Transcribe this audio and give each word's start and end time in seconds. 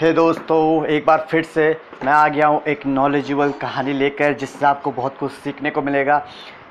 हे 0.00 0.12
दोस्तों, 0.12 0.86
एक 0.86 1.04
बार 1.06 1.26
फिर 1.30 1.42
से 1.44 1.64
मैं 2.04 2.12
आ 2.12 2.28
गया 2.28 2.46
हूँ 2.46 2.62
एक 2.68 2.86
नॉलेजेबल 2.86 3.50
कहानी 3.50 3.92
लेकर, 3.92 4.32
जिससे 4.32 4.64
आपको 4.66 4.90
बहुत 4.92 5.16
कुछ 5.18 5.32
सीखने 5.32 5.70
को 5.70 5.82
मिलेगा। 5.82 6.26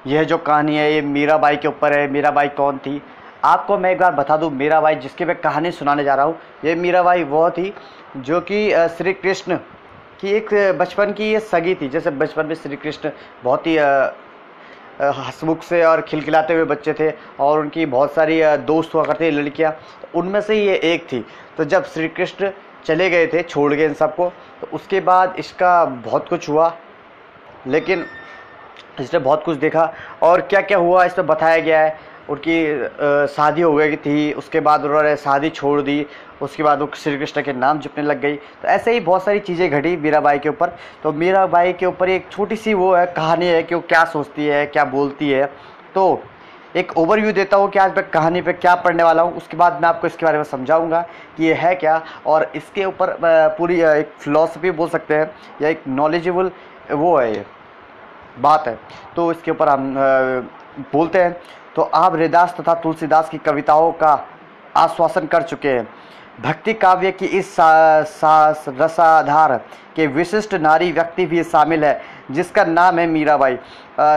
यह 0.07 0.23
जो 0.23 0.37
कहानी 0.37 0.75
है, 0.77 0.93
ये 0.93 1.01
मीराबाई 1.01 1.57
के 1.57 1.67
ऊपर 1.67 1.93
है। 1.93 1.99
मीरा 1.99 2.11
मीराबाई 2.11 2.47
कौन 2.47 2.77
थी? 2.77 3.01
आपको 3.43 3.77
मैं 3.77 3.91
एक 3.91 3.99
बार 3.99 4.11
बता 4.11 4.37
दूँ, 4.37 4.49
मीरा 4.49 4.57
मीराबाई 4.57 4.95
जिसकी 4.95 5.25
मैं 5.25 5.35
कहानी 5.35 5.71
सुनाने 5.71 6.03
जा 6.03 6.15
रहा 6.15 6.25
हूँ, 6.25 6.35
ये 6.65 6.75
मीरा 6.75 6.81
मीराबाई 6.81 7.23
वो 7.23 7.49
थी, 7.49 7.73
जो 8.17 8.41
कि 8.41 8.69
श्री 8.97 9.13
कृष्ण 9.13 9.57
की 10.21 10.29
एक 10.29 10.53
बचपन 10.79 11.13
की 11.13 11.31
ये 11.31 11.39
सगी 11.39 11.75
थी। 11.75 11.89
जैसे 11.89 12.11
बचपन 12.11 12.45
में 12.45 12.55
श्री 12.55 12.75
कृष्ण 12.75 13.11
बहुत 13.43 13.67
ही 13.67 13.77
हंसमुख 13.77 15.63
से 15.63 15.83
और 15.83 16.01
खिलखिलाते 16.01 16.53
हुए 16.53 16.63
बच्चे 16.65 16.93
थे 16.93 17.11
और 17.39 17.59
उनकी 17.59 17.85
बहुत 17.85 18.13
सारी 18.13 18.41
दोस्त 18.57 18.93
हुआ 18.95 19.03
करती 19.03 19.31
लड़कियाँ। 19.31 19.71
तो 19.71 20.19
उनमें 20.19 20.39
से 20.41 20.63
ये 20.65 20.75
एक 20.83 21.05
थी। 21.05 21.25
तो 21.57 21.63
जब 21.65 21.85
श्री 21.85 22.07
कृष्ण 22.09 22.51
चले 22.85 23.09
गए 23.09 23.27
थे, 23.27 23.41
छोड़ 23.43 23.73
गए 23.73 23.85
इन 23.85 23.93
सबको। 23.93 24.29
तो 24.61 24.67
उसके 24.73 24.99
बाद 25.01 25.35
इसका 25.39 25.83
बहुत 25.85 26.29
कुछ 26.29 26.49
हुआ, 26.49 26.73
लेकिन 27.67 28.05
इसने 28.99 29.19
बहुत 29.19 29.43
कुछ 29.43 29.57
देखा। 29.57 29.93
और 30.23 30.41
क्या 30.41 30.61
क्या 30.61 30.77
हुआ 30.77 31.05
इसमें 31.05 31.27
बताया 31.27 31.59
गया 31.59 31.79
है। 31.81 32.11
उनकी 32.29 33.27
शादी 33.33 33.61
हो 33.61 33.73
गई 33.73 33.95
थी, 33.95 34.31
उसके 34.33 34.59
बाद 34.59 34.83
उन्होंने 34.85 35.15
शादी 35.17 35.49
छोड़ 35.49 35.81
दी, 35.81 36.05
उसके 36.41 36.63
बाद 36.63 36.81
वो 36.81 36.89
श्री 36.95 37.17
कृष्ण 37.17 37.41
के 37.41 37.53
नाम 37.53 37.79
जपने 37.79 38.03
लग 38.03 38.19
गई। 38.21 38.35
तो 38.35 38.67
ऐसे 38.67 38.91
ही 38.93 38.99
बहुत 38.99 39.23
सारी 39.23 39.39
चीज़ें 39.39 39.69
घटी 39.69 39.95
मीराबाई 39.97 40.39
के 40.39 40.49
ऊपर। 40.49 40.71
तो 41.03 41.11
मीराबाई 41.13 41.73
के 41.73 41.85
ऊपर 41.85 42.09
एक 42.09 42.29
छोटी 42.31 42.55
सी 42.55 42.73
वो 42.73 42.93
है, 42.95 43.05
कहानी 43.07 43.45
है 43.45 43.63
कि 43.63 43.75
वो 43.75 43.81
क्या 43.81 44.03
सोचती 44.05 44.45
है, 44.45 44.65
क्या 44.65 44.85
बोलती 44.85 45.29
है। 45.31 45.45
तो 45.95 46.23
एक 46.75 46.91
ओवरव्यू 46.97 47.31
देता 47.33 47.57
हूँ 47.57 47.69
कि 47.69 47.79
आज 47.79 47.95
मैं 47.95 48.09
कहानी 48.09 48.41
पे 48.41 48.53
क्या 48.53 48.73
पढ़ने 48.75 49.03
वाला 49.03 49.21
हूँ। 49.21 49.35
उसके 49.37 49.57
बाद 49.57 49.79
मैं 49.81 49.87
आपको 49.89 50.07
इसके 50.07 50.25
बारे 50.25 50.37
में 50.37 50.43
समझाऊँगा 50.43 51.01
कि 51.37 51.43
ये 51.45 51.53
है 51.53 51.73
क्या। 51.75 52.01
और 52.25 52.51
इसके 52.55 52.85
ऊपर 52.85 53.15
पूरी 53.57 53.79
एक 53.81 54.13
फ़िलासफ़ी 54.19 54.71
बोल 54.71 54.89
सकते 54.89 55.15
हैं 55.15 55.31
या 55.61 55.69
एक 55.69 55.83
नॉलेजेबल 55.87 56.51
वो 56.91 57.17
है 57.17 57.33
ये 57.33 57.45
बात 58.39 58.67
है। 58.67 58.77
तो 59.15 59.31
इसके 59.31 59.51
ऊपर 59.51 59.69
हम 59.69 59.93
बोलते 60.93 61.19
हैं। 61.19 61.35
तो 61.75 61.81
आप 61.81 62.13
हरिदास 62.13 62.55
तथा 62.59 62.73
तुलसीदास 62.75 63.29
की 63.29 63.37
कविताओं 63.39 63.91
का 63.93 64.13
आश्वासन 64.77 65.27
कर 65.27 65.41
चुके 65.43 65.69
हैं। 65.69 65.87
भक्ति 66.41 66.73
काव्य 66.73 67.11
की 67.11 67.25
इस 67.27 67.55
सा, 67.55 68.03
सा, 68.03 68.49
रसाधार 68.69 69.55
के 69.95 70.07
विशिष्ट 70.09 70.53
नारी 70.55 70.91
व्यक्ति 70.91 71.25
भी 71.25 71.43
शामिल 71.43 71.83
है। 71.85 72.01
जिसका 72.29 72.63
नाम 72.65 72.99
है 72.99 73.05
मीराबाई। 73.07 73.57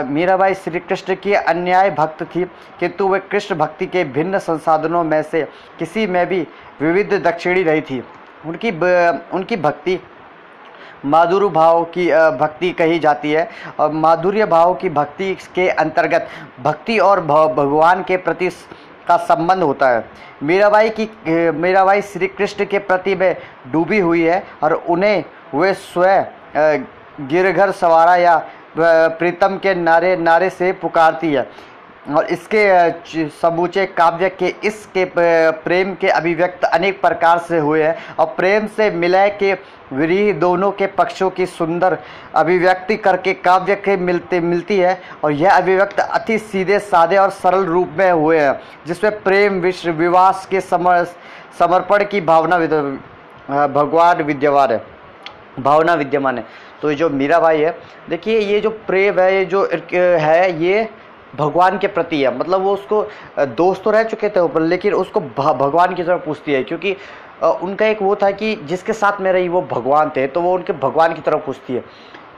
मीराबाई 0.05 0.55
श्री 0.55 0.81
कृष्ण 0.81 1.15
की 1.15 1.33
अन्याय 1.35 1.91
भक्त 1.91 2.23
थी, 2.25 2.45
किंतु 2.81 3.09
वे 3.09 3.19
कृष्ण 3.21 3.55
भक्ति 3.57 3.87
के 3.87 4.05
भिन्न 4.07 4.39
संसाधनों 4.41 5.05
में 5.05 5.23
से 5.23 5.43
किसी 5.79 6.07
में 6.07 6.27
भी 6.27 6.47
विविध 6.81 7.15
दक्षिणी 7.25 7.63
रही 7.63 7.81
थी। 7.81 8.03
उनकी 8.47 8.71
उनकी 9.33 9.57
भक्ति 9.59 9.99
माधुर्य 11.05 11.49
भाव 11.49 11.83
की 11.95 12.07
भक्ति 12.39 12.71
कही 12.73 12.99
जाती 12.99 13.33
है 13.33 13.49
और 13.81 13.93
माधुर्य 13.95 14.47
भाव 14.47 14.75
की 14.75 14.89
भक्ति 14.91 15.35
के 15.55 15.69
अंतर्गत 15.71 16.29
भक्ति 16.61 16.99
और 16.99 17.21
भगवान 17.21 18.03
के 18.03 18.17
प्रति 18.19 18.49
का 19.09 19.17
संबंध 19.17 19.63
होता 19.63 19.89
है। 19.89 20.05
मीराबाई 20.43 20.91
की 20.91 21.09
मीराबाई 21.53 22.03
श्री 22.03 22.27
कृष्ण 22.29 22.65
के 22.65 22.79
प्रति 22.81 23.15
में 23.15 23.37
डूबी 23.73 23.99
हुई 23.99 24.23
है 24.23 24.43
और 24.63 24.73
उन्हें 24.73 25.25
वे 25.55 25.73
स्वयं 25.75 26.85
गिरघर 27.21 27.71
सवारा 27.71 28.17
या 28.17 28.37
प्रीतम 28.79 29.57
के 29.57 29.75
नारे 29.75 30.17
नारे 30.17 30.51
से 30.51 30.73
पुकारती 30.73 31.33
है। 31.33 31.49
और 32.09 32.25
इसके 32.25 33.29
समूचे 33.31 33.85
काव्य 33.87 34.29
के, 34.29 34.55
इसके 34.65 35.05
प्रेम 35.15 35.95
के 35.95 36.09
अभिव्यक्त 36.09 36.65
अनेक 36.65 37.01
प्रकार 37.01 37.39
से 37.39 37.59
हुए 37.59 37.83
हैं। 37.83 37.97
और 38.19 38.27
प्रेम 38.27 38.67
से 38.67 38.91
मिलय 38.91 39.29
के 39.41 39.53
विरीह 39.93 40.33
दोनों 40.33 40.71
के 40.73 40.87
पक्षों 40.89 41.31
की 41.31 41.47
सुंदर 41.47 41.97
अभिव्यक्ति 42.35 42.97
करके 42.97 43.35
काव्य 43.35 43.75
के 43.77 43.97
मिलते, 43.97 44.41
मिलती 44.41 44.79
है। 44.79 45.01
और 45.25 45.33
यह 45.33 45.57
अभिव्यक्त 45.57 46.01
अति 46.01 46.39
सीधे 46.39 46.79
सादे 46.79 47.17
और 47.17 47.31
सरल 47.31 47.65
रूप 47.65 47.95
में 47.99 48.11
हुए 48.11 48.39
हैं, 48.39 48.61
जिसमें 48.87 49.21
प्रेम, 49.23 49.61
विश्व, 49.61 49.91
विवास 49.91 50.47
के 50.47 50.61
समर, 50.61 51.05
समर्पण 51.59 52.05
की 52.05 52.21
भावना 52.21 52.59
भगवान 53.67 54.23
विद्यमान 54.23 54.71
है। 54.71 54.81
भावना 55.61 55.95
विद्यमान 55.95 56.39
है। 56.39 56.45
तो 56.83 56.91
ये 56.91 56.97
जो 56.97 57.09
मीरा 57.11 57.39
भाई 57.41 57.61
है, 57.61 57.79
देखिए 58.09 58.39
ये 58.41 58.61
जो 58.61 58.71
प्रेम 58.87 59.21
है, 59.21 59.35
ये 59.35 59.45
जो 59.45 59.69
है, 59.93 60.63
ये 60.63 60.89
भगवान 61.35 61.79
के 61.79 61.87
प्रति 61.89 62.23
है। 62.23 62.37
मतलब 62.39 62.63
वो 62.63 62.73
उसको 62.75 63.03
दोस्त 63.39 63.83
तो 63.85 63.91
रह 63.91 64.03
चुके 64.05 64.29
थे 64.29 64.41
ऊपर, 64.41 64.61
लेकिन 64.63 64.95
उसको 64.95 65.21
भगवान 65.21 65.95
की 65.95 66.03
तरफ़ 66.03 66.25
पूछती 66.25 66.53
है, 66.53 66.63
क्योंकि 66.65 66.97
उनका 67.43 67.87
एक 67.87 68.03
वो 68.03 68.15
था 68.17 68.31
कि 68.33 68.55
जिसके 68.65 68.93
साथ 68.95 69.21
में 69.21 69.33
रही 69.33 69.49
वो 69.49 69.63
भगवान 69.71 70.11
थे 70.11 70.27
तो 70.27 70.41
वो 70.41 70.53
उनके 70.55 70.73
भगवान 70.75 71.15
की 71.15 71.21
तरफ़ 71.21 71.45
पूछती 71.47 71.75
है। 71.75 71.85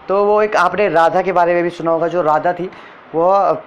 तो 0.09 0.25
वो 0.25 0.41
एक, 0.43 0.56
आपने 0.56 0.88
राधा 0.88 1.22
के 1.22 1.32
बारे 1.32 1.54
में 1.54 1.62
भी 1.62 1.71
सुना 1.71 1.91
होगा, 1.91 2.09
जो 2.09 2.22
राधा 2.22 2.53
थी, 2.53 2.71
वह 3.15 3.62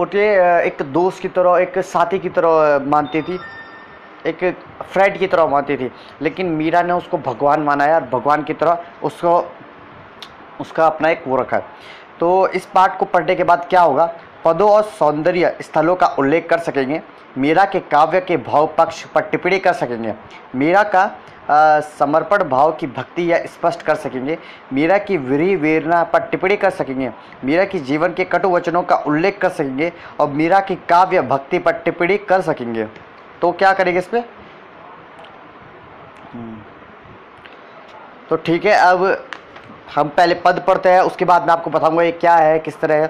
उसे 0.00 0.24
एक 0.66 0.82
दोस्त 0.84 1.22
की 1.22 1.28
तरह, 1.28 1.58
एक 1.58 1.78
साथी 1.80 2.18
की 2.18 2.28
तरह 2.30 2.84
मानती 2.86 3.22
थी, 3.22 3.38
एक 4.26 4.44
फ्रेंड 4.84 5.18
की 5.18 5.26
तरह 5.26 5.46
मानती 5.46 5.76
थी, 5.76 5.90
लेकिन 6.22 6.46
मीरा 6.52 6.82
ने 6.82 6.92
उसको 6.92 7.18
भगवान 7.20 7.60
माना 7.62 7.84
है 7.84 7.94
और 7.94 8.04
भगवान 8.12 8.42
की 8.42 8.54
तरह 8.54 9.04
उसको 9.04 9.38
उसका 10.60 10.86
अपना 10.86 11.10
एक 11.10 11.24
वो 11.26 11.36
रखा 11.36 11.56
है। 11.56 11.64
तो 12.20 12.48
इस 12.48 12.66
पाठ 12.66 12.98
को 12.98 13.04
पढ़ने 13.04 13.34
के 13.34 13.44
बाद 13.44 13.66
क्या 13.70 13.80
होगा? 13.80 14.06
पदों 14.44 14.70
और 14.70 14.82
सौंदर्य 14.82 15.56
स्थलों 15.62 15.94
का 15.96 16.06
उल्लेख 16.18 16.48
कर 16.48 16.58
सकेंगे। 16.58 17.00
मीरा 17.38 17.64
के 17.64 17.80
काव्य 17.82 18.20
के 18.20 18.36
भाव 18.36 18.66
पक्ष 18.78 19.04
पर 19.04 19.20
टिप्पणी 19.20 19.58
कर 19.58 19.72
सकेंगे। 19.72 20.14
मीरा 20.54 20.82
का 20.84 21.10
अ, 21.46 21.80
समर्पण 21.98 22.42
भाव 22.44 22.72
की 22.72 22.86
भक्ति 22.86 23.30
या 23.32 23.38
स्पष्ट 23.46 23.82
कर 23.82 23.94
सकेंगे। 23.94 24.36
मीरा 24.72 24.96
की 24.98 25.16
विरही 25.16 25.56
वेदना 25.56 26.02
पर 26.04 26.20
टिप्पणी 26.20 26.56
कर 26.56 26.70
सकेंगे। 26.70 27.10
मीरा 27.44 27.64
की 27.64 27.78
जीवन 27.80 28.12
के 28.12 28.24
कटु 28.24 28.48
वचनों 28.50 28.82
का 28.82 28.96
उल्लेख 28.96 29.38
कर 29.38 29.48
सकेंगे 29.48 29.92
और 30.20 30.30
मीरा 30.30 30.60
की 30.60 30.74
काव्य 30.88 31.22
भक्ति 31.22 31.58
पर 31.58 31.72
टिप्पणी 31.74 32.16
कर 32.18 32.40
सकेंगे। 32.40 32.86
तो 33.42 33.52
क्या 33.52 33.72
करेंगे 33.72 33.98
इस 33.98 34.06
पर 34.06 34.24
तो 38.30 38.36
ठीक 38.36 38.64
है 38.64 38.74
अब 38.80 39.04
हम 39.94 40.08
पहले 40.08 40.34
पद 40.44 40.62
पढ़ते 40.66 40.88
हैं 40.88 41.00
उसके 41.02 41.24
बाद 41.24 41.46
मैं 41.46 41.52
आपको 41.52 41.70
बताऊँगा 41.70 42.02
ये 42.02 42.12
क्या 42.12 42.34
है 42.36 42.58
किस 42.58 42.80
तरह 42.80 43.02
है। 43.02 43.06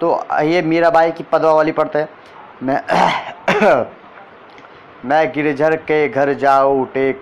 तो 0.00 0.12
ये 0.44 0.62
मीराबाई 0.62 1.10
की 1.12 1.24
पदवा 1.32 1.52
वाली 1.52 1.72
पढ़ते 1.72 1.98
हैं। 1.98 2.08
मैं 2.62 3.84
मैं 5.04 5.30
गिरझर 5.32 5.76
के 5.88 6.08
घर 6.08 6.32
जाऊँ 6.34 6.86
टेक। 6.94 7.20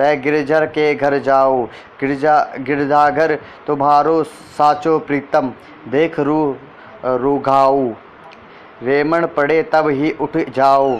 मैं 0.00 0.20
गिरझर 0.22 0.66
के 0.66 0.94
घर 0.94 1.18
जाओ 1.22 1.62
गिरजा 2.00 2.36
गिरजाघर 2.60 3.34
तुम्हारो 3.66 4.22
साचो 4.58 4.98
प्रीतम 4.98 5.52
देख 5.90 6.18
रू 6.20 6.38
रूघाऊ। 7.04 7.90
रेमण 8.82 9.26
पड़े 9.36 9.62
तब 9.72 9.88
ही 9.90 10.10
उठ 10.20 10.36
जाओ 10.56 10.94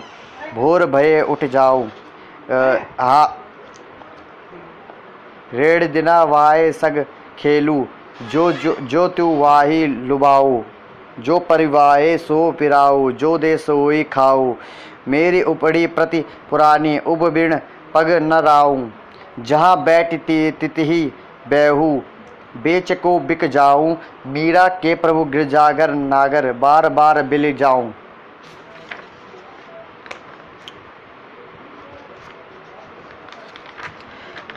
भोर 0.55 0.85
भये 0.87 1.21
उठ 1.23 1.45
जाओ 1.47 1.83
अ, 1.83 2.55
हा 3.01 3.25
रेड़ 5.55 5.85
दिना 5.85 6.23
वाए 6.25 6.71
सग 6.73 7.05
खेलू, 7.39 7.87
जो 8.33 8.51
जो 8.53 8.77
जो 8.83 9.07
तू 9.09 9.35
वाही 9.37 9.87
लुबाओ 9.87 10.63
जो 11.21 11.39
परिवाहे 11.41 12.17
सो 12.19 12.51
पिराऊ, 12.53 13.11
जो 13.13 13.37
दे 13.39 13.57
सोई 13.57 14.03
खाऊ। 14.03 14.55
मेरी 15.09 15.43
उपड़ी 15.43 15.87
प्रति 15.89 16.21
पुरानी 16.51 16.99
उब 16.99 17.29
बिण 17.29 17.55
पग 17.95 18.11
न 18.23 18.41
राऊं, 18.41 18.89
जहाँ 19.41 19.83
बैठती 19.85 20.51
तितही 20.51 21.05
बेहू, 21.49 21.91
बेच 22.63 22.93
को 22.93 23.19
बिक 23.21 23.45
जाऊँ, 23.47 23.97
मीरा 24.27 24.67
के 24.81 24.95
प्रभु 24.95 25.25
गिरजागर 25.25 25.91
नागर 25.91 26.53
बार 26.55 26.89
बार 26.91 27.23
बिल 27.23 27.55
जाऊँ। 27.57 27.93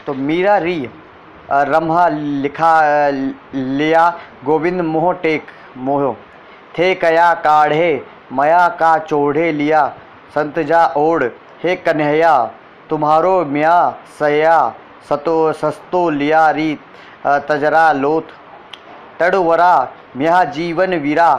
तो 0.08 0.14
मीरा 0.14 0.58
री 0.58 0.78
रम्हा 1.52 2.08
लिखा 2.10 3.10
लिया, 3.54 4.10
गोविंद 4.46 4.82
मोह 4.84 5.12
टेक, 5.14 5.48
मोह। 5.78 6.14
थे 6.78 6.94
कया 6.96 7.34
काढ़े, 7.40 8.06
मया 8.34 8.68
का 8.80 8.98
चोढ़े 9.00 9.52
लिया, 9.52 9.88
संत 10.36 10.60
जा 10.62 10.86
ओढ़, 10.98 11.24
हे 11.64 11.76
कन्हैया, 11.76 12.34
तुम्हारो 12.90 13.44
म्या 13.46 13.78
सया, 14.20 14.58
सतो, 15.10 15.52
सस्तो 15.54 16.10
लिया 16.10 16.50
री 16.52 16.78
तजरा 17.50 17.92
लोथ। 17.94 18.34
तड़वरा, 19.20 19.88
म्या 20.18 20.44
जीवन 20.52 20.94
वीरा, 20.96 21.34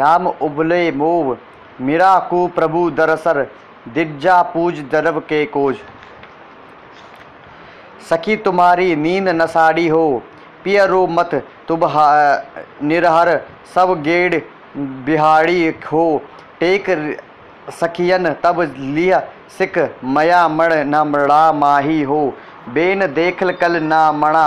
राम 0.00 0.26
उबले 0.26 0.90
मोव 0.92 1.36
मीरा 1.80 2.18
को 2.30 2.46
प्रभु 2.48 2.90
दरसर, 2.90 3.42
दिज्जा 3.88 4.40
पूज 4.44 4.80
दरब 4.92 5.18
के 5.22 5.44
कोज। 5.46 5.76
सखी 8.08 8.36
तुम्हारी 8.38 8.94
नींद 8.96 9.28
नसाड़ी 9.30 9.86
हो। 9.88 10.22
पियरो 10.64 11.06
मत 11.08 11.34
तुम 11.68 11.80
निरहर, 12.82 13.28
सब 13.74 14.00
गेड़ 14.02 14.40
बिहाड़ी 15.04 15.74
हो। 15.92 16.22
टेक 16.60 16.86
सखियन, 17.72 18.28
तब 18.42 18.60
लिया 18.76 19.22
सिख, 19.58 19.78
मया 20.06 20.46
मण 20.48 20.74
न 20.86 21.02
मड़ा 21.06 21.52
माही 21.52 22.02
हो। 22.02 22.22
बेन 22.68 23.06
देखल 23.14 23.52
कल 23.52 23.82
ना 23.82 24.00
मणा, 24.14 24.46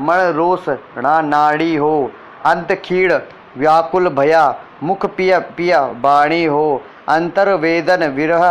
मण 0.00 0.20
रोस 0.32 0.68
ना 0.98 1.20
नाड़ी 1.22 1.74
हो। 1.76 2.10
अंत 2.46 2.72
खीड़ 2.84 3.12
व्याकुल 3.56 4.08
भया, 4.10 4.44
मुख 4.82 5.06
पिया 5.06 5.38
पिया 5.56 5.80
बाणी 6.02 6.44
हो। 6.44 6.82
अंतर 7.08 7.52
वेदन 7.56 8.06
विरह 8.10 8.44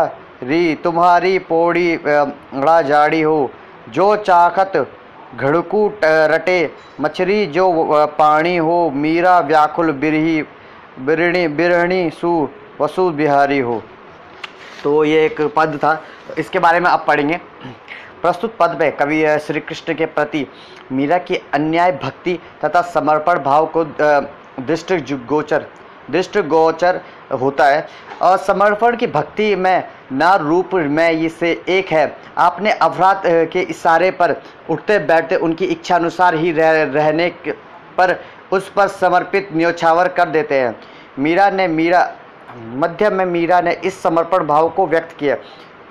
री, 0.43 0.75
तुम्हारी 0.75 1.37
पौड़ी 1.39 1.99
जाड़ी 2.03 3.21
हो। 3.21 3.49
जो 3.91 4.15
चाखत 4.17 4.73
घड़कू 5.35 5.87
रटे, 6.03 6.71
मछरी 7.01 7.45
जो 7.47 7.71
पानी 8.19 8.55
हो, 8.57 8.89
मीरा 8.91 9.39
व्याकुल 9.41 9.91
बिरही, 9.93 10.41
बिरणी, 10.99 11.47
बिरहणी 11.49 12.09
सु, 12.11 12.47
वसु 12.81 13.09
बिहारी 13.11 13.59
हो। 13.59 13.81
तो 14.83 15.03
ये 15.03 15.25
एक 15.25 15.41
पद 15.55 15.79
था। 15.83 16.01
इसके 16.37 16.59
बारे 16.59 16.79
में 16.79 16.89
आप 16.89 17.03
पढ़ेंगे। 17.07 17.39
प्रस्तुत 18.21 18.55
पद 18.59 18.77
में 18.79 18.91
कवि 18.97 19.23
श्री 19.39 19.59
कृष्ण 19.59 19.93
के 19.93 20.05
प्रति 20.07 20.45
मीरा 20.91 21.17
की 21.17 21.35
अन्याय 21.53 21.91
भक्ति 22.03 22.39
तथा 22.65 22.81
समर्पण 22.89 23.39
भाव 23.39 23.65
को 23.75 23.83
दृष्ट 24.59 24.93
गोचर 25.27 25.65
दृष्ट 26.11 26.37
गोचर 26.47 26.99
होता 27.41 27.65
है। 27.65 27.87
और 28.21 28.37
समर्पण 28.39 28.95
की 28.97 29.07
भक्ति 29.09 29.55
में 29.55 29.83
न 30.13 30.31
रूप 30.41 30.73
में 30.75 31.11
इससे 31.11 31.51
एक 31.69 31.87
है। 31.87 32.05
आपने 32.39 32.71
अपराध 32.71 33.21
के 33.25 33.61
इशारे 33.61 34.11
पर 34.13 34.35
उठते 34.69 34.99
बैठते 35.01 35.35
उनकी 35.37 35.65
इच्छा 35.67 35.95
अनुसार 35.95 36.35
ही 36.35 36.51
रह, 36.51 36.83
रहने 36.83 37.29
पर 37.97 38.19
उस 38.51 38.69
पर 38.69 38.87
समर्पित 38.89 39.49
न्योछावर 39.53 40.07
कर 40.09 40.29
देते 40.29 40.55
हैं। 40.55 40.75
मीरा 41.19 41.49
ने 41.49 41.67
मीरा 41.69 42.09
मध्य 42.75 43.09
में 43.09 43.25
मीरा 43.25 43.59
ने 43.61 43.73
इस 43.85 44.01
समर्पण 44.03 44.45
भाव 44.47 44.69
को 44.69 44.87
व्यक्त 44.87 45.15
किया। 45.19 45.35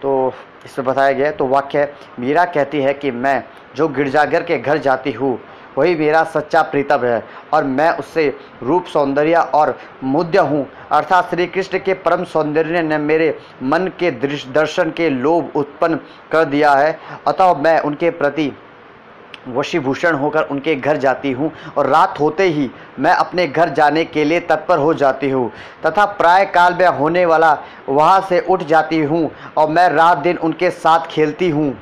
तो 0.03 0.32
इसमें 0.65 0.87
बताया 0.87 1.12
गया 1.12 1.31
तो 1.32 1.47
वाक्य 1.49 1.93
मीरा 2.21 2.44
कहती 2.47 2.81
है 2.82 2.93
कि 2.94 3.11
मैं 3.12 3.43
जो 3.77 3.88
गिरजाघर 3.91 4.43
के 4.43 4.59
घर 4.59 4.79
जाती 4.79 5.12
हूँ 5.12 5.38
वही 5.76 5.94
मेरा 5.96 6.22
सच्चा 6.26 6.62
प्रीतम 6.62 7.05
है 7.05 7.22
और 7.55 7.64
मैं 7.67 7.90
उससे 7.99 8.28
रूप 8.62 8.87
सौंदर्य 8.87 9.37
और 9.55 9.76
मुद्य 10.05 10.38
हूँ। 10.40 10.67
अर्थात 10.93 11.31
श्री 11.31 11.46
कृष्ण 11.46 11.78
के 11.78 11.94
परम 11.96 12.25
सौंदर्य 12.26 12.82
ने 12.82 12.99
मेरे 13.00 13.37
मन 13.62 13.90
के 13.99 14.11
दर्शन 14.11 14.90
के 14.90 15.11
लोभ 15.11 15.56
उत्पन्न 15.56 16.00
कर 16.32 16.44
दिया 16.46 16.72
है। 16.75 16.99
अतः 17.28 17.55
मैं 17.55 17.78
उनके 17.81 18.11
प्रति 18.12 18.52
वशीभूषण 19.49 20.14
होकर 20.14 20.43
उनके 20.44 20.75
घर 20.76 20.96
जाती 20.96 21.31
हूँ 21.32 21.50
और 21.76 21.87
रात 21.87 22.19
होते 22.20 22.44
ही 22.44 22.70
मैं 22.99 23.12
अपने 23.12 23.46
घर 23.46 23.69
जाने 23.75 24.05
के 24.05 24.25
लिए 24.25 24.40
तत्पर 24.40 24.78
हो 24.78 24.94
जाती 24.94 25.31
हूँ। 25.31 25.50
तथा 25.87 26.05
प्राय 26.14 26.44
काल 26.46 26.75
में 26.75 26.87
होने 26.88 27.25
वाला 27.26 27.52
वहाँ 27.88 28.20
से 28.20 28.40
उठ 28.40 28.62
जाती 28.64 28.99
हूँ 29.02 29.31
और 29.56 29.69
मैं 29.69 29.88
रात 29.90 30.19
दिन 30.19 30.37
उनके 30.38 30.70
साथ 30.70 31.06
खेलती 31.06 31.49
हूँ। 31.50 31.72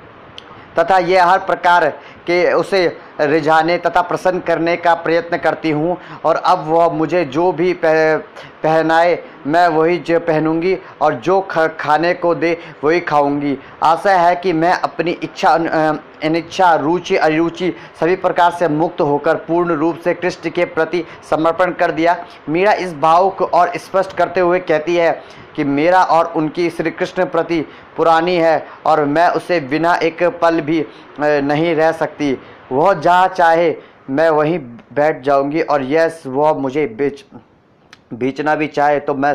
तथा 0.79 0.99
यह 0.99 1.27
हर 1.27 1.39
प्रकार 1.41 1.93
के 2.29 2.53
उसे 2.53 2.87
रिझाने 3.21 3.77
तथा 3.79 4.03
प्रसन्न 4.03 4.41
करने 4.41 4.77
का 4.77 4.95
प्रयत्न 4.97 5.37
करती 5.39 5.71
हूँ 5.71 5.97
और 6.25 6.37
अब 6.37 6.67
वह 6.69 6.89
मुझे 6.93 7.25
जो 7.27 7.51
भी 7.53 7.73
पह, 7.75 8.17
पहनाए 8.63 9.19
मैं 9.47 9.67
वही 9.69 9.97
जो 9.99 10.19
पहनूँगी 10.21 10.77
और 11.03 11.15
जो 11.17 11.41
ख, 11.43 11.67
खाने 11.81 12.13
को 12.15 12.35
दे 12.35 12.57
वही 12.85 13.01
खाऊँगी। 13.01 13.57
आशा 13.83 14.17
है 14.19 14.35
कि 14.37 14.53
मैं 14.53 14.73
अपनी 14.73 15.11
इच्छा 15.13 15.51
अनिच्छा 16.25 16.75
रुचि 16.77 17.17
अरुचि 17.17 17.73
सभी 18.01 18.17
प्रकार 18.17 18.51
से 18.51 18.69
मुक्त 18.69 19.01
होकर 19.01 19.35
पूर्ण 19.47 19.75
रूप 19.75 19.99
से 20.05 20.15
कृष्ण 20.15 20.51
के 20.51 20.65
प्रति 20.67 21.05
समर्पण 21.31 21.73
कर 21.73 21.93
दिया। 21.93 22.17
मीरा 22.49 22.73
इस 22.75 22.95
भाव 22.97 23.31
को 23.31 23.45
और 23.47 23.77
स्पष्ट 23.79 24.17
करते 24.17 24.41
हुए 24.41 24.59
कहती 24.61 24.97
है 24.97 25.11
कि 25.57 25.65
मेरा 25.65 26.03
और 26.05 26.33
उनकी 26.37 26.69
श्री 26.71 26.91
कृष्ण 26.91 27.25
प्रति 27.27 27.61
पुरानी 27.97 28.35
है 28.37 28.67
और 28.87 29.05
मैं 29.07 29.29
उसे 29.29 29.61
बिना 29.63 29.95
एक 30.03 30.23
पल 30.43 30.61
भी 30.61 30.85
नहीं 31.21 31.75
रह 31.75 31.93
सकती। 31.93 32.37
वह 32.73 32.93
जहाँ 32.95 33.29
चाहे, 33.29 33.75
मैं 34.11 34.29
वहीं 34.31 34.59
बैठ 34.93 35.23
जाऊँगी 35.23 35.61
और 35.63 35.85
यस, 35.85 36.23
वह 36.27 36.53
मुझे 36.55 36.87
बेच, 36.89 37.25
बेचना 38.15 38.55
भी 38.55 38.67
चाहे 38.67 39.01
तो 39.01 39.15
मैं 39.15 39.33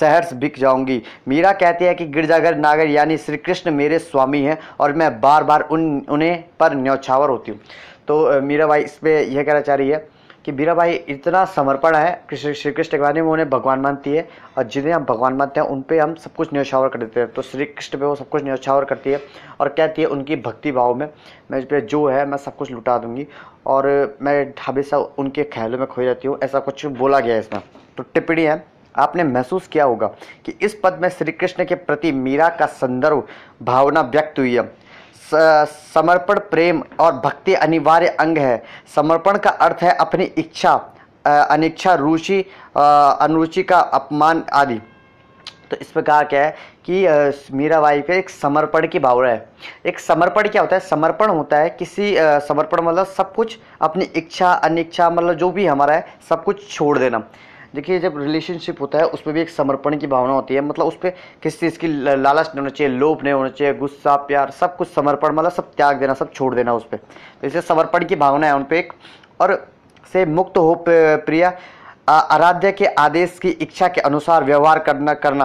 शहर 0.00 0.22
से 0.22 0.36
बिक 0.36 0.58
जाऊँगी। 0.58 1.00
मीरा 1.28 1.52
कहती 1.52 1.84
है 1.84 1.94
कि 1.94 2.06
गिरजाघर 2.06 2.56
नागर 2.56 2.86
यानी 2.86 3.16
श्री 3.16 3.36
कृष्ण 3.36 3.70
मेरे 3.70 3.98
स्वामी 3.98 4.42
हैं 4.42 4.58
और 4.80 4.92
मैं 4.92 5.20
बार 5.20 5.44
बार 5.44 5.60
उन, 5.62 6.06
उन्हें 6.08 6.44
पर 6.60 6.74
न्यौछावर 6.74 7.28
होती 7.28 7.52
हूँ। 7.52 7.60
तो 8.08 8.40
मीरा 8.42 8.66
भाई, 8.66 8.82
इस 8.82 8.96
पर 8.96 9.08
यह 9.08 9.42
कहना 9.42 9.60
चाह 9.60 9.76
रही 9.76 9.88
है 9.88 10.08
कि 10.50 10.56
मीरा 10.56 10.74
भाई 10.74 10.92
इतना 11.08 11.44
समर्पण 11.46 11.94
है 11.94 12.24
कृष्ण 12.28 12.52
श्री 12.52 12.70
कृष्ण 12.72 12.90
के 12.90 12.98
बारे 12.98 13.22
में, 13.22 13.28
उन्हें 13.30 13.48
भगवान 13.50 13.80
मानती 13.80 14.10
है 14.10 14.26
और 14.58 14.64
जिन्हें 14.64 14.92
हम 14.92 15.04
भगवान 15.04 15.34
मानते 15.34 15.60
हैं, 15.60 15.66
उन 15.66 15.82
पर 15.82 15.98
हम 15.98 16.14
सब 16.14 16.32
कुछ 16.34 16.52
न्यौछावर 16.52 16.88
कर 16.88 16.98
देते 16.98 17.20
हैं। 17.20 17.28
तो 17.32 17.42
श्री 17.42 17.64
कृष्ण 17.64 17.98
पे 17.98 18.04
वो 18.06 18.14
सब 18.14 18.28
कुछ 18.28 18.44
न्यौछावर 18.44 18.84
करती 18.84 19.10
है 19.10 19.20
और 19.60 19.68
कहती 19.68 20.02
है 20.02 20.08
उनकी 20.08 20.36
भक्ति 20.36 20.72
भाव 20.72 20.94
में, 20.94 21.08
मैं 21.50 21.62
पर 21.66 21.80
जो 21.82 22.04
है, 22.06 22.26
मैं 22.26 22.38
सब 22.38 22.56
कुछ 22.56 22.70
लुटा 22.72 22.98
दूँगी 22.98 23.26
और 23.66 23.86
मैं 24.22 24.52
हमेशा 24.66 24.98
उनके 24.98 25.44
ख्यालों 25.44 25.78
में 25.78 25.86
खोई 25.86 26.06
रहती 26.06 26.28
हूँ। 26.28 26.38
ऐसा 26.42 26.58
कुछ 26.58 26.86
बोला 26.98 27.20
गया 27.20 27.34
है 27.34 27.40
इसमें। 27.40 27.62
तो 27.96 28.04
टिप्पणी 28.14 28.44
है, 28.44 28.62
आपने 28.94 29.24
महसूस 29.24 29.68
किया 29.68 29.84
होगा 29.84 30.06
कि 30.46 30.58
इस 30.62 30.78
पद 30.84 30.98
में 31.02 31.08
श्री 31.08 31.32
कृष्ण 31.32 31.64
के 31.64 31.74
प्रति 31.76 32.12
मीरा 32.12 32.48
का 32.50 32.66
संदर्भ, 32.66 33.26
भावना 33.62 34.00
व्यक्त 34.02 34.38
हुई 34.38 34.54
है। 34.56 34.70
समर्पण, 35.32 36.38
प्रेम 36.40 36.82
और 37.00 37.12
भक्ति 37.14 37.54
अनिवार्य 37.56 38.08
अंग 38.20 38.38
है। 38.38 38.62
समर्पण 38.96 39.38
का 39.38 39.50
अर्थ 39.50 39.82
है 39.82 39.94
अपनी 39.96 40.24
इच्छा 40.24 40.74
अनिच्छा, 41.24 41.94
रुचि 41.94 42.44
अनुरुचि 42.76 43.62
का 43.62 43.78
अपमान 43.78 44.42
आदि। 44.52 44.80
तो 45.70 45.76
इस 45.76 45.90
प्रकार 45.90 46.24
क्या 46.24 46.44
है 46.44 46.54
कि 46.86 47.54
मीराबाई 47.54 48.00
पे 48.00 48.16
एक 48.18 48.30
समर्पण 48.30 48.86
की 48.88 48.98
भावना 48.98 49.28
है। 49.28 49.48
एक 49.86 49.98
समर्पण 50.00 50.48
क्या 50.48 50.62
होता 50.62 50.76
है? 50.76 50.80
समर्पण 50.80 51.30
होता 51.30 51.56
है 51.56 51.68
किसी 51.70 52.14
समर्पण 52.18 52.80
मतलब 52.80 53.06
सब 53.06 53.34
कुछ 53.34 53.58
अपनी 53.80 54.04
इच्छा, 54.06 54.52
अनिच्छा 54.52 55.10
मतलब 55.10 55.34
जो 55.34 55.50
भी 55.50 55.66
हमारा 55.66 55.94
है, 55.94 56.06
सब 56.28 56.44
कुछ 56.44 56.68
छोड़ 56.70 56.98
देना। 56.98 57.22
देखिए, 57.74 57.98
जब 58.00 58.16
रिलेशनशिप 58.18 58.80
होता 58.80 58.98
है 58.98 59.06
उस 59.06 59.22
पर 59.22 59.32
भी 59.32 59.40
एक 59.40 59.50
समर्पण 59.50 59.96
की 59.96 60.06
भावना 60.06 60.32
होती 60.32 60.54
है। 60.54 60.60
मतलब 60.60 60.86
उस 60.86 60.96
पर 60.96 61.10
किसी 61.42 61.58
चीज़ 61.58 61.78
की 61.78 61.88
लालच 62.16 62.46
नहीं 62.46 62.58
होना 62.58 62.68
चाहिए, 62.70 62.92
लोभ 62.94 63.22
नहीं 63.24 63.34
होना 63.34 63.48
चाहिए, 63.50 63.74
गुस्सा, 63.74 64.16
प्यार, 64.18 64.50
सब 64.50 64.76
कुछ 64.76 64.88
समर्पण 64.88 65.34
मतलब 65.34 65.52
सब 65.52 65.70
त्याग 65.72 65.98
देना, 65.98 66.14
सब 66.14 66.32
छोड़ 66.32 66.54
देना 66.54 66.74
उस 66.74 66.84
पर 66.84 66.96
तो 66.96 67.46
इसे 67.46 67.60
समर्पण 67.62 68.04
की 68.04 68.16
भावना 68.16 68.46
है 68.46 68.54
उन 68.54 68.62
पर 68.62 68.76
एक। 68.76 68.92
और 69.40 69.54
से 70.12 70.24
मुक्त 70.26 70.58
हो 70.58 70.74
प्रिय 70.86 71.44
आराध्य 72.08 72.72
के 72.72 72.86
आदेश 72.86 73.38
की 73.38 73.48
इच्छा 73.50 73.88
के 73.88 74.00
अनुसार 74.00 74.44
व्यवहार 74.44 74.78
करना 74.78 75.14
करना। 75.14 75.44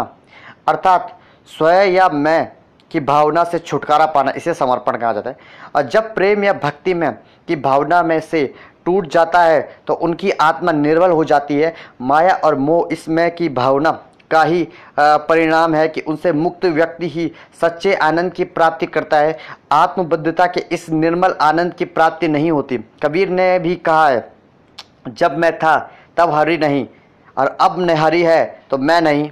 अर्थात 0.67 1.17
स्वयं 1.49 1.91
या 1.91 2.07
मैं 2.09 2.51
की 2.91 2.99
भावना 2.99 3.43
से 3.43 3.59
छुटकारा 3.59 4.05
पाना, 4.05 4.31
इसे 4.31 4.53
समर्पण 4.53 4.97
कहा 4.97 5.13
जाता 5.13 5.29
है। 5.29 5.37
और 5.75 5.81
जब 5.83 6.13
प्रेम 6.15 6.43
या 6.43 6.53
भक्ति 6.53 6.93
में, 6.93 7.11
की 7.47 7.55
भावना 7.55 8.01
में 8.03 8.19
से 8.21 8.53
टूट 8.85 9.07
जाता 9.07 9.41
है 9.41 9.61
तो 9.87 9.93
उनकी 9.95 10.31
आत्मा 10.31 10.71
निर्बल 10.71 11.11
हो 11.11 11.23
जाती 11.25 11.55
है। 11.55 11.73
माया 12.01 12.35
और 12.35 12.55
मोह 12.57 12.87
इसमें 12.91 13.35
की 13.35 13.49
भावना 13.51 13.91
का 14.31 14.41
ही 14.43 14.67
परिणाम 14.99 15.75
है 15.75 15.87
कि 15.87 16.01
उनसे 16.01 16.31
मुक्त 16.33 16.65
व्यक्ति 16.65 17.09
ही 17.09 17.31
सच्चे 17.61 17.93
आनंद 17.95 18.31
की 18.33 18.43
प्राप्ति 18.45 18.85
करता 18.85 19.17
है। 19.17 19.37
आत्मबद्धता 19.71 20.45
के 20.47 20.63
इस 20.71 20.89
निर्मल 20.91 21.35
आनंद 21.41 21.73
की 21.73 21.85
प्राप्ति 21.87 22.27
नहीं 22.27 22.51
होती। 22.51 22.79
कबीर 23.03 23.29
ने 23.29 23.57
भी 23.59 23.75
कहा 23.77 24.07
है, 24.07 24.27
जब 25.09 25.37
मैं 25.37 25.57
था, 25.59 25.77
तब 26.17 26.31
हरि 26.31 26.57
नहीं, 26.57 26.85
और 27.37 27.57
अब 27.61 27.79
न 27.79 27.95
हरि 27.97 28.23
है 28.23 28.45
तो 28.71 28.77
मैं 28.77 29.01
नहीं। 29.01 29.29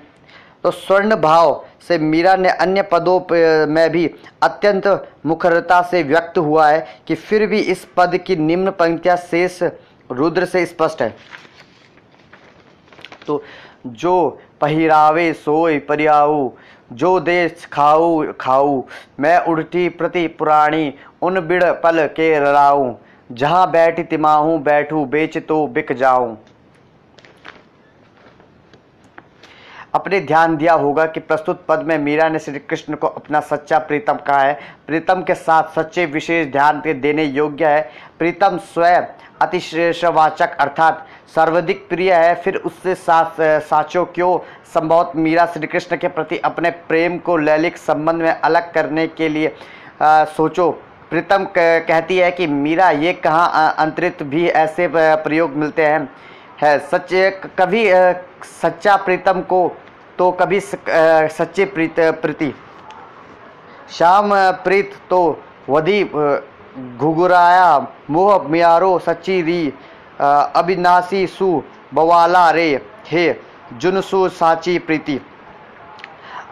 तो 0.64 0.72
स्वर्ण 0.72 1.16
भाव 1.18 1.64
से 1.88 1.98
मीरा 1.98 2.36
ने 2.36 2.50
अन्य 2.50 2.82
पदों 2.92 3.20
में 3.68 3.90
भी 3.92 4.06
अत्यंत 4.44 4.88
मुखरता 5.26 5.82
से 5.82 6.04
व्यक्त 6.04 6.38
हुआ 6.38 6.70
है 6.70 6.86
कि 7.08 7.16
फिर 7.16 7.46
भी 7.48 7.60
इस 7.62 7.86
पद 7.98 8.18
की 8.18 8.36
निम्न 8.36 8.72
पंक्तियाँ 8.72 9.18
शेष 9.20 9.62
रुद्र 10.10 10.46
से 10.46 10.66
स्पष्ट 10.66 11.02
है। 11.02 11.16
तो 13.28 13.44
जो 13.88 14.40
पहिरावे 14.62 15.32
सोई 15.36 15.80
परियाऊ, 15.80 16.50
जो 16.94 17.20
देश 17.20 17.66
खाऊ 17.72 18.32
खाऊ, 18.42 18.84
मैं 19.20 19.38
उड़ती 19.42 19.88
प्रति 19.90 20.28
पुराणी, 20.30 20.94
उन 21.22 21.40
बिड़ 21.40 21.64
पल 21.84 22.06
के 22.08 22.40
राऊ 22.42 22.94
जहाँ 23.30 23.70
बैठ 23.72 24.00
तिमाहू, 24.10 24.58
बैठू, 24.60 25.06
बेच 25.06 25.38
तो 25.40 25.66
बिक 25.68 25.92
जाऊँ। 25.94 26.38
अपने 29.94 30.20
ध्यान 30.20 30.56
दिया 30.58 30.74
होगा 30.74 31.06
कि 31.06 31.20
प्रस्तुत 31.20 31.64
पद 31.68 31.82
में 31.82 31.98
मीरा 31.98 32.28
ने 32.30 32.40
श्री 32.40 32.60
कृष्ण 32.60 32.96
को 32.96 33.08
अपना 33.08 33.40
सच्चा 33.40 33.80
प्रीतम 33.80 34.14
कहा 34.28 34.42
है। 34.42 34.60
प्रीतम 34.88 35.22
के 35.24 35.34
साथ 35.34 35.64
सच्चे 35.76 36.06
विशेष 36.06 36.48
ध्यान 36.52 36.80
के 36.80 36.94
देने 36.94 37.24
योग्य 37.24 37.68
है। 37.68 37.82
प्रीतम 38.20 38.58
स्वयं 38.64 39.02
अतिश्रेषवाचक 39.42 40.58
अर्थात 40.58 41.06
सर्वाधिक 41.36 41.88
प्रिय 41.90 42.14
है। 42.14 42.34
फिर 42.36 42.56
उससे 42.56 42.96
साथ 42.96 43.42
साचो 43.62 44.06
क्यों? 44.06 44.38
संभवत 44.74 45.12
मीरा 45.16 45.46
श्री 45.46 45.68
कृष्ण 45.68 45.98
के 45.98 46.08
प्रति 46.08 46.38
अपने 46.38 46.70
प्रेम 46.88 47.18
को 47.18 47.38
लैलिक 47.38 47.78
संबंध 47.78 48.22
में 48.22 48.32
अलग 48.32 48.72
करने 48.74 49.08
के 49.08 49.30
लिए 49.30 49.56
आ, 50.02 50.24
सोचो। 50.26 50.70
प्रीतम 51.10 51.46
कहती 51.58 52.18
है 52.18 52.32
कि 52.32 52.48
मीरा 52.48 52.90
ये 52.90 53.14
कहाँ 53.14 53.74
अंतरित 53.78 54.24
भी 54.24 54.48
ऐसे 54.48 54.90
प्रयोग 54.96 55.56
मिलते 55.56 55.86
हैं? 55.86 56.10
है 56.62 56.78
सच 56.82 57.10
कभी 57.60 57.86
सच्चा 58.44 58.96
प्रीतम 58.96 59.42
को 59.42 59.68
तो 60.20 60.32
कभी 60.32 60.60
सच्चे 60.60 61.66
प्रीत, 61.66 62.00
प्रीति। 62.22 62.54
श्याम 63.92 64.30
प्रीत 64.64 64.92
तो 65.10 65.20
वधी 65.70 66.04
घुघुराया, 66.04 67.78
मोह 68.10 68.48
मियारो, 68.48 68.98
सच्ची 69.00 69.42
री 69.42 69.74
अविनाशी 70.22 71.26
सु, 71.28 71.62
बवाला 71.94 72.50
रे, 72.52 72.70
हे, 73.08 73.36
जुनसु, 73.74 74.28
साची 74.30 74.78
प्रीति। 74.80 75.20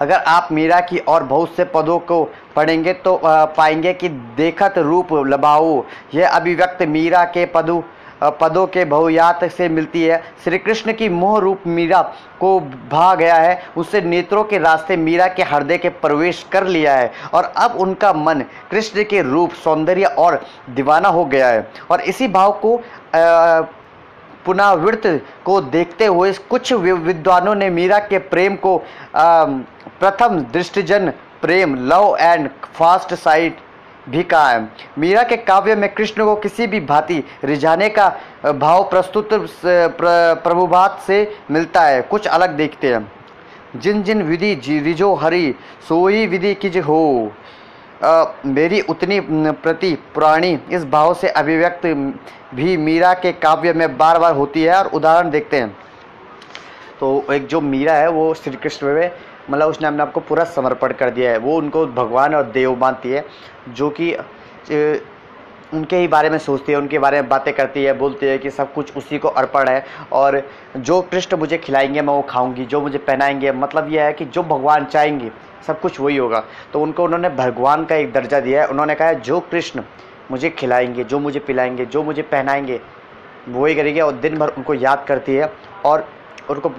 अगर 0.02 0.24
आप 0.28 0.48
मीरा 0.52 0.80
की 0.82 0.98
और 1.00 1.24
बहुत 1.24 1.56
से 1.56 1.64
पदों 1.66 1.98
को 2.02 2.24
पढ़ेंगे 2.56 2.94
तो 2.96 3.20
पाएँगे 3.24 3.94
कि 3.94 4.10
देखत 4.38 4.78
रूप 4.78 5.14
लबाओ 5.28 5.84
यह 6.14 6.30
अभिव्यक्त 6.30 6.82
मीरा 6.84 7.24
के 7.26 7.46
पदों 7.46 7.82
पदों 8.22 8.66
के 8.68 8.86
बहुयात 8.86 9.44
से 9.48 9.68
मिलती 9.70 10.04
है। 10.04 10.22
श्री 10.44 10.58
कृष्ण 10.58 10.94
की 10.94 11.10
मोह 11.10 11.40
रूप 11.40 11.64
मीरा 11.68 12.02
को 12.40 12.60
भा 12.92 13.14
गया 13.16 13.36
है। 13.36 13.62
उससे 13.78 14.02
नेत्रों 14.02 14.44
के 14.44 14.58
रास्ते 14.58 14.98
मीरा 14.98 15.28
के 15.28 15.44
हृदय 15.44 15.78
के 15.78 15.90
प्रवेश 15.90 16.46
कर 16.52 16.68
लिया 16.68 16.96
है 16.96 17.12
और 17.34 17.52
अब 17.58 17.76
उनका 17.78 18.14
मन 18.14 18.44
कृष्ण 18.72 19.04
के 19.04 19.22
रूप, 19.22 19.54
सौंदर्य 19.54 20.06
और 20.06 20.42
दीवाना 20.70 21.10
हो 21.10 21.26
गया 21.26 21.48
है। 21.48 21.68
और 21.92 22.02
इसी 22.02 22.28
भाव 22.28 22.52
को 22.62 22.82
पुनरावृत्त 24.46 25.08
को 25.46 25.60
देखते 25.62 26.06
हुए 26.06 26.32
कुछ 26.50 26.72
विद्वानों 26.74 27.56
ने 27.56 27.70
मीरा 27.70 28.00
के 28.02 28.18
प्रेम 28.20 28.56
को 28.58 28.78
प्रथम 29.16 30.40
दृष्टिजन 30.54 31.12
प्रेम, 31.42 31.76
लव 31.88 32.16
एंड 32.20 32.50
फास्ट 32.74 33.14
साइट 33.14 33.58
भी 34.10 34.24
कहा 34.24 34.50
है। 34.50 34.68
मीरा 35.00 35.24
के 35.24 35.38
काव्य 35.38 35.76
में 35.76 35.94
कृष्ण 35.94 36.26
को 36.26 36.36
किसी 36.36 36.68
भी 36.68 36.80
भांति 36.82 37.24
रिझाने 37.44 37.90
का 37.90 38.08
भाव 38.46 38.84
प्रस्तुत 38.84 39.30
प्रभुभात 39.64 41.00
से 41.08 41.36
मिलता 41.52 41.82
है। 41.82 42.02
कुछ 42.02 42.28
अलग 42.28 42.56
देखते 42.58 42.94
हैं। 42.94 43.12
जिन 43.76 44.02
जिन 44.04 44.22
विधि 44.22 44.54
रिजो 44.80 45.14
हरि 45.16 45.54
सोई 45.90 46.26
विधि 46.28 46.54
किज 46.56 46.78
हो 46.78 47.32
आ, 48.04 48.26
मेरी 48.46 48.80
उतनी 48.82 49.20
प्रति 49.22 49.94
पुराणी 50.16 50.60
इस 50.72 50.86
भाव 50.86 51.14
से 51.14 51.30
अभिव्यक्त 51.30 51.86
भी 52.56 52.76
मीरा 52.78 53.14
के 53.14 53.32
काव्य 53.32 53.74
में 53.74 53.98
बार 53.98 54.20
बार 54.20 54.36
होती 54.36 54.64
है 54.64 54.76
और 54.76 54.88
उदाहरण 54.88 55.30
देखते 55.30 55.58
हैं। 55.58 55.70
तो 57.00 57.34
एक 57.34 57.46
जो 57.48 57.62
मीरा 57.62 57.94
है 57.94 58.10
वो 58.10 58.34
श्री 58.34 58.56
कृष्ण 58.56 58.88
में 58.88 59.12
मतलब 59.52 59.70
उसने 59.70 59.88
अपने 59.88 60.02
आपको 60.02 60.20
पूरा 60.20 60.44
समर्पण 60.46 60.94
कर 60.94 61.10
दिया 61.10 61.32
है। 61.32 61.38
वो 61.38 61.56
उनको 61.58 61.86
भगवान 61.88 62.36
और 62.36 62.44
देव 62.52 62.76
मानती 62.76 63.10
है, 63.10 63.26
जो 63.70 63.90
कि 63.90 64.16
उनके 65.74 65.98
ही 65.98 66.08
बारे 66.08 66.30
में 66.30 66.38
सोचती 66.38 66.72
है, 66.72 66.78
उनके 66.78 67.00
बारे 67.00 67.22
में 67.22 67.30
बातें 67.30 67.54
करती 67.54 67.84
है, 67.84 67.94
बोलती 67.94 68.26
है 68.26 68.38
कि 68.38 68.50
सब 68.50 68.74
कुछ 68.74 68.96
उसी 68.98 69.18
को 69.18 69.28
अर्पण 69.28 69.70
है 69.70 69.86
और 70.12 70.42
जो 70.78 71.02
कृष्ण 71.02 71.38
मुझे 71.38 71.58
खिलाएँगे, 71.58 72.02
मैं 72.02 72.14
वो 72.14 72.22
खाऊँगी, 72.22 72.66
जो 72.66 72.82
मुझे 72.82 72.98
पहनाएँगे। 72.98 73.52
मतलब 73.52 73.92
यह 73.92 74.04
है 74.04 74.14
कि 74.14 74.26
जो 74.26 74.44
भगवान 74.44 74.86
चाहेंगे, 74.86 75.32
सब 75.68 75.80
कुछ 75.82 76.00
वही 76.00 76.18
होगा। 76.18 76.44
तो 76.74 76.82
उनको 76.82 77.04
उन्होंने 77.04 77.30
भगवान 77.30 77.86
का 77.86 77.96
एक 77.96 78.12
दर्जा 78.14 78.40
दिया 78.40 78.62
है। 78.62 78.68
उन्होंने 78.68 78.96
कहा 78.96 79.08
है, 79.08 79.20
जो 79.22 79.40
कृष्ण 79.42 79.84
मुझे 80.32 80.50
खिलाएँगे, 80.50 81.04
जो 81.04 81.20
मुझे 81.20 81.40
पिलाएँगे, 81.40 81.86
जो 81.86 82.04
मुझे 82.04 82.22
पहनाएँगे, 82.22 82.80
वही 83.50 83.76
करेंगे 83.76 84.02
और 84.02 84.14
दिन 84.14 84.38
भर 84.38 84.50
उनको 84.50 84.74
याद 84.74 85.06
करती 85.08 85.36
है 85.36 85.52
और 85.86 86.08
उनको 86.52 86.70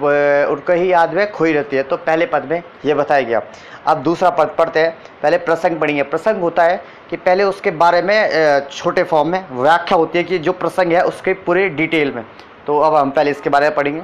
उनको 0.51 0.73
ही 0.73 0.91
याद 0.91 1.13
में 1.13 1.31
खोई 1.31 1.53
रहती 1.53 1.75
है। 1.75 1.83
तो 1.83 1.97
पहले 1.97 2.25
पद 2.25 2.47
में 2.51 2.61
ये 2.85 2.93
बताया 2.93 3.21
गया। 3.21 3.41
अब 3.87 4.03
दूसरा 4.03 4.29
पद 4.29 4.55
पढ़ते 4.57 4.79
हैं। 4.79 4.97
पहले 5.21 5.37
प्रसंग 5.39 5.79
पढ़ेंगे 5.79 6.03
प्रसंग 6.03 6.41
होता 6.41 6.63
है 6.63 6.81
कि 7.09 7.17
पहले 7.17 7.43
उसके 7.43 7.71
बारे 7.73 8.01
में 8.01 8.67
छोटे 8.71 9.03
फॉर्म 9.03 9.29
में 9.29 9.45
व्याख्या 9.53 9.97
होती 9.97 10.17
है 10.17 10.23
कि 10.23 10.39
जो 10.39 10.51
प्रसंग 10.53 10.93
है 10.93 11.03
उसके 11.03 11.33
पूरे 11.45 11.69
डिटेल 11.71 12.13
में। 12.15 12.25
तो 12.67 12.79
अब 12.79 12.95
हम 12.95 13.09
पहले 13.11 13.31
इसके 13.31 13.49
बारे 13.49 13.67
में 13.67 13.75
पढ़ेंगे। 13.75 14.01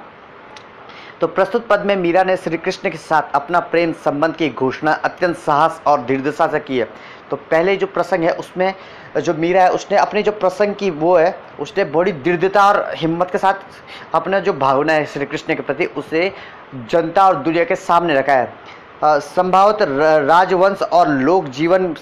तो 1.21 1.27
प्रस्तुत 1.27 1.67
पद 1.67 1.85
में 1.85 1.95
मीरा 1.95 2.23
ने 2.23 2.35
श्री 2.37 2.57
कृष्ण 2.57 2.89
के 2.89 2.97
साथ 2.97 3.35
अपना 3.35 3.59
प्रेम 3.61 3.91
संबंध 4.03 4.35
की 4.35 4.49
घोषणा 4.49 4.91
अत्यंत 4.93 5.37
साहस 5.37 5.81
और 5.87 6.01
दृढ़ता 6.01 6.47
से 6.47 6.59
की 6.59 6.77
है। 6.79 6.87
तो 7.31 7.35
पहले 7.51 7.75
जो 7.75 7.87
प्रसंग 7.87 8.23
है, 8.23 8.31
उसमें, 8.33 8.73
जो 9.17 9.33
मीरा 9.33 9.63
है, 9.63 9.71
उसने 9.71 9.97
अपने 9.97 10.23
जो 10.23 10.31
प्रसंग 10.31 10.75
की 10.75 10.89
वो 10.91 11.15
है, 11.17 11.35
उसने 11.59 11.83
बड़ी 11.85 12.11
दृढ़ता 12.11 12.67
और 12.67 12.93
हिम्मत 12.97 13.31
के 13.31 13.37
साथ 13.37 14.15
अपना 14.15 14.39
जो 14.39 14.53
भावना 14.53 14.93
है 14.93 15.05
श्री 15.05 15.25
कृष्ण 15.25 15.55
के 15.55 15.61
प्रति, 15.61 15.85
उसे 15.85 16.31
जनता 16.91 17.27
और 17.27 17.35
दुनिया 17.35 17.63
के 17.63 17.75
सामने 17.77 18.13
रखा 18.13 18.33
है। 18.33 18.53
संभावत 19.03 19.77
राजवंश 19.81 20.81
और 20.83 21.09
लोक 21.09 21.45
जीवन 21.49 21.93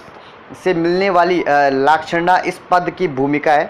से 0.63 0.74
मिलने 0.74 1.10
वाली 1.10 1.43
लाक्षणा 1.48 2.38
इस 2.38 2.60
पद 2.72 2.89
की 2.89 3.07
भूमिका 3.10 3.53
है। 3.53 3.69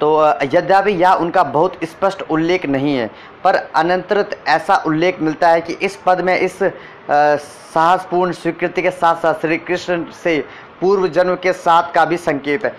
तो 0.00 0.08
यद्यपि 0.44 0.92
यह 0.92 1.12
उनका 1.14 1.42
बहुत 1.44 1.84
स्पष्ट 1.84 2.22
उल्लेख 2.22 2.66
नहीं 2.66 2.96
है, 2.96 3.06
पर 3.44 3.54
अनंतरत 3.54 4.38
ऐसा 4.48 4.76
उल्लेख 4.86 5.20
मिलता 5.20 5.48
है 5.48 5.60
कि 5.60 5.72
इस 5.74 5.98
पद 6.06 6.20
में 6.20 6.38
इस 6.38 6.58
साहसपूर्ण 7.10 8.32
स्वीकृति 8.32 8.82
के 8.82 8.90
साथ 8.90 9.16
साथ 9.22 9.40
श्री 9.40 9.56
कृष्ण 9.58 10.04
से 10.14 10.38
पूर्व 10.80 11.06
जन्म 11.08 11.34
के 11.36 11.52
साथ 11.54 11.92
का 11.94 12.04
भी 12.04 12.16
संकेत 12.16 12.64
है। 12.64 12.70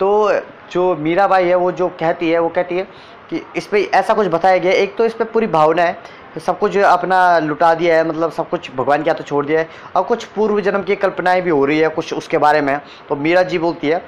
तो 0.00 0.40
जो 0.72 0.94
मीराबाई 0.96 1.46
है, 1.46 1.54
वो 1.54 1.70
जो 1.72 1.88
कहती 1.90 2.30
है, 2.30 2.38
वो 2.38 2.48
कहती 2.48 2.76
है 2.76 2.86
कि 3.30 3.42
इस 3.56 3.66
पर 3.66 3.76
ऐसा 3.76 4.14
कुछ 4.14 4.26
बताया 4.26 4.58
गया 4.58 4.72
एक 4.72 4.96
तो 4.96 5.04
इस 5.04 5.14
पर 5.14 5.24
पूरी 5.24 5.46
भावना 5.48 5.82
है 5.82 6.16
सब 6.38 6.58
कुछ 6.58 6.76
अपना 6.76 7.38
लुटा 7.38 7.72
दिया 7.74 7.96
है 7.96 8.06
मतलब 8.08 8.32
सब 8.32 8.48
कुछ 8.48 8.70
भगवान 8.76 9.02
के 9.02 9.10
हाथों 9.10 9.24
छोड़ 9.24 9.44
दिया 9.46 9.60
है 9.60 9.68
और 9.96 10.02
कुछ 10.02 10.24
पूर्व 10.34 10.60
जन्म 10.60 10.82
की 10.82 10.96
कल्पनाएँ 10.96 11.40
भी 11.42 11.50
हो 11.50 11.64
रही 11.64 11.78
है, 11.78 11.88
कुछ 11.88 12.12
उसके 12.14 12.38
बारे 12.38 12.60
में। 12.60 12.78
तो 13.08 13.16
मीरा 13.16 13.42
जी 13.42 13.58
बोलती 13.58 13.88
है 13.88 14.02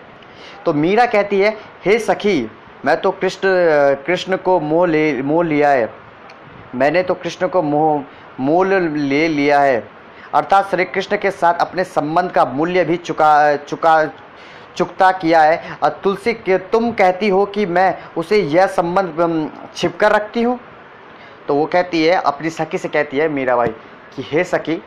तो 0.66 0.72
मीरा 0.72 1.06
कहती 1.06 1.40
है, 1.40 1.56
हे 1.84 1.98
सखी, 1.98 2.50
मैं 2.84 3.00
तो 3.00 3.10
कृष्ण 3.10 3.40
कृष्ण 4.06 4.36
को 4.36 4.58
मोह 4.60 4.86
ले, 4.86 5.22
मोह 5.22 5.44
लिया 5.44 5.70
है। 5.70 5.88
मैंने 6.74 7.02
तो 7.02 7.14
कृष्ण 7.14 7.48
को 7.48 7.62
मोह, 7.62 8.02
मोल 8.40 8.74
ले 8.96 9.26
लिया 9.28 9.60
है। 9.60 9.82
अर्थात 10.34 10.70
श्री 10.70 10.84
कृष्ण 10.84 11.16
के 11.16 11.30
साथ 11.30 11.54
अपने 11.54 11.84
संबंध 11.84 12.30
का 12.30 12.44
मूल्य 12.44 12.84
भी 12.84 12.96
चुका 12.96 13.56
चुका, 13.56 14.04
चुकता 14.76 15.10
किया 15.12 15.42
है। 15.42 15.78
और 15.82 16.00
तुलसी, 16.04 16.32
के 16.32 16.58
तुम 16.58 16.90
कहती 16.92 17.28
हो 17.28 17.44
कि 17.46 17.66
मैं 17.66 17.96
उसे 18.16 18.38
यह 18.38 18.66
संबंध 18.66 19.50
छिप 19.76 19.96
कर 19.96 20.12
रखती 20.12 20.42
हूँ? 20.42 20.58
तो 21.48 21.54
वो 21.54 21.66
कहती 21.66 22.04
है, 22.06 22.14
अपनी 22.16 22.50
सखी 22.50 22.78
से 22.78 22.88
कहती 22.88 23.16
है, 23.16 23.28
मीरा 23.28 23.56
भाई, 23.56 23.68
कि 24.16 24.22
हे 24.22 24.44
सखी, 24.44 24.82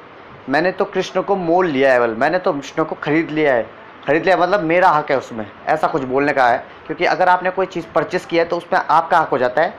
मैंने 0.49 0.71
तो 0.71 0.85
कृष्ण 0.85 1.21
को 1.21 1.35
मोल 1.35 1.67
लिया 1.67 1.93
है 1.93 1.99
बल 1.99 2.15
मैंने 2.15 2.39
तो 2.39 2.53
कृष्ण 2.53 2.83
को 2.83 2.95
खरीद 2.95 3.29
लिया 3.29 3.53
है। 3.53 3.82
खरीद 4.03 4.23
लिया 4.25 4.35
मतलब 4.37 4.63
मेरा 4.63 4.89
हक 4.89 5.11
है 5.11 5.17
उसमें। 5.17 5.45
ऐसा 5.67 5.87
कुछ 5.87 6.03
बोलने 6.03 6.33
का 6.33 6.47
है 6.47 6.57
क्योंकि 6.87 7.05
अगर 7.05 7.29
आपने 7.29 7.49
कोई 7.51 7.65
चीज़ 7.67 7.85
परचेस 7.95 8.25
किया 8.25 8.43
है 8.43 8.49
तो 8.49 8.57
उसमें 8.57 8.79
आपका 8.79 9.19
हक 9.19 9.29
हो 9.29 9.37
जाता 9.37 9.61
है 9.61 9.73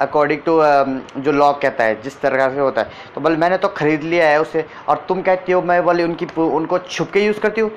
अकॉर्डिंग 0.00 0.40
टू 0.42 0.52
um, 0.52 1.20
जो 1.20 1.32
लॉ 1.32 1.52
कहता 1.54 1.84
है 1.84 2.00
जिस 2.02 2.20
तरह 2.20 2.48
से 2.54 2.60
होता 2.60 2.80
है। 2.80 2.90
तो 3.14 3.20
बोले 3.20 3.36
मैंने 3.36 3.58
तो 3.58 3.68
ख़रीद 3.68 4.02
लिया 4.02 4.28
है 4.28 4.40
उसे 4.40 4.64
और 4.88 5.04
तुम 5.08 5.22
कहती 5.22 5.52
हो 5.52 5.60
मैं 5.62 5.82
बोले 5.84 6.04
उनकी 6.04 6.26
उनको 6.38 6.78
छुप 6.80 7.10
के 7.10 7.24
यूज़ 7.24 7.38
करती 7.40 7.60
हूँ। 7.60 7.70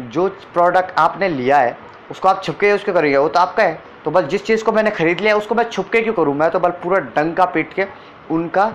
जो 0.00 0.28
प्रोडक्ट 0.52 0.98
आपने 0.98 1.28
लिया 1.28 1.58
है 1.58 1.76
उसको 2.10 2.28
आप 2.28 2.42
छुप 2.44 2.58
के 2.60 2.70
यूज़ 2.70 2.84
क्यों 2.84 2.94
करेंगे? 2.94 3.16
वो 3.16 3.28
तो 3.28 3.40
आपका 3.40 3.62
है। 3.62 3.78
तो 4.04 4.10
बस 4.10 4.24
जिस 4.24 4.44
चीज़ 4.44 4.64
को 4.64 4.72
मैंने 4.72 4.90
ख़रीद 4.90 5.20
लिया 5.20 5.36
उसको 5.36 5.54
मैं 5.54 5.68
छुप 5.70 5.90
के 5.92 6.00
क्यों 6.02 6.14
करूँ? 6.14 6.34
मैं 6.34 6.50
तो 6.50 6.60
बल 6.60 6.70
पूरा 6.82 6.98
डंका 7.16 7.44
पीट 7.46 7.72
के 7.74 7.86
उनका 8.30 8.72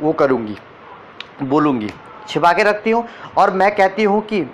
वो 0.00 0.12
करूँगी 0.14 0.56
बोलूँगी 1.44 1.90
छिपा 2.28 2.52
के 2.52 2.62
रखती 2.62 2.90
हूँ। 2.90 3.06
और 3.36 3.50
मैं 3.52 3.74
कहती 3.76 4.02
हूँ 4.04 4.20
कि 4.22 4.44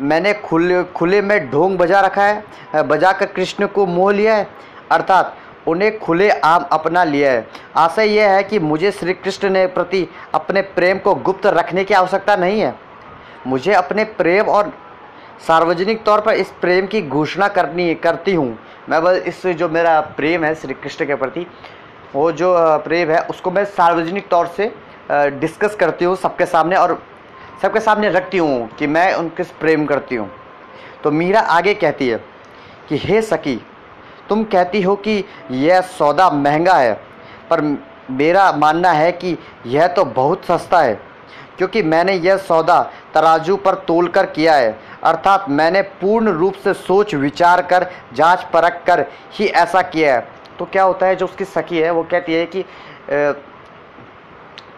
मैंने 0.00 0.32
खुले 0.34 0.82
खुले 0.86 1.20
में 1.22 1.50
ढोंग 1.50 1.76
बजा 1.78 2.00
रखा 2.00 2.24
है 2.24 2.82
बजा 2.84 3.12
कर 3.12 3.26
कृष्ण 3.26 3.66
को 3.66 3.86
मोह 3.86 4.12
लिया 4.12 4.36
है, 4.36 4.46
अर्थात 4.90 5.36
उन्हें 5.68 5.98
खुले 5.98 6.28
आम 6.30 6.66
अपना 6.72 7.02
लिया 7.04 7.32
है। 7.32 7.46
आशा 7.76 8.02
यह 8.02 8.30
है 8.30 8.42
कि 8.42 8.58
मुझे 8.58 8.90
श्री 8.92 9.12
कृष्ण 9.14 9.50
ने 9.50 9.66
प्रति 9.68 10.06
अपने 10.34 10.62
प्रेम 10.70 10.98
को 10.98 11.14
गुप्त 11.16 11.46
रखने 11.48 11.84
की 11.84 11.94
आवश्यकता 11.94 12.36
नहीं 12.36 12.60
है। 12.60 12.74
मुझे 13.46 13.72
अपने 13.74 14.04
प्रेम 14.04 14.48
और 14.48 14.72
सार्वजनिक 15.46 16.02
तौर 16.04 16.20
पर 16.20 16.34
इस 16.34 16.50
प्रेम 16.60 16.86
की 16.86 17.02
घोषणा 17.02 17.48
करनी, 17.48 17.94
करती 17.94 18.34
हूँ। 18.34 18.58
मैं 18.88 19.02
बस 19.02 19.22
इस 19.26 19.46
जो 19.48 19.68
मेरा 19.68 20.00
प्रेम 20.16 20.44
है 20.44 20.54
श्री 20.54 20.74
कृष्ण 20.74 21.06
के 21.06 21.14
प्रति, 21.14 21.46
वो 22.14 22.30
जो 22.32 22.54
प्रेम 22.78 23.10
है, 23.10 23.20
उसको 23.20 23.50
मैं 23.50 23.64
सार्वजनिक 23.66 24.28
तौर 24.28 24.46
से 24.56 24.72
डिस्कस 25.10 25.74
करती 25.74 26.04
हूँ 26.04 26.16
सबके 26.16 26.46
सामने 26.46 26.76
और 26.76 27.00
सबके 27.62 27.80
सामने 27.80 28.10
रखती 28.10 28.38
हूँ 28.38 28.68
कि 28.68 28.86
मैं 28.86 29.12
उनके 29.14 29.42
प्रेम 29.60 29.86
करती 29.86 30.14
हूँ। 30.14 30.30
तो 31.04 31.10
मीरा 31.10 31.40
आगे 31.40 31.74
कहती 31.74 32.08
है 32.08 32.16
कि, 32.88 32.96
हे 32.96 33.22
सकी 33.22 33.60
तुम 34.28 34.44
कहती 34.44 34.82
हो 34.82 34.94
कि 34.96 35.24
यह 35.50 35.80
सौदा 35.80 36.28
महँगा 36.30 36.74
है, 36.74 36.92
पर 37.50 37.60
मेरा 38.10 38.50
मानना 38.52 38.90
है 38.92 39.10
कि 39.12 39.36
यह 39.66 39.86
तो 39.86 40.04
बहुत 40.04 40.44
सस्ता 40.44 40.80
है, 40.80 40.94
क्योंकि 41.58 41.82
मैंने 41.82 42.12
यह 42.14 42.36
सौदा 42.38 42.80
तराजू 43.14 43.56
पर 43.56 43.74
तोल 43.86 44.08
कर 44.08 44.26
किया 44.26 44.54
है, 44.54 44.78
अर्थात 45.04 45.48
मैंने 45.50 45.82
पूर्ण 46.00 46.30
रूप 46.30 46.54
से 46.54 46.74
सोच, 46.74 47.14
विचार 47.14 47.62
कर, 47.62 47.86
जाँच, 48.14 48.44
परख 48.52 48.82
कर 48.86 49.04
ही 49.32 49.46
ऐसा 49.46 49.82
किया 49.84 50.14
है। 50.14 50.26
तो 50.58 50.64
क्या 50.64 50.82
होता 50.82 51.06
है, 51.06 51.16
जो 51.16 51.26
उसकी 51.26 51.44
सखी 51.44 51.78
है, 51.78 51.90
वो 51.90 52.02
कहती 52.02 52.34
है 52.34 52.46
कि 52.46 52.64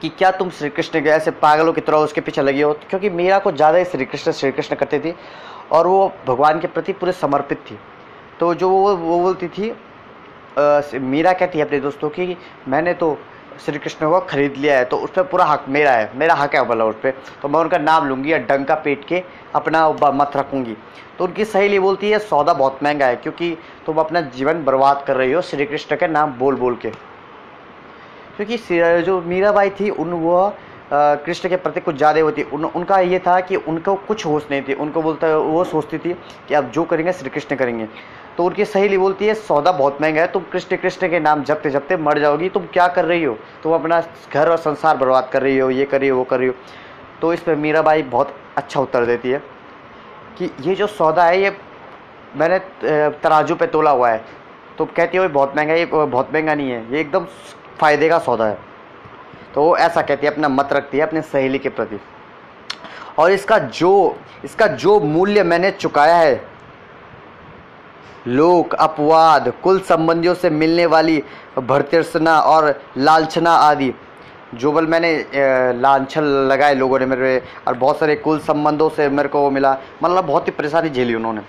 कि 0.04 0.08
क्या 0.10 0.30
तुम 0.30 0.48
श्री 0.50 0.68
कृष्ण 0.68 1.00
के 1.02 1.08
ऐसे 1.08 1.30
पागलों 1.32 1.72
की 1.72 1.80
तरह 1.80 1.98
उसके 1.98 2.20
पीछे 2.20 2.42
लगी 2.42 2.60
हो? 2.60 2.72
क्योंकि 2.88 3.10
मीरा 3.10 3.38
को 3.38 3.52
ज़्यादा 3.52 3.78
ही 3.78 3.84
श्री 3.84 4.04
कृष्ण 4.04 4.32
श्री 4.32 4.50
कृष्ण 4.52 4.76
करती 4.76 4.98
थी 5.00 5.14
और 5.72 5.86
वो 5.86 6.12
भगवान 6.26 6.60
के 6.60 6.66
प्रति 6.68 6.92
पूरे 6.92 7.12
समर्पित 7.12 7.58
थी। 7.70 7.78
तो 8.40 8.54
जो 8.54 8.68
वो 8.68 8.94
वो 8.96 9.18
बोलती 9.20 9.48
थी 9.48 9.70
आ, 9.70 10.80
मीरा 10.94 11.32
कहती 11.32 11.58
है 11.58 11.64
अपने 11.64 11.80
दोस्तों 11.80 12.08
की 12.10 12.36
मैंने 12.68 12.94
तो 12.94 13.16
श्री 13.64 13.78
कृष्ण 13.78 14.10
को 14.10 14.20
खरीद 14.28 14.56
लिया 14.56 14.76
है 14.78 14.84
तो 14.84 14.96
उस 14.98 15.10
पर 15.10 15.22
पूरा 15.22 15.44
हक 15.44 15.64
मेरा 15.68 15.92
है 15.92 16.10
मेरा 16.18 16.34
हक 16.34 16.54
है 16.54 16.64
बोला 16.66 16.84
उस 16.84 16.96
पर 17.02 17.14
तो 17.42 17.48
मैं 17.48 17.60
उनका 17.60 17.78
नाम 17.78 18.08
लूँगी 18.08 18.32
या 18.32 18.38
डंका 18.44 18.74
पेट 18.84 19.06
के 19.08 19.22
अपना 19.54 19.88
मत 20.12 20.36
रखूँगी। 20.36 20.76
तो 21.18 21.24
उनकी 21.24 21.44
सहेली 21.46 21.78
बोलती 21.78 22.10
है 22.10 22.18
सौदा 22.20 22.52
बहुत 22.52 22.82
महँगा 22.82 23.06
है 23.06 23.16
क्योंकि 23.16 23.56
तुम 23.86 23.98
अपना 23.98 24.20
जीवन 24.36 24.64
बर्बाद 24.64 25.04
कर 25.06 25.16
रही 25.16 25.32
हो 25.32 25.42
श्री 25.42 25.66
कृष्ण 25.66 25.96
के 25.96 26.08
नाम 26.08 26.38
बोल 26.38 26.56
बोल 26.56 26.76
के। 26.76 26.92
क्योंकि 28.36 29.02
जो 29.02 29.20
मीराबाई 29.22 29.70
थी 29.70 29.90
उन 29.90 30.12
वो 30.12 30.52
कृष्ण 30.92 31.48
के 31.48 31.56
प्रति 31.56 31.80
कुछ 31.80 31.96
ज़्यादा 31.96 32.20
होती 32.20 32.42
उन, 32.44 32.64
उनका 32.64 32.98
ये 33.00 33.18
था 33.18 33.38
कि 33.40 33.56
उनको 33.58 33.94
कुछ 34.06 34.24
होश 34.26 34.46
नहीं 34.50 34.62
थी। 34.62 34.74
उनको 34.74 35.02
बोलता 35.02 35.36
वो 35.36 35.62
सोचती 35.64 35.98
थी 35.98 36.12
कि 36.48 36.54
अब 36.54 36.70
जो 36.70 36.84
करेंगे 36.84 37.12
श्री 37.12 37.30
कृष्ण 37.30 37.56
करेंगे। 37.56 37.88
तो 38.36 38.44
उनकी 38.44 38.64
सहेली 38.64 38.98
बोलती 38.98 39.26
है 39.26 39.34
सौदा 39.36 39.72
बहुत 39.72 39.98
महँगा 40.02 40.20
है 40.20 40.26
तुम 40.26 40.42
कृष्ण 40.52 40.76
कृष्ण 40.76 41.08
के 41.08 41.20
नाम 41.20 41.42
जपते 41.44 41.70
जपते 41.70 41.96
मर 41.98 42.18
जाओगी। 42.18 42.48
तुम 42.48 42.66
क्या 42.72 42.86
कर 42.88 43.04
रही 43.04 43.24
हो? 43.24 43.36
तुम 43.62 43.74
अपना 43.74 44.02
घर 44.32 44.48
और 44.48 44.56
संसार 44.58 44.96
बर्बाद 44.96 45.28
कर 45.32 45.42
रही 45.42 45.58
हो 45.58 45.70
ये 45.70 45.84
कर 45.84 46.00
रही 46.00 46.08
हो 46.08 46.18
वो 46.18 46.24
कर 46.24 46.38
रही 46.38 46.48
हो। 46.48 46.54
तो 47.20 47.32
इस 47.32 47.40
पर 47.40 47.54
मीराबाई 47.56 48.02
बहुत 48.04 48.34
अच्छा 48.56 48.80
उत्तर 48.80 49.04
देती 49.06 49.30
है 49.30 49.42
कि 50.38 50.50
ये 50.60 50.74
जो 50.74 50.86
सौदा 50.88 51.24
है 51.24 51.42
ये 51.42 51.56
मैंने 52.36 52.58
तराजू 53.22 53.54
पे 53.54 53.66
तोला 53.66 53.90
हुआ 53.90 54.10
है। 54.10 54.24
तो 54.78 54.84
कहती 54.86 55.18
है 55.18 55.28
बहुत 55.30 55.56
महँगा 55.56 55.74
ये 55.74 55.84
बहुत 55.86 56.32
महँगा 56.34 56.54
नहीं 56.54 56.70
है। 56.70 56.92
ये 56.92 57.00
एकदम 57.00 57.26
फ़ायदे 57.80 58.08
का 58.08 58.18
सौदा 58.18 58.46
है। 58.46 58.58
तो 59.54 59.62
वो 59.62 59.76
ऐसा 59.76 60.02
कहती 60.02 60.26
है, 60.26 60.32
अपना 60.32 60.48
मत 60.48 60.72
रखती 60.72 60.98
है, 60.98 61.06
अपने 61.06 61.22
सहेली 61.22 61.58
के 61.58 61.68
प्रति। 61.70 62.00
और 63.18 63.30
इसका 63.32 63.58
जो 63.58 64.16
इसका 64.44 64.66
जो 64.66 64.98
मूल्य 65.00 65.42
मैंने 65.42 65.70
चुकाया 65.70 66.16
है, 66.16 66.40
लोक, 68.26 68.74
अपवाद, 68.74 69.52
कुल 69.62 69.78
संबंधियों 69.80 70.34
से 70.34 70.50
मिलने 70.50 70.86
वाली 70.86 71.22
भरतृष्णा 71.58 72.38
और 72.40 72.80
लालछना 72.98 73.52
आदि, 73.52 73.92
जो 74.54 74.72
बल 74.72 74.86
मैंने 74.86 75.12
लाछन 75.74 76.24
लगाए 76.48 76.74
लोगों 76.74 76.98
ने 76.98 77.06
मेरे, 77.06 77.42
और 77.68 77.74
बहुत 77.74 77.98
सारे 77.98 78.16
कुल 78.16 78.38
संबंधों 78.40 78.88
से 78.90 79.08
मेरे 79.08 79.28
को 79.28 79.50
मिला 79.50 79.76
मतलब 80.02 80.24
बहुत 80.24 80.46
ही 80.46 80.52
परेशानी 80.52 80.90
झेली 80.90 81.14
उन्होंने। 81.14 81.42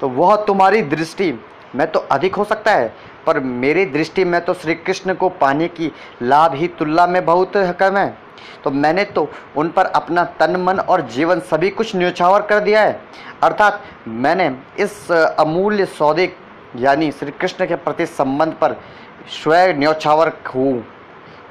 तो 0.00 0.08
वह 0.10 0.36
तुम्हारी 0.36 0.82
दृष्टि 0.84 1.32
में 1.74 1.86
तो 1.86 1.98
अधिक 2.12 2.34
हो 2.34 2.44
सकता 2.44 2.72
है, 2.72 2.92
पर 3.26 3.40
मेरी 3.40 3.84
दृष्टि 3.86 4.24
में 4.24 4.40
तो 4.40 4.54
श्री 4.54 4.74
कृष्ण 4.76 5.14
को 5.14 5.28
पाने 5.30 5.68
की 5.68 5.90
लाभ 6.22 6.54
ही 6.54 6.68
तुलना 6.68 7.06
में 7.06 7.24
बहुत 7.24 7.52
कम 7.80 7.96
है। 7.96 8.14
तो 8.64 8.70
मैंने 8.70 9.04
तो 9.06 9.28
उन 9.56 9.68
पर 9.68 9.86
अपना 9.86 10.24
तन, 10.40 10.56
मन 10.58 10.78
और 10.78 11.00
जीवन 11.08 11.40
सभी 11.42 11.70
कुछ 11.70 11.94
न्यौछावर 11.96 12.42
कर 12.42 12.60
दिया 12.60 12.82
है। 12.82 13.00
अर्थात 13.42 13.82
मैंने 14.08 14.50
इस 14.78 15.10
अमूल्य 15.12 15.84
सौदे, 15.88 16.32
यानी 16.76 17.10
श्री 17.12 17.30
कृष्ण 17.30 17.66
के 17.66 17.76
प्रति 17.76 18.06
संबंध 18.06 18.52
पर 18.52 18.76
स्वयं 19.32 19.74
न्यौछावर 19.74 20.32
हूँ। 20.54 20.84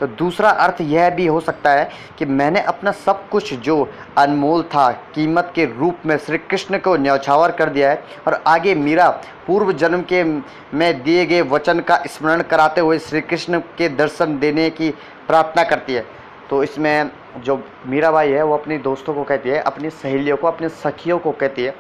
तो 0.01 0.07
दूसरा 0.09 0.49
अर्थ 0.49 0.81
यह 0.81 1.09
भी 1.09 1.25
हो 1.27 1.39
सकता 1.39 1.71
है 1.71 1.89
कि 2.19 2.25
मैंने 2.27 2.61
अपना 2.63 2.91
सब 2.91 3.27
कुछ 3.29 3.53
जो 3.55 3.87
अनमोल 4.17 4.63
था, 4.65 4.91
कीमत 5.15 5.51
के 5.55 5.65
रूप 5.67 6.05
में 6.05 6.17
श्री 6.17 6.37
कृष्ण 6.39 6.77
को 6.77 6.95
न्यौछावर 6.97 7.51
कर 7.51 7.69
दिया 7.69 7.89
है 7.89 8.03
और 8.27 8.41
आगे 8.47 8.73
मीरा 8.75 9.09
पूर्व 9.47 9.71
जन्म 9.73 10.01
के 10.03 10.23
में 10.23 11.03
दिए 11.03 11.25
गए 11.25 11.41
वचन 11.47 11.79
का 11.79 12.01
स्मरण 12.07 12.41
कराते 12.43 12.81
हुए 12.81 12.97
श्री 12.99 13.21
कृष्ण 13.21 13.59
के 13.77 13.89
दर्शन 13.91 14.37
देने 14.39 14.69
की 14.69 14.89
प्रार्थना 15.27 15.63
करती 15.63 15.93
है। 15.93 16.05
तो 16.49 16.63
इसमें 16.63 17.09
जो 17.37 17.63
मीराबाई 17.87 18.31
है, 18.31 18.43
वो 18.43 18.53
अपने 18.53 18.77
दोस्तों 18.79 19.13
को 19.13 19.23
कहती 19.23 19.49
है, 19.49 19.59
अपनी 19.59 19.89
सहेलियों 19.89 20.37
को, 20.37 20.47
अपने 20.47 20.69
सखियों 20.69 21.19
को 21.19 21.31
कहती 21.31 21.63
है 21.63 21.75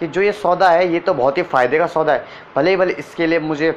कि 0.00 0.06
जो 0.06 0.22
ये 0.22 0.32
सौदा 0.32 0.68
है, 0.70 0.92
ये 0.92 1.00
तो 1.00 1.14
बहुत 1.14 1.38
ही 1.38 1.42
फ़ायदे 1.44 1.78
का 1.78 1.86
सौदा 1.86 2.12
है। 2.12 2.24
भले 2.56 2.70
ही 2.70 2.76
भले 2.76 2.92
इसके 2.94 3.26
लिए 3.26 3.38
मुझे 3.40 3.70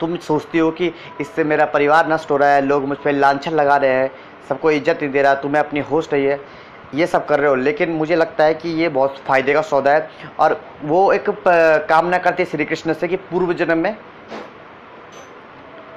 तुम 0.00 0.16
सोचती 0.18 0.58
हो 0.58 0.70
कि 0.70 0.92
इससे 1.20 1.44
मेरा 1.44 1.64
परिवार 1.68 2.12
नष्ट 2.12 2.30
हो 2.30 2.36
रहा 2.36 2.48
है, 2.48 2.60
लोग 2.62 2.84
मुझ 2.88 2.98
पर 2.98 3.12
लाछन 3.12 3.52
लगा 3.52 3.76
रहे 3.76 3.90
हैं, 3.92 4.10
सबको 4.48 4.70
इज़्ज़त 4.70 5.02
नहीं 5.02 5.12
दे 5.12 5.22
रहा, 5.22 5.34
तुम्हें 5.36 5.62
अपनी 5.62 5.80
होस्ट 5.82 6.12
रही 6.12 6.24
है, 6.24 6.40
ये 6.94 7.06
सब 7.06 7.26
कर 7.26 7.40
रहे 7.40 7.48
हो। 7.48 7.54
लेकिन 7.56 7.90
मुझे 7.92 8.16
लगता 8.16 8.44
है 8.44 8.54
कि 8.54 8.68
ये 8.70 8.88
बहुत 8.90 9.18
फ़ायदे 9.26 9.52
का 9.52 9.60
सौदा 9.62 9.90
है 9.90 10.08
और 10.40 10.60
वो 10.84 11.12
एक 11.12 11.30
कामना 11.88 12.18
करती 12.18 12.42
है 12.42 12.48
श्री 12.50 12.64
कृष्ण 12.64 12.92
से 12.92 13.08
कि 13.08 13.16
पूर्व 13.16 13.52
जन्म 13.54 13.78
में, 13.78 13.96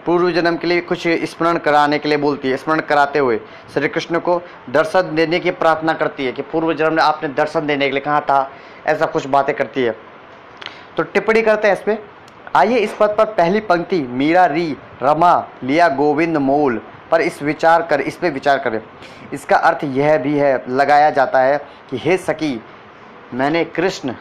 पूर्व 0.06 0.32
जन्म 0.32 0.58
के 0.58 0.68
लिए 0.68 0.82
कुछ 0.84 1.08
स्मरण 1.08 1.58
कराने 1.58 1.98
के 2.00 2.10
लिए 2.10 2.18
बोलती 2.20 2.50
है। 2.50 2.58
स्मरण 2.58 2.80
कराते 2.82 3.20
हुए 3.20 3.40
श्री 3.74 3.88
कृष्ण 3.88 4.20
को 4.20 4.42
दर्शन 4.70 5.16
देने 5.16 5.40
की 5.40 5.52
प्रार्थना 5.54 5.94
करती 5.94 6.26
है 6.26 6.32
कि 6.32 6.42
पूर्व 6.44 6.74
जन्म 6.74 6.94
में 6.94 7.04
आपने 7.04 7.30
दर्शन 7.32 7.68
देने 7.68 7.86
के 7.86 7.92
लिए 7.92 8.02
कहा 8.02 8.20
था, 8.22 8.52
ऐसा 8.88 9.06
कुछ 9.06 9.28
बातें 9.28 9.56
करती 9.56 9.84
है। 9.84 9.96
तो 10.98 11.04
टिप्पणी 11.04 11.42
करते 11.42 11.68
हैं 11.68 11.76
इस 11.76 11.82
पर 11.82 11.98
आइए 12.56 12.78
इस 12.78 12.96
पद 13.00 13.16
पर 13.18 13.26
पहली 13.26 13.60
पंक्ति, 13.60 14.00
मीरा, 14.02 14.46
री, 14.46 14.78
रमा, 15.02 15.48
लिया, 15.64 15.88
गोविंद, 15.90 16.38
मोल 16.38 16.82
पर 17.12 17.22
इस 17.22 17.42
विचार 17.44 17.82
कर, 17.82 18.02
इस 18.02 18.18
पर 18.18 18.32
विचार 18.32 18.60
करें। 18.60 18.82
इसका 19.34 19.58
अर्थ 19.58 19.84
यह 19.84 20.18
भी 20.18 20.38
है, 20.38 20.64
लगाया 20.70 21.10
जाता 21.10 21.40
है 21.40 21.58
कि 21.90 21.98
हे 21.98 22.18
सकी 22.18 22.62
मैंने 23.34 23.64
कृष्ण 23.66 24.12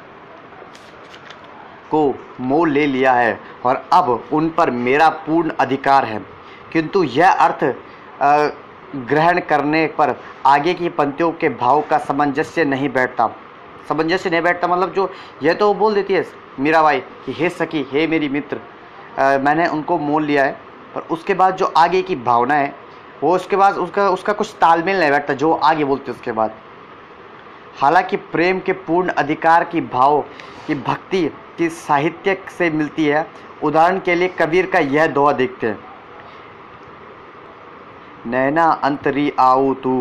को 1.91 2.15
मोल 2.41 2.71
ले 2.71 2.87
लिया 2.87 3.13
है 3.13 3.39
और 3.65 3.85
अब 3.93 4.29
उन 4.33 4.49
पर 4.51 4.71
मेरा 4.71 5.09
पूर्ण 5.09 5.51
अधिकार 5.61 6.05
है। 6.05 6.21
किंतु 6.73 7.03
यह 7.05 7.31
अर्थ 7.31 7.65
ग्रहण 9.09 9.41
करने 9.41 9.87
पर 9.87 10.15
आगे 10.47 10.75
की 10.75 10.89
पंक्तियों 10.89 11.33
के 11.33 11.49
भाव 11.49 11.81
का 11.81 11.99
सामंजस्य 11.99 12.65
नहीं 12.65 12.89
बैठता। 12.89 13.31
सामंजस्य 13.89 14.31
नहीं 14.31 14.43
बैठता 14.43 14.69
मतलब 14.69 14.93
जो 14.93 15.11
यह 15.43 15.55
तो 15.55 15.73
बोल 15.75 15.95
देती 15.95 16.15
है 16.15 16.25
मीराबाई 16.61 17.01
कि 17.27 17.33
हे 17.33 17.49
सखी 17.51 17.87
हे 17.93 18.07
मेरी 18.07 18.29
मित्र 18.29 18.61
आ, 19.19 19.39
मैंने 19.39 19.67
उनको 19.67 19.99
मोल 19.99 20.25
लिया 20.25 20.45
है 20.45 20.53
पर 20.95 21.01
उसके 21.11 21.35
बाद 21.35 21.57
जो 21.57 21.73
आगे 21.77 22.03
की 22.03 22.17
भावना 22.17 22.55
है 22.55 22.75
वो 23.23 23.35
उसके 23.37 23.57
बाद 23.57 23.77
उसका 23.77 24.09
उसका 24.11 24.33
कुछ 24.33 24.55
तालमेल 24.61 25.01
नहीं 25.01 25.11
बैठता 25.11 25.35
जो 25.35 25.53
आगे 25.53 25.85
बोलते 25.85 26.13
उसके 26.13 26.33
बाद। 26.33 26.55
हालाँकि 27.81 28.17
प्रेम 28.33 28.59
के 28.61 28.73
पूर्ण 28.73 29.09
अधिकार 29.19 29.65
की 29.65 29.81
भाव 29.81 30.21
की 30.67 30.75
भक्ति 30.75 31.23
की 31.59 31.69
साहित्य 31.69 32.37
से 32.59 32.71
मिलती 32.71 33.07
है 33.07 33.27
उदाहरण 33.63 33.99
के 33.99 34.15
लिए 34.15 34.29
कबीर 34.39 34.67
का 34.67 34.79
यह 34.79 35.07
दोहा 35.07 35.33
देखते 35.33 35.67
हैं। 35.67 35.79
नैना 38.27 38.65
अंतरी 38.85 39.33
आओ 39.39 39.73
तू 39.75 39.95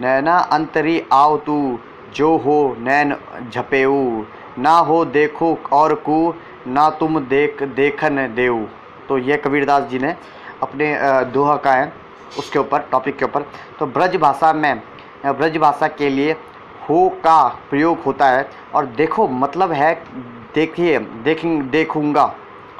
नैना 0.00 0.36
अंतरी 0.52 1.02
आओ 1.12 1.36
तू, 1.36 1.78
जो 2.14 2.36
हो 2.36 2.76
नैन 2.78 3.14
झपेऊ। 3.50 4.24
ना 4.58 4.76
हो 4.80 5.04
देखो 5.04 5.56
और 5.72 5.94
कु, 6.06 6.34
ना 6.66 6.88
तुम 6.90 7.18
देख, 7.20 7.62
देखन 7.62 8.26
देऊ। 8.34 8.64
तो 9.08 9.18
ये 9.18 9.36
कबीरदास 9.36 9.88
जी 9.90 9.98
ने 9.98 10.14
अपने 10.62 10.96
दोहा 11.32 11.56
का 11.56 11.72
है 11.72 11.92
उसके 12.38 12.58
ऊपर 12.58 12.88
टॉपिक 12.90 13.16
के 13.16 13.24
ऊपर। 13.24 13.42
तो 13.78 13.86
ब्रज 13.86 14.16
भाषा 14.16 14.52
में 14.52 14.82
ब्रज 15.26 15.56
भाषा 15.56 15.88
के 15.88 16.08
लिए 16.08 16.32
हो 16.88 17.08
का 17.24 17.46
प्रयोग 17.70 18.02
होता 18.02 18.26
है। 18.26 18.48
और 18.74 18.86
देखो 18.86 19.28
मतलब 19.28 19.72
है 19.72 19.94
देखिए, 20.54 20.98
देखें, 20.98 21.70
देखूँगा। 21.70 22.34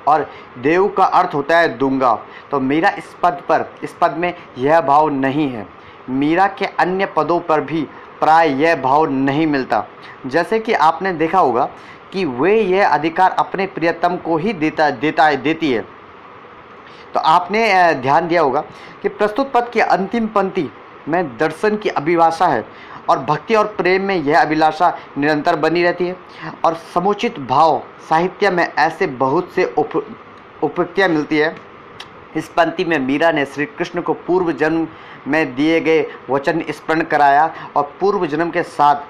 और 0.09 0.26
देव 0.59 0.87
का 0.88 1.04
अर्थ 1.04 1.35
होता 1.35 1.59
है 1.59 1.76
दूँगा। 1.78 2.14
तो 2.50 2.61
मेरा 2.61 2.90
इस 2.98 3.14
पद 3.22 3.42
पर, 3.48 3.64
इस 3.85 3.96
पद 4.00 4.16
में 4.18 4.33
यह 4.59 4.81
भाव 4.81 5.09
नहीं 5.09 5.48
है। 5.50 5.66
मीरा 6.11 6.47
के 6.49 6.66
अन्य 6.79 7.07
पदों 7.16 7.38
पर 7.40 7.61
भी 7.61 7.83
प्राय 8.21 8.53
यह 8.62 8.75
भाव 8.83 9.05
नहीं 9.07 9.47
मिलता। 9.47 9.85
जैसे 10.27 10.59
कि 10.59 10.73
आपने 10.73 11.12
देखा 11.12 11.38
होगा 11.38 11.68
कि 12.12 12.25
वे 12.25 12.61
यह 12.61 12.88
अधिकार 12.88 13.31
अपने 13.31 13.66
प्रियतम 13.66 14.16
को 14.16 14.37
ही 14.37 14.53
देता 14.53 14.90
देता, 14.90 15.31
देती 15.33 15.73
है। 15.73 15.85
तो 17.14 17.21
आपने 17.21 17.94
ध्यान 17.94 18.29
दिया 18.29 18.42
होगा 18.42 18.61
कि 19.03 19.09
प्रस्तुत 19.09 19.53
पद 19.53 19.68
की 19.68 19.81
अंतिम 19.81 20.27
पंक्ति 20.27 20.68
में 21.09 21.37
दर्शन 21.38 21.77
की 21.77 21.88
अभिभाषा 21.88 22.47
है 22.47 22.64
और 23.11 23.18
भक्ति 23.18 23.55
और 23.55 23.66
प्रेम 23.77 24.03
में 24.03 24.14
यह 24.16 24.40
अभिलाषा 24.40 24.97
निरंतर 25.18 25.57
बनी 25.57 25.83
रहती 25.83 26.07
है 26.07 26.16
और 26.64 26.75
समुचित 26.94 27.38
भाव 27.40 27.83
साहित्य 28.09 28.51
में 28.51 28.64
ऐसे 28.64 29.07
बहुत 29.07 29.53
से 29.55 29.64
उप 29.79 29.97
उपयुक्तियाँ 30.62 31.09
मिलती 31.09 31.38
है। 31.38 31.55
इस 32.38 32.48
पंक्ति 32.48 32.85
में 32.85 32.98
मीरा 32.98 33.31
ने 33.33 33.44
श्री 33.44 33.64
कृष्ण 33.66 34.01
को 34.01 34.12
पूर्व 34.27 34.53
जन्म 34.53 34.87
में 35.29 35.55
दिए 35.55 35.81
गए 35.81 36.07
वचन 36.31 36.62
स्मरण 36.70 37.03
कराया 37.05 37.51
और 37.77 37.92
पूर्व 38.01 38.27
जन्म 38.27 38.51
के 38.51 38.62
साथ 38.62 39.07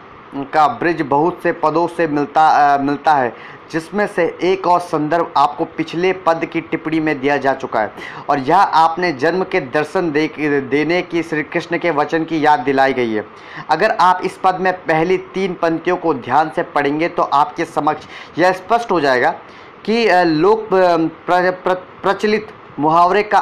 का 0.53 0.67
ब्रिज 0.79 1.01
बहुत 1.03 1.43
से 1.43 1.53
पदों 1.53 1.87
से 1.89 2.07
मिलता 2.07 2.41
आ, 2.41 2.79
मिलता 2.79 3.15
है 3.15 3.33
जिसमें 3.73 4.07
से 4.07 4.25
एक 4.43 4.67
और 4.67 4.81
संदर्भ 4.81 5.33
आपको 5.37 5.65
पिछले 5.77 6.13
पद 6.27 6.45
की 6.45 6.61
टिप्पणी 6.61 7.01
में 7.01 7.21
दिया 7.21 7.37
जा 7.37 7.53
चुका 7.55 7.81
है। 7.81 7.93
और 8.31 8.39
यह 8.39 8.57
आपने 8.57 9.13
जन्म 9.13 9.45
के 9.45 9.61
दर्शन 9.61 10.11
दे 10.13 10.27
देने 10.71 11.01
की 11.03 11.23
श्री 11.23 11.43
कृष्ण 11.43 11.79
के 11.79 11.91
वचन 11.91 12.25
की 12.25 12.45
याद 12.45 12.61
दिलाई 12.61 12.93
गई 12.93 13.13
है। 13.13 13.25
अगर 13.71 13.91
आप 14.01 14.21
इस 14.25 14.39
पद 14.45 14.61
में 14.61 14.73
पहली 14.85 15.17
तीन 15.35 15.55
पंक्तियों 15.55 15.97
को 15.97 16.15
ध्यान 16.17 16.51
से 16.57 16.63
पढ़ेंगे 16.75 17.09
तो 17.09 17.23
आपके 17.23 17.65
समक्ष 17.65 18.07
यह 18.39 18.53
स्पष्ट 18.53 18.91
हो 18.91 19.01
जाएगा 19.01 19.31
कि 19.85 20.07
लोक 20.25 20.69
प्र, 20.69 20.97
प्र, 21.27 21.51
प्र, 21.51 21.75
प्रचलित 22.03 22.49
मुहावरे 22.79 23.23
का 23.25 23.39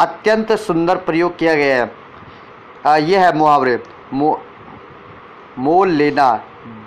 अत्यंत 0.00 0.52
सुंदर 0.58 0.96
प्रयोग 0.98 1.36
किया 1.38 1.54
गया 1.54 1.76
है। 1.76 3.02
यह 3.02 3.24
है 3.24 3.36
मुहावरे। 3.36 3.78
मो, 4.12 4.40
मोल 5.58 5.90
लेना 5.90 6.32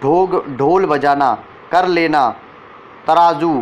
ढोग 0.03 0.45
ढोल 0.57 0.85
बजाना 0.85 1.33
कर 1.71 1.87
लेना 1.87 2.29
तराजू 3.07 3.53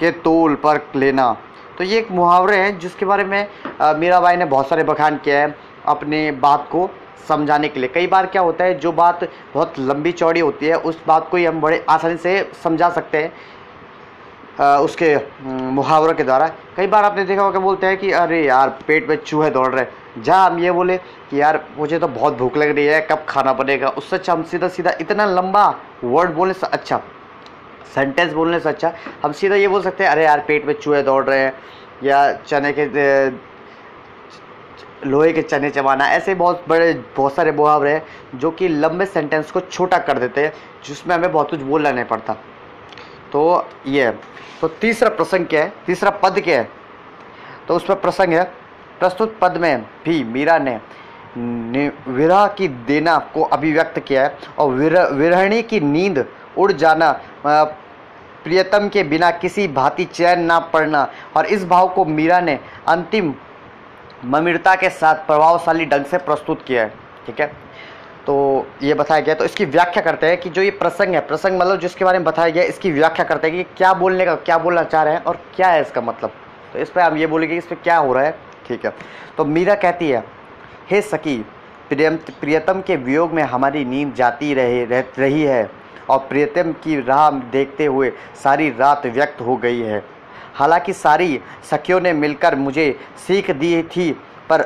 के 0.00 0.10
तोल 0.20 0.54
पर 0.56 0.80
लेना। 0.96 1.36
तो 1.78 1.84
ये 1.84 1.98
एक 1.98 2.10
मुहावरे 2.12 2.56
हैं 2.56 2.78
जिसके 2.78 3.06
बारे 3.06 3.24
में 3.24 3.48
मीरा 3.98 4.20
बाई 4.20 4.36
ने 4.36 4.44
बहुत 4.44 4.68
सारे 4.68 4.84
बखान 4.84 5.16
किया 5.16 5.38
है 5.38 5.56
अपने 5.86 6.30
बात 6.42 6.68
को 6.72 6.88
समझाने 7.28 7.68
के 7.68 7.80
लिए। 7.80 7.88
कई 7.88 8.06
बार 8.06 8.26
क्या 8.26 8.42
होता 8.42 8.64
है 8.64 8.78
जो 8.78 8.92
बात 8.92 9.24
बहुत 9.54 9.78
लंबी 9.80 10.12
चौड़ी 10.12 10.40
होती 10.40 10.66
है 10.66 10.76
उस 10.78 11.00
बात 11.06 11.28
को 11.30 11.36
ही 11.36 11.44
हम 11.44 11.60
बड़े 11.60 11.84
आसानी 11.88 12.16
से 12.16 12.50
समझा 12.64 12.90
सकते 12.90 13.18
हैं। 13.18 13.32
उसके 14.60 15.16
मुहावरों 15.42 16.14
के 16.14 16.24
द्वारा। 16.24 16.48
कई 16.76 16.86
बार 16.86 17.04
आपने 17.04 17.24
देखा 17.24 17.42
होगा 17.42 17.58
बोलते 17.60 17.86
हैं 17.86 17.96
कि, 17.98 18.10
अरे 18.12 18.44
यार, 18.44 18.68
पेट 18.86 19.08
में 19.08 19.16
चूहे 19.16 19.50
दौड़ 19.50 19.74
रहे 19.74 19.86
जहाँ 20.18 20.50
हम 20.50 20.58
ये 20.58 20.70
बोले 20.72 20.96
कि, 20.96 21.40
यार, 21.40 21.64
मुझे 21.78 21.98
तो 21.98 22.08
बहुत 22.08 22.36
भूख 22.38 22.56
लग 22.56 22.74
रही 22.76 22.86
है, 22.86 23.00
कब 23.10 23.24
खाना 23.28 23.52
बनेगा? 23.52 23.88
उससे 23.88 24.16
अच्छा 24.16 24.32
हम 24.32 24.42
सीधा 24.42 24.68
सीधा 24.68 24.92
इतना 25.00 25.24
लंबा 25.26 25.66
वर्ड 26.04 26.34
बोलने 26.34 26.54
से 26.54 26.66
अच्छा 26.66 27.00
सेंटेंस 27.94 28.32
बोलने 28.32 28.60
से 28.60 28.68
अच्छा 28.68 28.92
हम 29.24 29.32
सीधा 29.32 29.54
ये 29.54 29.68
बोल 29.68 29.82
सकते 29.82 30.04
हैं, 30.04 30.10
अरे 30.10 30.24
यार, 30.24 30.44
पेट 30.48 30.66
में 30.66 30.74
चूहे 30.74 31.02
दौड़ 31.02 31.24
रहे 31.24 31.38
हैं। 31.38 31.52
या 32.04 32.32
चने 32.38 32.72
के 32.78 33.52
लोहे 35.04 35.32
के 35.32 35.42
चने 35.42 35.70
चबाना, 35.70 36.08
ऐसे 36.08 36.34
बहुत 36.34 36.64
बड़े, 36.68 36.92
बहुत 37.16 37.34
सारे 37.34 37.52
मुहावरे 37.52 37.92
हैं, 37.92 38.38
जो 38.38 38.50
कि 38.50 38.68
लंबे 38.68 39.06
सेंटेंस 39.06 39.50
को 39.50 39.60
छोटा 39.60 39.98
कर 39.98 40.18
देते 40.18 40.44
हैं, 40.44 40.52
जिसमें 40.86 41.14
हमें 41.14 41.32
बहुत 41.32 41.50
कुछ 41.50 41.60
बोलना 41.62 41.92
नहीं 41.92 42.04
पड़ता। 42.04 42.36
तो 43.34 43.68
ये 43.86 44.10
तो 44.60 44.68
तीसरा 44.80 45.08
प्रसंग 45.10 45.46
क्या 45.46 45.62
है? 45.62 45.72
तीसरा 45.86 46.10
पद 46.22 46.40
क्या 46.40 46.58
है? 46.58 46.68
तो 47.68 47.76
उसमें 47.76 48.00
प्रसंग 48.00 48.32
है, 48.32 48.42
प्रस्तुत 48.98 49.36
पद 49.40 49.56
में 49.56 49.82
भी 50.04 50.22
मीरा 50.24 50.58
ने 50.58 50.78
विरह 52.08 52.46
की 52.58 52.68
देना 52.86 53.16
को 53.34 53.42
अभिव्यक्त 53.42 53.98
किया 53.98 54.22
है 54.22 54.38
और 54.58 54.70
विरह 54.70 55.06
विरहणी 55.12 55.62
की 55.62 55.80
नींद 55.80 56.24
उड़ 56.58 56.70
जाना 56.72 57.10
प्रियतम 57.46 58.88
के 58.88 59.02
बिना 59.04 59.30
किसी 59.32 59.66
भांति 59.70 60.04
चैन 60.04 60.40
ना 60.40 60.58
पड़ना 60.72 61.06
और 61.36 61.46
इस 61.46 61.64
भाव 61.66 61.88
को 61.88 62.04
मीरा 62.04 62.40
ने 62.40 62.58
अंतिम 62.88 63.34
ममिरता 64.24 64.74
के 64.74 64.90
साथ 64.92 65.26
प्रभावशाली 65.26 65.86
ढंग 65.86 66.04
से 66.04 66.18
प्रस्तुत 66.20 66.64
किया 66.66 66.82
है। 66.82 66.88
ठीक 67.26 67.40
है? 67.40 67.52
तो 68.26 68.66
ये 68.82 68.94
बताया 68.94 69.20
गया। 69.20 69.34
तो 69.34 69.44
इसकी 69.44 69.64
व्याख्या 69.64 70.02
करते 70.02 70.26
हैं 70.26 70.36
कि 70.40 70.50
जो 70.50 70.62
ये 70.62 70.70
प्रसंग 70.72 71.14
है, 71.14 71.20
प्रसंग 71.20 71.60
मतलब 71.60 71.80
जिसके 71.80 72.04
बारे 72.04 72.18
में 72.18 72.24
बताया 72.24 72.50
गया, 72.50 72.62
इसकी 72.64 72.90
व्याख्या 72.90 73.24
करते 73.24 73.48
हैं 73.48 73.56
कि 73.56 73.74
क्या 73.76 73.92
बोलने 73.94 74.24
का, 74.24 74.34
क्या 74.36 74.58
बोलना 74.58 74.82
चाह 74.84 75.02
रहे 75.02 75.14
हैं 75.14 75.22
और 75.22 75.38
क्या 75.56 75.68
है 75.68 75.80
इसका 75.80 76.00
मतलब। 76.00 76.32
तो 76.72 76.78
इस 76.78 76.90
पर 76.90 77.00
हम 77.00 77.16
ये 77.16 77.26
बोलेंगे 77.26 77.54
कि 77.54 77.58
इस 77.58 77.66
पर 77.66 77.76
क्या 77.76 77.96
हो 77.96 78.12
रहा 78.14 78.24
है। 78.24 78.34
ठीक 78.68 78.84
है। 78.84 78.92
तो 79.36 79.44
मीरा 79.44 79.74
कहती 79.74 80.08
है, 80.10 80.24
हे 80.90 81.00
सकी 81.02 81.36
प्रियम, 81.88 82.16
प्रियतम 82.40 82.80
के 82.80 82.96
वियोग 82.96 83.32
में 83.32 83.42
हमारी 83.42 83.84
नींद 83.84 84.14
जाती 84.14 84.52
रहे, 84.54 84.84
रह, 84.84 85.04
रही 85.18 85.42
है 85.42 85.70
और 86.10 86.18
प्रियतम 86.28 86.72
की 86.84 87.00
राह 87.00 87.30
देखते 87.52 87.84
हुए 87.86 88.12
सारी 88.42 88.68
रात 88.70 89.06
व्यक्त 89.06 89.40
हो 89.40 89.56
गई 89.56 89.80
है। 89.80 90.02
हालाँकि 90.54 90.92
सारी 90.92 91.40
सखियों 91.70 92.00
ने 92.00 92.12
मिलकर 92.12 92.54
मुझे 92.56 92.90
सीख 93.26 93.50
दी 93.50 93.82
थी, 93.86 94.10
पर 94.50 94.62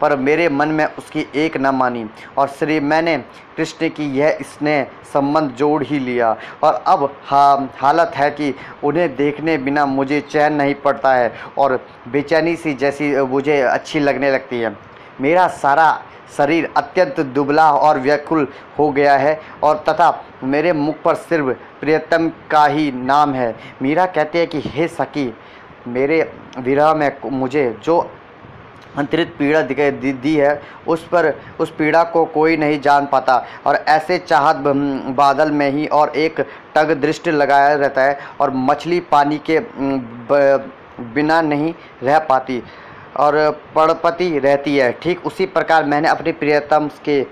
पर 0.00 0.16
मेरे 0.16 0.48
मन 0.48 0.68
में 0.68 0.84
उसकी 0.98 1.26
एक 1.34 1.56
न 1.56 1.66
मानी। 1.66 2.06
और 2.38 2.48
श्री 2.48 2.80
मैंने 2.80 3.18
कृष्ण 3.56 3.88
की 3.88 4.18
यह 4.18 4.38
स्नेह 4.42 4.86
संबंध 5.12 5.50
जोड़ 5.50 5.82
ही 5.84 5.98
लिया। 5.98 6.36
और 6.62 6.84
अब 6.86 7.16
हा, 7.24 7.68
हालत 7.76 8.12
है 8.14 8.30
कि 8.30 8.54
उन्हें 8.84 9.16
देखने 9.16 9.58
बिना 9.58 9.86
मुझे 9.86 10.20
चैन 10.20 10.52
नहीं 10.52 10.74
पड़ता 10.74 11.14
है 11.14 11.32
और 11.58 11.86
बेचैनी 12.08 12.56
सी 12.56 12.74
जैसी 12.74 13.16
मुझे 13.16 13.60
अच्छी 13.60 14.00
लगने 14.00 14.30
लगती 14.30 14.60
है। 14.60 14.76
मेरा 15.20 15.48
सारा 15.48 16.02
शरीर 16.36 16.72
अत्यंत 16.76 17.20
दुबला 17.20 17.72
और 17.72 17.98
व्याकुल 17.98 18.48
हो 18.78 18.90
गया 18.90 19.16
है 19.16 19.40
और 19.62 19.76
तथा 19.88 20.24
मेरे 20.44 20.72
मुख 20.72 20.94
पर 21.04 21.14
सिर्फ़ 21.14 21.46
प्रियतम 21.80 22.28
का 22.50 22.66
ही 22.66 22.92
नाम 22.92 23.34
है। 23.34 23.56
मीरा 23.82 24.06
कहती 24.06 24.38
है 24.38 24.46
कि, 24.46 24.62
हे 24.64 24.88
सकी 24.88 25.34
मेरे 25.88 26.32
विरह 26.58 26.94
में 26.94 27.16
मुझे 27.24 27.78
जो 27.84 28.10
अंतरित 28.96 29.34
पीड़ा 29.38 29.60
दी, 29.62 30.12
दी 30.12 30.34
है 30.34 30.60
उस 30.86 31.06
पर 31.08 31.32
उस 31.60 31.70
पीड़ा 31.78 32.02
को 32.06 32.24
कोई 32.26 32.56
नहीं 32.56 32.80
जान 32.80 33.06
पाता। 33.06 33.36
और 33.66 33.74
ऐसे 33.76 34.18
चाहत 34.18 34.56
बादल 35.16 35.50
में 35.52 35.70
ही 35.70 35.86
और 35.88 36.16
एक 36.16 36.40
टग 36.76 36.92
दृष्टि 37.00 37.30
लगाया 37.30 37.74
रहता 37.74 38.02
है 38.02 38.18
और 38.40 38.52
मछली 38.56 39.00
पानी 39.12 39.40
के 39.50 39.60
बिना 41.06 41.40
नहीं 41.42 41.72
रह 42.02 42.18
पाती 42.20 42.62
और 43.16 43.34
पड़पति 43.74 44.38
रहती 44.38 44.76
है। 44.76 44.90
ठीक 44.92 45.26
उसी 45.26 45.46
प्रकार 45.48 45.84
मैंने 45.84 46.08
अपने 46.08 46.32
प्रियतम 46.34 46.88
के 47.04 47.22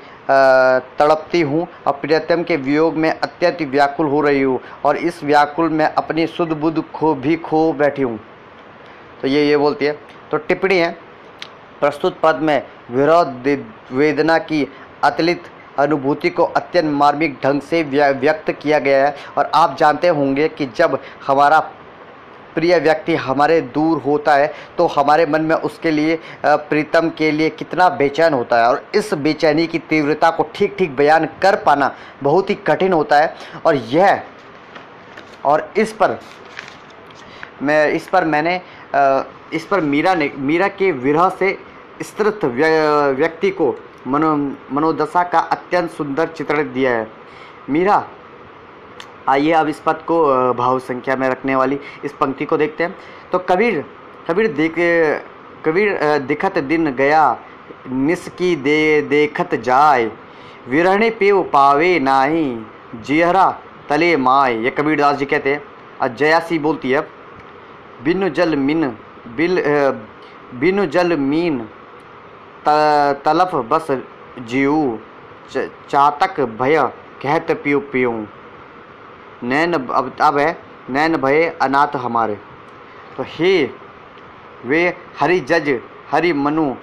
तड़पती 0.99 1.41
हूँ 1.43 1.67
और 1.87 1.93
प्रियतम 1.93 2.43
के 2.43 2.57
वियोग 2.59 2.97
में 2.97 3.11
अत्यंत 3.11 3.61
व्याकुल 3.71 4.07
हो 4.09 4.21
रही 4.21 4.43
हूँ 4.43 4.61
और 4.85 4.97
इस 4.99 5.23
व्याकुल 5.25 5.69
में 5.71 5.85
अपनी 5.87 6.27
शुद्ध 6.27 6.53
बुद्ध 6.53 6.83
खो 6.95 7.15
भी 7.17 7.37
खो 7.39 7.73
बैठी 7.73 8.03
हूँ। 8.03 8.19
तो 9.23 9.29
ये 9.29 9.45
ये 9.47 9.57
बोलती 9.57 9.85
है। 9.85 9.93
तो 10.31 10.37
टिप्पणी 10.39 10.79
है 10.79 10.91
प्रस्तुत 11.81 12.19
पद 12.23 12.41
में 12.43 12.63
विरोध 12.91 13.47
वेदना 13.93 14.39
की 14.41 14.67
अतलित 15.05 15.43
अनुभूति 15.79 16.31
को 16.31 16.45
अत्यंत 16.57 16.93
मार्मिक 16.93 17.39
ढंग 17.45 17.61
से 17.61 17.83
व्यक्त 17.83 18.51
किया 18.53 18.79
गया 18.79 19.07
है। 19.07 19.15
और 19.39 19.51
आप 19.55 19.77
जानते 19.79 20.09
होंगे 20.09 20.49
कि 20.49 20.67
जब 20.77 20.99
हमारा 21.27 21.59
प्रिय 22.55 22.79
व्यक्ति 22.79 23.15
हमारे 23.17 23.61
दूर 23.75 24.01
होता 24.03 24.35
है 24.35 24.53
तो 24.79 24.87
हमारे 24.87 25.25
मन 25.27 25.43
में 25.43 25.55
उसके 25.57 25.91
लिए 25.91 26.19
प्रीतम 26.45 27.09
के 27.11 27.31
लिए 27.31 27.49
कितना 27.51 27.89
बेचैन 27.91 28.35
होता 28.35 28.57
है। 28.57 28.69
और 28.69 28.85
इस 28.95 29.13
बेचैनी 29.17 29.67
की 29.67 29.79
तीव्रता 29.81 30.31
को 30.31 30.49
ठीक 30.55 30.77
ठीक 30.79 30.95
बयान 30.97 31.25
कर 31.43 31.57
पाना 31.57 31.95
बहुत 32.23 32.51
ही 32.51 32.55
कठिन 32.67 32.93
होता 32.93 33.19
है। 33.19 33.35
और 33.67 33.75
यह, 33.75 34.23
और 35.45 35.73
इस 35.77 35.93
पर, 35.93 36.19
मैं, 37.63 37.89
इस 37.89 38.09
पर 38.09 38.25
मैंने 38.25 38.61
इस 39.55 39.65
पर 39.67 39.81
मीरा 39.83 40.15
ने, 40.15 40.31
मीरा 40.39 40.69
के 40.71 40.91
विरह 40.93 41.29
से 41.31 41.57
स्तृत 42.03 42.45
व्यक्ति 42.45 43.51
को 43.51 43.75
मनो, 44.07 44.35
मनोदशा 44.73 45.23
का 45.25 45.39
अत्यंत 45.39 45.91
सुंदर 45.91 46.27
चित्रण 46.29 46.73
दिया 46.73 46.91
है। 46.91 47.07
मीरा, 47.71 48.05
आइए 49.29 49.53
अब 49.53 49.69
इस 49.69 49.81
पद 49.81 50.03
को 50.07 50.23
भाव 50.55 50.79
संख्या 50.81 51.17
में 51.17 51.29
रखने 51.29 51.55
वाली 51.57 51.79
इस 52.05 52.13
पंक्ति 52.13 52.45
को 52.45 52.57
देखते 52.57 52.85
हैं। 52.85 52.95
तो 53.33 53.39
कबीर 53.41 53.85
कबीर 54.29 54.53
देख, 54.53 54.75
कबीर 55.65 56.19
दिखत 56.21 56.59
दिन 56.61 56.91
गया 56.93 57.39
निस 57.89 58.29
की 58.29 58.55
दे, 58.57 59.03
देखत 59.03 59.55
जाय 59.55 60.11
विरहणे 60.69 61.11
पेव 61.11 61.43
पावे 61.53 61.99
नाही, 62.01 62.65
जिहरा 62.97 63.49
तले 63.89 64.17
माय 64.17 64.63
ये 64.65 64.71
कबीर 64.71 64.99
दास 64.99 65.17
जी 65.17 65.25
कहते 65.27 65.53
हैं। 65.53 66.17
जयासी 66.17 66.59
बोलती 66.59 66.91
है, 66.91 67.01
बिन 68.05 68.29
जल 68.31 68.57
मिन 68.57 68.85
बिल 69.27 69.63
बिनु 70.55 70.87
जल 70.87 71.17
मीन 71.19 71.59
तलफ 72.67 73.55
बस 73.71 73.87
जीव 74.43 74.99
चातक 75.89 76.41
भय 76.61 76.79
कहत 77.23 77.51
पियो 77.65 77.81
पियो। 77.93 78.13
नैन 79.43 79.73
अब 79.73 80.13
अब 80.21 80.39
है, 80.39 80.57
नैन 80.91 81.17
भये 81.17 81.49
अनाथ 81.63 81.97
हमारे। 81.97 82.35
तो 83.17 83.25
हे, 83.29 83.53
वे 84.67 84.83
हरि 85.21 85.41
जज, 85.41 85.69
हरि 86.11 86.33
मनु 86.35 86.75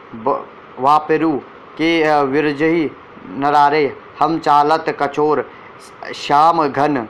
वापेरु, 0.79 1.31
के 1.77 2.21
विरजही 2.23 2.89
नरारे, 3.39 3.85
हम 4.19 4.37
चालत 4.39 4.85
कचोर 5.01 5.49
श्याम 6.15 6.67
घन, 6.67 7.07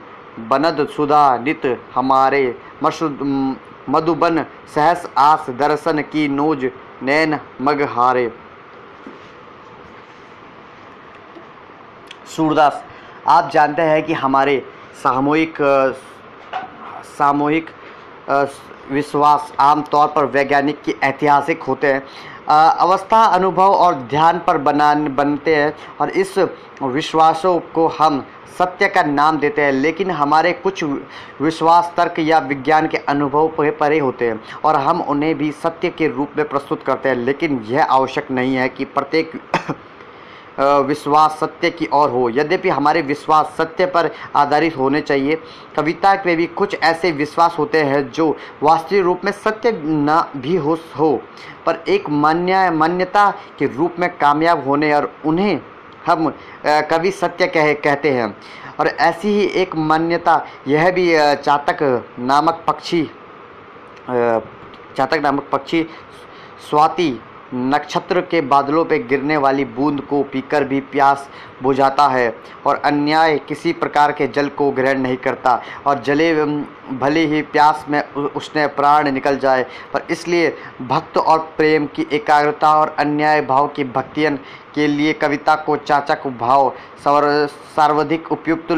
बनद 0.48 0.86
सुधा 0.88 1.36
नित 1.38 1.66
हमारे 1.94 2.44
मशु 2.82 3.08
मधुबन 3.88 4.44
सहस 4.74 5.06
आस 5.18 5.50
दर्शन 5.50 6.00
की 6.02 6.26
नोज़ 6.28 6.66
नैन 7.02 7.38
मग 7.60 7.82
हारे। 7.90 8.30
सूरदास, 12.26 12.82
आप 13.28 13.50
जानते 13.50 13.82
हैं 13.82 14.02
कि 14.02 14.12
हमारे 14.14 14.62
सामूहिक 15.02 15.56
सामूहिक 17.18 17.70
विश्वास 18.90 19.52
आमतौर 19.60 20.08
पर 20.08 20.24
वैज्ञानिक 20.26 20.82
की 20.82 20.94
ऐतिहासिक 21.02 21.62
होते 21.62 21.92
हैं। 21.92 22.02
अवस्था, 22.48 23.24
अनुभव 23.24 23.72
और 23.72 23.94
ध्यान 23.94 24.38
पर 24.46 24.58
बना, 24.58 24.94
बनते 24.94 25.54
हैं 25.56 25.74
और 26.00 26.10
इस 26.10 26.38
विश्वासों 26.82 27.58
को 27.74 27.86
हम 27.88 28.24
सत्य 28.52 28.88
का 28.88 29.02
नाम 29.02 29.38
देते 29.38 29.62
हैं, 29.62 29.72
लेकिन 29.72 30.10
हमारे 30.10 30.52
कुछ 30.54 30.84
विश्वास, 30.84 31.92
तर्क 31.96 32.18
या 32.18 32.38
विज्ञान 32.40 32.86
के 32.88 32.96
अनुभव 32.98 33.48
पर 33.58 34.00
होते 34.00 34.28
हैं 34.28 34.40
और 34.64 34.76
हम 34.78 35.00
उन्हें 35.02 35.34
भी 35.34 35.50
सत्य 35.52 35.90
के 35.90 36.08
रूप 36.08 36.36
में 36.36 36.48
प्रस्तुत 36.48 36.82
करते 36.82 37.08
हैं, 37.08 37.16
लेकिन 37.16 37.64
यह 37.68 37.84
आवश्यक 37.84 38.30
नहीं 38.30 38.54
है 38.56 38.68
कि 38.68 38.84
प्रत्येक 38.86 39.40
विश्वास 40.60 41.36
सत्य 41.40 41.70
की 41.70 41.88
ओर 41.92 42.10
हो। 42.10 42.28
यद्यपि 42.30 42.68
हमारे 42.68 43.02
विश्वास 43.02 43.54
सत्य 43.58 43.86
पर 43.86 44.10
आधारित 44.36 44.76
होने 44.76 45.00
चाहिए, 45.00 45.38
कविता 45.76 46.12
में 46.26 46.36
भी 46.36 46.46
कुछ 46.48 46.74
ऐसे 46.74 47.12
विश्वास 47.12 47.56
होते 47.58 47.82
हैं 47.82 48.10
जो 48.10 48.28
वास्तविक 48.62 49.04
रूप 49.04 49.20
में 49.24 49.32
सत्य 49.34 49.72
न 49.76 50.22
भी 50.36 50.56
हो 50.56 50.78
हो, 50.98 51.20
पर 51.66 51.82
एक 51.88 52.08
मान्य 52.10 52.70
मान्यता 52.70 53.30
के 53.58 53.66
रूप 53.76 53.94
में 53.98 54.08
कामयाब 54.18 54.66
होने 54.66 54.92
और 54.94 55.12
उन्हें 55.24 55.60
हम 56.06 56.32
कवि 56.90 57.10
सत्य 57.12 57.46
कह, 57.46 57.72
कहते 57.74 58.10
हैं। 58.10 58.34
और 58.80 58.88
ऐसी 58.88 59.28
ही 59.30 59.44
एक 59.62 59.74
मान्यता, 59.76 60.44
यह 60.68 60.90
भी 60.90 61.10
चातक 61.36 61.82
नामक 62.20 62.64
पक्षी 62.66 63.02
चातक 64.96 65.20
नामक 65.22 65.48
पक्षी, 65.52 65.86
स्वाति 66.70 67.18
नक्षत्र 67.54 68.20
के 68.22 68.40
बादलों 68.42 68.84
पर 68.84 69.02
गिरने 69.08 69.36
वाली 69.36 69.64
बूंद 69.66 70.00
को 70.00 70.22
पीकर 70.24 70.64
भी 70.64 70.78
प्यास 70.82 71.28
बुझाता 71.62 72.06
है 72.08 72.34
और 72.66 72.76
अन्याय 72.76 73.38
किसी 73.48 73.72
प्रकार 73.74 74.12
के 74.12 74.26
जल 74.28 74.48
को 74.50 74.70
ग्रहण 74.70 75.00
नहीं 75.00 75.16
करता 75.16 75.60
और 75.86 76.02
जले 76.02 76.32
भले 76.94 77.24
ही 77.26 77.42
प्यास 77.44 77.84
में 77.88 78.00
उसने 78.12 78.66
प्राण 78.68 79.10
निकल 79.12 79.36
जाए, 79.38 79.62
पर 79.92 80.06
इसलिए 80.10 80.56
भक्त 80.82 81.18
और 81.18 81.38
प्रेम 81.56 81.86
की 81.86 82.06
एकाग्रता 82.12 82.74
और 82.74 82.94
अन्याय 82.98 83.40
भाव 83.42 83.68
की 83.68 83.84
भक्तियन 83.86 84.38
के 84.74 84.86
लिए 84.86 85.12
कविता 85.12 85.54
को 85.56 85.76
चाचक 85.76 86.26
भाव 86.40 86.72
सर्वाधिक 87.06 88.32
उपयुक्त 88.32 88.72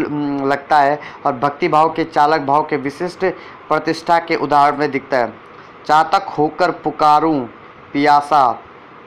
लगता 0.46 0.78
है 0.78 0.98
और 1.26 1.32
भक्ति 1.32 1.68
भाव 1.68 1.88
के 1.88 2.04
चालक 2.04 2.40
भाव 2.40 2.62
के 2.62 2.76
विशिष्ट 2.76 3.24
प्रतिष्ठा 3.68 4.18
के 4.18 4.36
उदाहरण 4.36 4.76
में 4.76 4.90
दिखता 4.90 5.16
है। 5.16 5.32
चातक 5.86 6.28
होकर 6.28 6.70
पुकारूं, 6.70 7.40
पियासा 7.92 8.50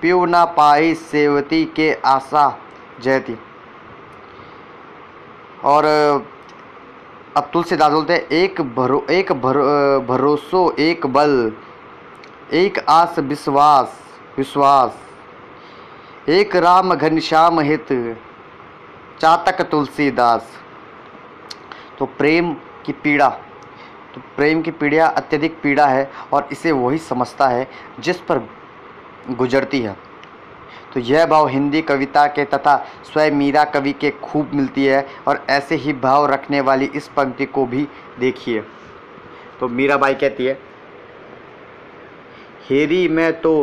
पीव 0.01 0.25
ना 0.25 0.45
पाई 0.45 0.93
सेवती 0.93 1.63
के 1.65 1.93
आशा, 2.05 2.57
जयती। 3.01 3.37
और, 5.65 5.85
अब 7.37 7.49
तुलसीदास 7.53 7.91
बोलते 7.91 8.13
हैं, 8.13 8.27
एक 8.31 8.61
भरो 8.75 9.05
एक 9.11 9.31
भरो 9.31 9.63
भरोसो 10.01 10.69
एक 10.79 11.07
बल, 11.07 11.51
एक 12.53 12.79
आस 12.89 13.19
विश्वास 13.19 13.99
विश्वास। 14.37 14.97
एक 16.27 16.55
राम 16.55 16.93
घनश्याम 16.95 17.59
हित, 17.59 17.87
चातक 19.21 19.61
तुलसीदास। 19.61 20.49
तो 21.99 22.05
प्रेम 22.07 22.53
की 22.85 22.93
पीड़ा 22.93 23.29
तो 24.15 24.21
प्रेम 24.35 24.61
की 24.61 24.71
पीड़ा 24.71 25.07
अत्यधिक 25.07 25.55
पीड़ा 25.61 25.85
है 25.87 26.09
और 26.33 26.49
इसे 26.51 26.71
वही 26.71 26.97
समझता 26.97 27.47
है 27.47 27.67
जिस 27.99 28.19
पर 28.21 28.39
गुजरती 29.29 29.79
है। 29.81 29.95
तो 30.93 30.99
यह 31.01 31.25
भाव 31.25 31.47
हिंदी 31.47 31.81
कविता 31.83 32.25
के 32.27 32.45
तथा 32.47 32.75
स्वयं 33.05 33.31
मीरा 33.33 33.63
कवि 33.65 33.93
के 33.93 34.09
खूब 34.23 34.51
मिलती 34.53 34.85
है 34.85 35.05
और 35.27 35.45
ऐसे 35.49 35.75
ही 35.75 35.93
भाव 35.95 36.25
रखने 36.25 36.61
वाली 36.61 36.89
इस 36.95 37.07
पंक्ति 37.07 37.45
को 37.47 37.65
भी 37.65 37.87
देखिए। 38.19 38.63
तो 39.59 39.67
मीरा 39.69 39.97
बाई 39.97 40.13
कहती 40.15 40.45
है, 40.45 40.59
हेरी 42.69 43.07
में 43.07 43.41
तो 43.41 43.53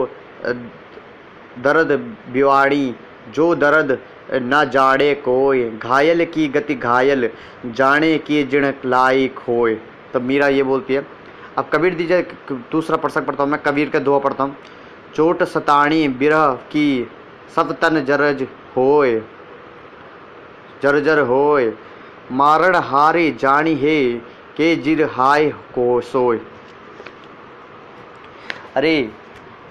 दर्द 1.58 1.92
बिवाड़ी, 2.32 2.94
जो 3.34 3.54
दर्द 3.54 3.98
न 4.34 4.64
जाड़े 4.72 5.14
कोय 5.24 5.68
घायल 5.70 6.24
की 6.26 6.46
गति 6.48 6.74
घायल, 6.74 7.28
जाने 7.66 8.16
की 8.18 8.42
जिण 8.44 8.72
लाई 8.86 9.28
खोय 9.36 9.74
तो 10.12 10.20
मीरा 10.20 10.48
ये 10.48 10.62
बोलती 10.62 10.94
है, 10.94 11.06
अब 11.58 11.68
कबीर 11.72 11.94
दीजिए 11.94 12.22
दूसरा 12.72 12.96
प्रसंग 12.96 13.26
पढ़ता 13.26 13.42
हूँ 13.42 13.50
मैं, 13.50 13.60
कबीर 13.62 13.90
का 13.90 13.98
दुआ 14.00 14.18
पढ़ता 14.18 14.44
हूँ। 14.44 14.56
चोट 15.14 15.42
सताणी 15.44 16.06
बिरह 16.10 16.52
की 16.70 17.08
सब 17.56 17.72
तन 17.80 18.04
जरज 18.04 18.42
होय 18.76 19.20
जर्जर 20.82 21.18
होय 21.20 21.72
मारण 22.32 22.76
हारे 22.76 23.30
जानी 23.40 23.74
है, 23.76 24.00
के 24.56 24.74
जिर 24.76 25.02
हाय 25.12 25.48
को 25.74 26.00
सोय 26.02 26.40
अरे 28.76 29.10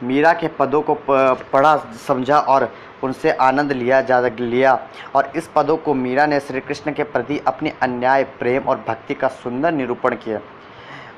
मीरा 0.03 0.33
के 0.33 0.47
पदों 0.49 0.81
को 0.81 0.97
पढ़ा, 1.03 1.75
समझा 2.07 2.39
और 2.39 2.71
उनसे 3.03 3.31
आनंद 3.31 3.71
लिया 3.71 4.01
जा 4.01 4.19
लिया। 4.19 4.79
और 5.15 5.31
इस 5.35 5.49
पदों 5.55 5.77
को 5.77 5.93
मीरा 5.93 6.25
ने 6.25 6.39
श्री 6.39 6.59
कृष्ण 6.61 6.91
के 6.91 7.03
प्रति 7.05 7.39
अपने 7.47 7.73
अन्याय, 7.81 8.23
प्रेम 8.23 8.63
और 8.63 8.83
भक्ति 8.87 9.13
का 9.13 9.27
सुंदर 9.27 9.71
निरूपण 9.71 10.15
किया। 10.15 10.39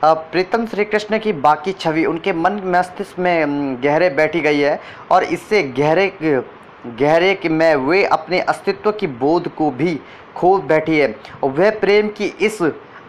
प्रीतम 0.03 0.65
श्री 0.65 0.85
कृष्ण 0.85 1.17
की 1.19 1.33
बाकी 1.33 1.71
छवि 1.73 2.05
उनके 2.05 2.33
मन, 2.33 2.61
मस्तिष्क 2.67 3.19
में 3.19 3.83
गहरे 3.83 4.09
बैठी 4.11 4.41
गई 4.41 4.59
है 4.59 4.79
और 5.11 5.23
इससे 5.23 5.63
गहरे 5.63 6.07
गहरे 6.21 7.33
कि 7.35 7.49
में, 7.49 7.75
वे 7.75 8.03
अपने 8.05 8.39
अस्तित्व 8.41 8.91
की 8.91 9.07
बोध 9.09 9.47
को 9.49 9.69
भी 9.71 9.99
खो 10.35 10.57
बैठी 10.59 10.97
है। 10.99 11.15
वह 11.43 11.69
प्रेम 11.79 12.07
की 12.07 12.25
इस 12.41 12.61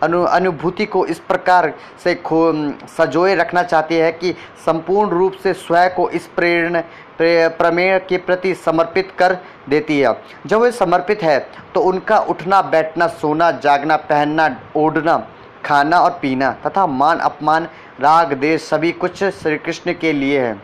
अनु, 0.03 0.23
अनुभूति 0.23 0.87
को 0.87 1.05
इस 1.07 1.19
प्रकार 1.19 1.73
से 2.05 2.15
खो 2.17 2.53
सजोए 2.89 3.35
रखना 3.35 3.63
चाहती 3.63 3.95
है 3.95 4.11
कि 4.13 4.35
संपूर्ण 4.67 5.11
रूप 5.11 5.33
से 5.43 5.53
स्वयं 5.55 5.91
को 5.91 6.09
इस 6.11 6.27
प्रेरण 6.27 6.83
प्रमेय 7.21 7.99
के 7.99 8.17
प्रति 8.19 8.55
समर्पित 8.55 9.13
कर 9.19 9.37
देती 9.69 9.99
है। 10.01 10.15
जब 10.47 10.61
वे 10.61 10.71
समर्पित 10.73 11.23
है 11.23 11.39
तो 11.75 11.81
उनका 11.83 12.19
उठना, 12.21 12.61
बैठना, 12.63 13.07
सोना, 13.07 13.51
जागना, 13.53 13.97
पहनना, 13.97 14.49
ओढ़ना, 14.77 15.17
खाना 15.65 16.01
और 16.01 16.19
पीना 16.23 16.51
तथा 16.67 16.87
मान, 16.87 17.19
अपमान, 17.19 17.69
राग, 18.01 18.33
देश 18.33 18.63
सभी 18.63 18.93
कुछ 18.95 19.25
श्री 19.25 19.57
कृष्ण 19.57 19.93
के 19.93 20.13
लिए 20.13 20.41
है। 20.41 20.55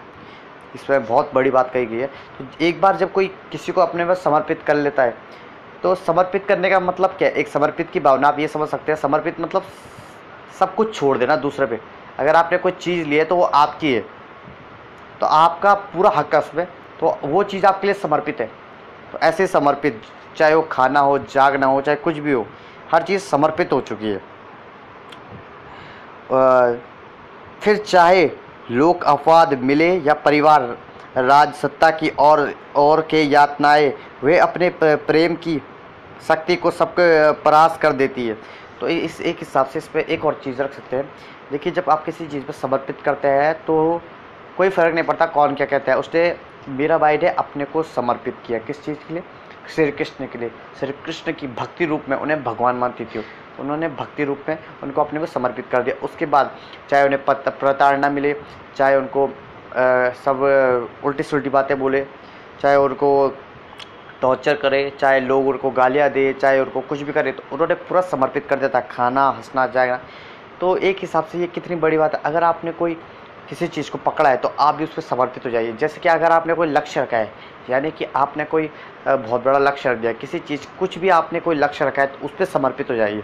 इसमें 0.74 1.04
बहुत 1.06 1.30
बड़ी 1.34 1.50
बात 1.50 1.70
कही 1.72 1.86
गई 1.86 1.96
है। 1.96 2.06
तो 2.38 2.46
एक 2.60 2.80
बार 2.80 2.96
जब 2.96 3.12
कोई 3.12 3.26
किसी 3.52 3.72
को 3.72 3.80
अपने 3.80 4.04
में 4.04 4.14
समर्पित 4.14 4.62
कर 4.66 4.76
लेता 4.76 5.02
है 5.02 5.14
तो 5.82 5.94
समर्पित 5.94 6.44
करने 6.46 6.70
का 6.70 6.80
मतलब 6.80 7.10
क्या 7.10 7.28
है? 7.28 7.34
एक 7.34 7.48
समर्पित 7.48 7.90
की 7.90 8.00
भावना, 8.00 8.28
आप 8.28 8.38
ये 8.38 8.48
समझ 8.48 8.68
सकते 8.68 8.92
हैं। 8.92 8.98
समर्पित 8.98 9.40
मतलब 9.40 9.62
सब 10.58 10.74
कुछ 10.74 10.94
छोड़ 10.94 11.16
देना 11.18 11.36
दूसरे 11.36 11.66
पे। 11.66 11.78
अगर 12.18 12.36
आपने 12.36 12.58
कोई 12.58 12.72
चीज़ 12.72 13.06
ली 13.08 13.16
है 13.16 13.24
तो 13.24 13.36
वो 13.36 13.42
आपकी 13.44 13.92
है। 13.94 14.00
तो 15.20 15.26
आपका 15.26 15.74
पूरा 15.74 16.10
हक 16.10 16.34
है 16.34 16.40
उसमें। 16.40 16.66
तो 17.00 17.18
वो 17.24 17.42
चीज़ 17.42 17.66
आपके 17.66 17.86
लिए 17.86 17.94
समर्पित 17.94 18.40
है। 18.40 18.46
तो 19.12 19.18
ऐसे 19.18 19.46
समर्पित, 19.46 20.00
चाहे 20.36 20.54
वो 20.54 20.62
खाना 20.62 21.00
हो, 21.00 21.18
जागना 21.20 21.66
हो, 21.66 21.80
चाहे 21.80 21.96
कुछ 21.96 22.18
भी 22.18 22.32
हो, 22.32 22.46
हर 22.92 23.02
चीज़ 23.02 23.22
समर्पित 23.22 23.72
हो 23.72 23.80
चुकी 23.80 24.08
है। 24.08 24.20
फिर 27.60 27.76
चाहे 27.78 28.30
लोक 28.70 29.04
अपवाद 29.04 29.58
मिले 29.60 29.92
या 29.96 30.14
परिवार 30.14 30.62
राज 31.16 31.52
सत्ता 31.54 31.90
की 31.90 32.08
और 32.18 32.52
और 32.76 33.00
के 33.00 33.22
यातनाएँ, 33.22 33.92
वे 34.24 34.38
अपने 34.38 34.68
प्रेम 34.80 35.34
की 35.36 35.60
शक्ति 36.28 36.56
को 36.56 36.70
सबके 36.70 37.32
परास 37.42 37.78
कर 37.82 37.92
देती 37.92 38.26
है। 38.26 38.36
तो 38.80 38.88
इस 38.88 39.20
एक 39.20 39.38
हिसाब 39.38 39.66
से 39.66 39.78
इस 39.78 39.88
पर 39.88 40.00
एक 40.00 40.24
और 40.24 40.40
चीज़ 40.44 40.62
रख 40.62 40.72
सकते 40.72 40.96
हैं। 40.96 41.08
देखिए 41.50 41.72
जब 41.72 41.90
आप 41.90 42.04
किसी 42.04 42.26
चीज़ 42.26 42.44
पर 42.44 42.52
समर्पित 42.52 43.00
करते 43.04 43.28
हैं 43.28 43.54
तो 43.64 44.00
कोई 44.56 44.68
फ़र्क 44.68 44.94
नहीं 44.94 45.04
पड़ता 45.04 45.26
कौन 45.28 45.54
क्या 45.54 45.66
कहता 45.66 45.92
है। 45.92 45.98
उसने 45.98 46.34
मीराबाई 46.68 47.16
ने 47.18 47.28
अपने 47.28 47.64
को 47.64 47.82
समर्पित 47.84 48.36
किया 48.46 48.58
किस 48.60 48.84
चीज़ 48.84 48.98
के 48.98 49.14
लिए? 49.14 49.22
श्री 49.74 49.90
कृष्ण 49.90 50.26
के 50.26 50.38
लिए। 50.38 50.50
श्री 50.80 50.92
कृष्ण 51.04 51.32
की 51.32 51.46
भक्ति 51.48 51.86
रूप 51.86 52.04
में 52.08 52.16
उन्हें 52.16 52.42
भगवान 52.44 52.76
मानती 52.76 53.04
थी। 53.04 53.24
उन्होंने 53.60 53.88
भक्ति 53.90 54.24
रूप 54.24 54.44
में 54.48 54.58
उनको 54.82 55.00
अपने 55.00 55.20
को 55.20 55.26
समर्पित 55.26 55.66
कर 55.72 55.82
दिया। 55.82 55.96
उसके 56.04 56.26
बाद 56.26 56.56
चाहे 56.90 57.04
उन्हें 57.04 57.24
प्रताड़ना 57.24 58.10
मिले 58.10 58.34
चाहे 58.76 58.96
उनको 58.96 59.26
आ, 59.26 60.10
सब 60.24 61.00
उल्टी 61.04 61.22
सुलटी 61.22 61.50
बातें 61.50 61.78
बोले 61.78 62.04
चाहे 62.60 62.76
उनको 62.76 63.08
टॉर्चर 64.22 64.56
करे, 64.56 64.92
चाहे 65.00 65.20
लोग 65.20 65.48
उनको 65.48 65.70
गालियाँ 65.72 66.08
दे, 66.10 66.32
चाहे 66.32 66.60
उनको 66.60 66.80
कुछ 66.82 67.00
भी 67.02 67.12
करे 67.12 67.32
तो 67.32 67.42
उन्होंने 67.52 67.74
पूरा 67.76 68.00
समर्पित 68.02 68.46
कर 68.48 68.68
था 68.68 68.80
खाना, 68.82 69.28
हंसना 69.28 69.66
जाएगा 69.68 70.00
तो 70.60 70.76
एक 70.78 70.98
हिसाब 71.00 71.24
से 71.24 71.38
ये 71.38 71.46
कितनी 71.48 71.76
बड़ी 71.78 71.98
बात 71.98 72.14
है, 72.14 72.20
अगर 72.24 72.44
आपने 72.44 72.72
कोई 72.72 72.94
किसी 73.48 73.66
चीज़ 73.68 73.90
को 73.90 73.98
पकड़ा 74.00 74.30
है 74.30 74.36
तो 74.36 74.48
आप 74.60 74.74
भी 74.74 74.84
उस 74.84 74.94
पर 74.94 75.02
समर्पित 75.02 75.44
हो 75.46 75.50
जाइए। 75.50 75.72
जैसे 75.74 76.00
कि 76.00 76.08
अगर 76.08 76.32
आपने 76.32 76.54
कोई 76.54 76.68
लक्ष्य 76.68 77.00
रखा 77.02 77.16
है, 77.16 77.32
यानी 77.70 77.90
कि 77.90 78.04
आपने 78.16 78.44
कोई 78.46 78.70
बहुत 79.06 79.44
बड़ा 79.44 79.58
लक्ष्य 79.58 79.90
रख 79.90 79.98
दिया, 79.98 80.12
किसी 80.14 80.38
चीज़, 80.40 80.66
कुछ 80.78 80.98
भी 80.98 81.08
आपने 81.10 81.40
कोई 81.40 81.56
लक्ष्य 81.56 81.84
रखा 81.84 82.02
है 82.02 82.08
तो 82.08 82.24
उस 82.26 82.34
पर 82.38 82.44
समर्पित 82.46 82.90
हो 82.90 82.94
जाइए। 82.96 83.22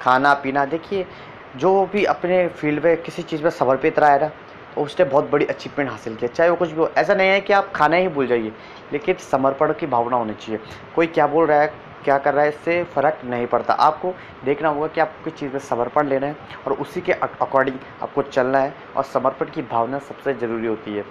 खाना, 0.00 0.34
पीना, 0.34 0.64
देखिए, 0.66 1.06
जो 1.56 1.86
भी 1.92 2.04
अपने 2.06 2.46
फ़ील्ड 2.50 2.84
में 2.84 3.02
किसी 3.02 3.22
चीज़ 3.22 3.42
में 3.42 3.50
समर्पित 3.50 3.98
रहा 3.98 4.10
है 4.10 4.20
ना 4.20 4.30
तो 4.74 4.82
उसने 4.82 5.04
बहुत 5.06 5.30
बड़ी 5.30 5.46
अचीवमेंट 5.46 5.90
हासिल 5.90 6.14
किया 6.16 6.28
चाहे 6.28 6.50
वो 6.50 6.56
कुछ 6.56 6.70
भी 6.70 6.80
हो 6.80 6.90
ऐसा 6.98 7.14
नहीं 7.14 7.28
है 7.28 7.40
कि 7.40 7.52
आप 7.52 7.72
खाना 7.74 7.96
ही 7.96 8.08
भूल 8.08 8.26
जाइए 8.26 8.52
लेकिन 8.92 9.14
समर्पण 9.22 9.72
की 9.72 9.86
भावना 9.86 10.16
होनी 10.16 10.34
चाहिए। 10.34 10.60
कोई 10.94 11.06
क्या 11.08 11.26
बोल 11.26 11.46
रहा 11.46 11.60
है 11.60 11.72
क्या 12.04 12.16
कर 12.18 12.34
रहा 12.34 12.42
है 12.44 12.48
इससे 12.48 12.82
फ़र्क 12.94 13.20
नहीं 13.24 13.46
पड़ता। 13.46 13.74
आपको 13.74 14.12
देखना 14.44 14.68
होगा 14.68 14.86
कि 14.86 15.00
आपको 15.00 15.24
किस 15.24 15.38
चीज़ 15.38 15.52
में 15.52 15.60
समर्पण 15.60 16.08
लेना 16.08 16.26
है 16.26 16.36
और 16.66 16.72
उसी 16.74 17.00
के 17.00 17.12
अकॉर्डिंग 17.12 17.78
आपको 18.02 18.22
चलना 18.22 18.58
है 18.58 18.74
और 18.96 19.04
समर्पण 19.04 19.50
की 19.50 19.62
भावना 19.64 19.98
सबसे 20.00 20.34
ज़रूरी 20.34 20.66
होती 20.66 20.94
है। 20.94 21.04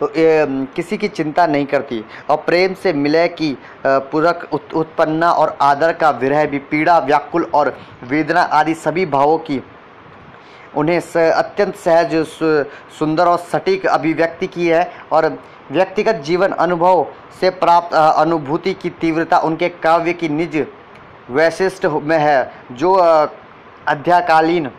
तो 0.00 0.08
ए, 0.08 0.66
किसी 0.76 0.96
की 0.96 1.08
चिंता 1.08 1.46
नहीं 1.46 1.66
करती 1.66 2.04
और 2.30 2.36
प्रेम 2.36 2.74
से 2.74 2.92
मिले 2.92 3.26
की 3.30 3.56
पूरक 3.86 4.48
उत्पन्ना 4.52 5.30
और 5.32 5.56
आदर 5.62 5.92
का 5.92 6.10
विरह 6.12 6.44
भी 6.46 6.58
पीड़ा 6.70 6.98
व्याकुल 7.00 7.44
और 7.54 7.76
वेदना 8.04 8.42
आदि 8.42 8.74
सभी 8.76 9.06
भावों 9.08 9.38
की 9.40 9.58
उन्हें 10.76 11.00
अत्यंत 11.22 11.74
सहज 11.76 12.14
सुंदर 12.98 13.26
और 13.26 13.38
सटीक 13.52 13.86
अभिव्यक्ति 13.86 14.46
की 14.46 14.66
है 14.68 14.90
और 15.12 15.26
व्यक्तिगत 15.70 16.14
जीवन 16.24 16.52
अनुभव 16.52 17.06
से 17.40 17.50
प्राप्त 17.50 17.94
अनुभूति 17.94 18.72
की 18.74 18.90
तीव्रता 18.90 19.38
उनके 19.38 19.68
काव्य 19.68 20.12
की 20.12 20.28
निज 20.28 20.66
वैशिष्ट 21.30 21.86
में 21.86 22.18
है, 22.18 22.52
जो 22.72 22.92
अध्याकालीन 23.88 24.70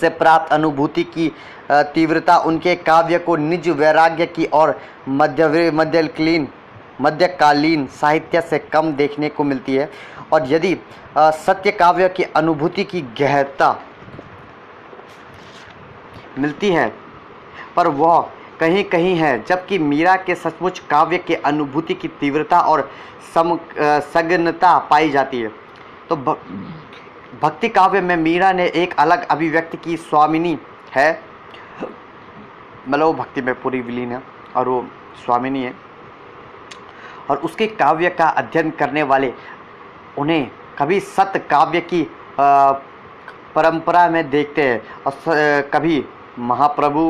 से 0.00 0.08
प्राप्त 0.08 0.52
अनुभूति 0.52 1.02
की 1.04 1.30
तीव्रता 1.70 2.36
उनके 2.38 2.74
काव्य 2.76 3.18
को 3.18 3.36
निज 3.36 3.68
वैराग्य 3.68 4.26
की 4.26 4.44
और 4.44 4.78
मध्य 5.08 5.70
मध्यकालीन 5.70 6.48
मध्यकालीन 7.00 7.86
साहित्य 7.92 8.40
से 8.40 8.58
कम 8.72 8.92
देखने 8.92 9.28
को 9.28 9.44
मिलती 9.44 9.76
है। 9.76 9.90
और 10.32 10.52
यदि 10.52 10.76
सत्य 11.18 11.70
काव्य 11.72 12.08
की 12.08 12.22
अनुभूति 12.36 12.84
की 12.84 13.00
गहरता 13.18 13.74
मिलती 16.38 16.70
है। 16.70 16.92
पर 17.76 17.86
वह 17.88 18.20
कहीं 18.60 18.84
कहीं 18.84 19.14
है, 19.16 19.44
जबकि 19.44 19.78
मीरा 19.78 20.16
के 20.16 20.34
सचमुच 20.34 20.78
काव्य 20.90 21.18
के 21.18 21.34
अनुभूति 21.34 21.94
की 21.94 22.08
तीव्रता 22.20 22.60
और 22.60 22.90
सम 23.34 23.58
सघनता 23.78 24.78
पाई 24.90 25.10
जाती 25.10 25.40
है। 25.40 25.50
तो 26.08 26.16
भक्ति 27.42 27.68
काव्य 27.68 28.00
में 28.00 28.16
मीरा 28.16 28.52
ने 28.52 28.66
एक 28.74 28.94
अलग 28.98 29.26
अभिव्यक्ति 29.26 29.76
की 29.76 29.96
स्वामिनी 29.96 30.58
है। 30.94 31.10
मतलब 32.88 33.06
वो 33.06 33.12
भक्ति 33.12 33.42
में 33.42 33.54
पूरी 33.62 33.80
विलीन 33.80 34.12
है 34.12 34.22
और 34.56 34.68
वो 34.68 34.84
स्वामिनी 35.24 35.62
है। 35.62 35.74
और 37.30 37.36
उसके 37.36 37.66
काव्य 37.66 38.08
का 38.10 38.28
अध्ययन 38.28 38.70
करने 38.70 39.02
वाले 39.02 39.32
उन्हें 40.18 40.50
कभी 40.78 41.00
सत्य 41.00 41.38
काव्य 41.50 41.80
की 41.92 42.06
परंपरा 42.40 44.08
में 44.08 44.28
देखते 44.30 44.62
हैं 44.62 44.82
और 45.06 45.70
कभी 45.74 46.04
महाप्रभु 46.38 47.08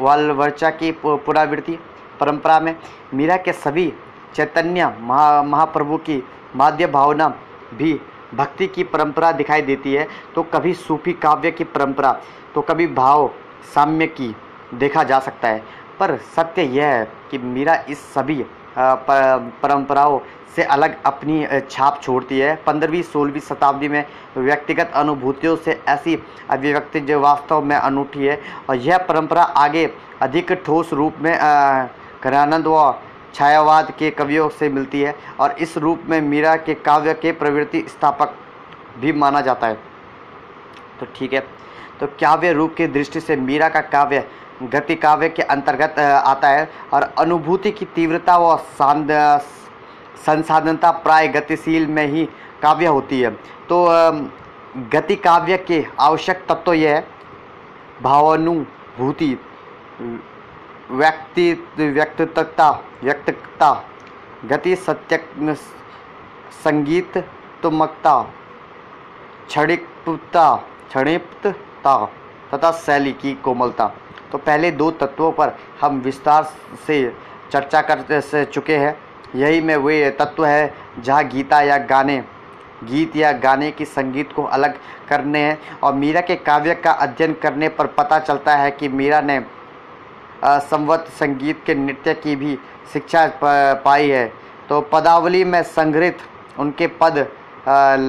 वाल 0.00 0.30
वर्चा 0.30 0.70
की 0.70 0.90
पुनरावृत्ति 1.02 1.78
परंपरा 2.20 2.58
में 2.60 2.74
मीरा 3.14 3.36
के 3.36 3.52
सभी 3.52 3.92
चैतन्य 4.34 4.86
महा, 5.00 5.42
महाप्रभु 5.42 5.96
की 5.98 6.22
माध्य 6.56 6.86
भावना 6.86 7.28
भी 7.74 8.00
भक्ति 8.34 8.66
की 8.66 8.84
परंपरा 8.84 9.30
दिखाई 9.32 9.62
देती 9.62 9.94
है। 9.94 10.06
तो 10.34 10.42
कभी 10.44 10.74
सूफी 10.74 11.12
काव्य 11.12 11.50
की 11.50 11.64
परंपरा 11.64 12.12
तो 12.54 12.60
कभी 12.60 12.86
भाव 12.86 13.30
साम्य 13.74 14.06
की 14.06 14.34
देखा 14.74 15.02
जा 15.04 15.18
सकता 15.18 15.48
है। 15.48 15.62
पर 16.00 16.16
सत्य 16.36 16.62
यह 16.62 16.86
है 16.86 17.08
कि 17.30 17.38
मीरा 17.38 17.74
इस 17.88 17.98
सभी 18.14 18.44
परंपराओं 18.78 20.18
से 20.56 20.62
अलग 20.64 20.96
अपनी 21.04 21.46
छाप 21.70 22.00
छोड़ती 22.02 22.38
है। 22.38 22.54
पंद्रहवीं, 22.56 23.02
सोलहवीं 23.02 23.40
शताब्दी 23.40 23.88
में 23.88 24.04
व्यक्तिगत 24.36 24.92
अनुभूतियों 24.94 25.56
से 25.56 25.80
ऐसी 25.88 26.18
अभिव्यक्ति 26.50 27.00
जो 27.00 27.18
वास्तव 27.20 27.62
में 27.62 27.76
अनूठी 27.76 28.26
है 28.26 28.40
और 28.70 28.76
यह 28.76 28.98
परंपरा 28.98 29.42
आगे 29.42 29.90
अधिक 30.22 30.52
ठोस 30.66 30.92
रूप 30.92 31.14
में 31.20 31.34
घरानंद 31.34 32.66
व 32.66 32.94
छायावाद 33.34 33.90
के 33.90 34.10
कवियों 34.10 34.48
से 34.48 34.68
मिलती 34.68 35.00
है 35.00 35.14
और 35.40 35.52
इस 35.58 35.76
रूप 35.78 36.02
में 36.08 36.20
मीरा 36.20 36.54
के 36.56 36.74
काव्य 36.74 37.14
के 37.14 37.32
प्रवृत्ति 37.32 37.84
स्थापक 37.88 38.34
भी 38.98 39.12
माना 39.12 39.40
जाता 39.40 39.66
है। 39.66 39.78
तो 41.00 41.06
ठीक 41.16 41.32
है। 41.32 41.40
तो 42.00 42.06
काव्य 42.20 42.52
रूप 42.52 42.74
की 42.74 42.86
दृष्टि 42.86 43.20
से 43.20 43.36
मीरा 43.36 43.68
का 43.68 43.80
काव्य 43.80 44.24
गति 44.62 44.94
काव्य 44.94 45.28
के 45.28 45.42
अंतर्गत 45.44 45.98
आता 45.98 46.48
है 46.48 46.68
और 46.92 47.02
अनुभूति 47.18 47.70
की 47.70 47.84
तीव्रता 47.94 48.36
व 48.38 48.56
संसाधनता 50.26 50.90
प्राय 50.90 51.28
गतिशील 51.28 51.86
में 51.86 52.06
ही 52.06 52.24
काव्य 52.62 52.86
होती 52.86 53.20
है। 53.20 53.30
तो 53.68 53.86
गति 54.92 55.16
काव्य 55.16 55.56
के 55.58 55.84
आवश्यक 56.00 56.44
तत्व 56.48 56.72
यह 56.72 56.94
है, 56.94 57.06
भावानुभूति, 58.02 59.38
व्यक्ति, 60.90 61.52
व्यक्तित्वता, 61.78 62.70
व्यक्तिकता, 63.02 63.72
गति 64.44 64.76
सत्य 64.76 65.18
संगीत, 66.64 67.18
तुमकता, 67.62 68.20
क्षणिकता, 69.48 70.54
क्षणिप्तता, 70.88 72.04
तथा 72.54 72.70
शैली 72.78 73.12
की 73.12 73.34
कोमलता। 73.34 73.90
तो 74.34 74.38
पहले 74.38 74.70
दो 74.72 74.90
तत्वों 74.90 75.30
पर 75.32 75.52
हम 75.80 75.98
विस्तार 76.00 76.42
से 76.86 76.96
चर्चा 77.52 77.80
कर 77.80 78.20
से 78.20 78.44
चुके 78.44 78.76
हैं। 78.76 78.96
यही 79.34 79.60
में 79.60 79.76
वे 79.76 80.10
तत्व 80.10 80.44
है, 80.44 80.74
जहाँ 80.98 81.24
गीता 81.24 81.60
या 81.60 81.76
गाने, 81.84 82.16
गीत 82.84 83.16
या 83.16 83.30
गाने 83.34 83.70
की 83.70 83.84
संगीत 83.84 84.32
को 84.32 84.42
अलग 84.42 84.78
करने 85.08 85.38
हैं 85.38 85.78
और 85.82 85.94
मीरा 85.94 86.20
के 86.20 86.36
काव्य 86.36 86.74
का 86.74 86.92
अध्ययन 86.92 87.32
करने 87.42 87.68
पर 87.68 87.86
पता 87.94 88.18
चलता 88.18 88.56
है 88.56 88.70
कि 88.70 88.88
मीरा 88.88 89.20
ने 89.20 89.38
संवत 90.44 91.06
संगीत 91.20 91.62
के 91.66 91.74
नृत्य 91.76 92.14
की 92.16 92.36
भी 92.36 92.58
शिक्षा 92.92 93.26
पाई 93.84 94.08
है। 94.08 94.26
तो 94.68 94.80
पदावली 94.92 95.44
में 95.44 95.62
संग्रहित 95.62 96.18
उनके 96.58 96.86
पद 97.00 97.26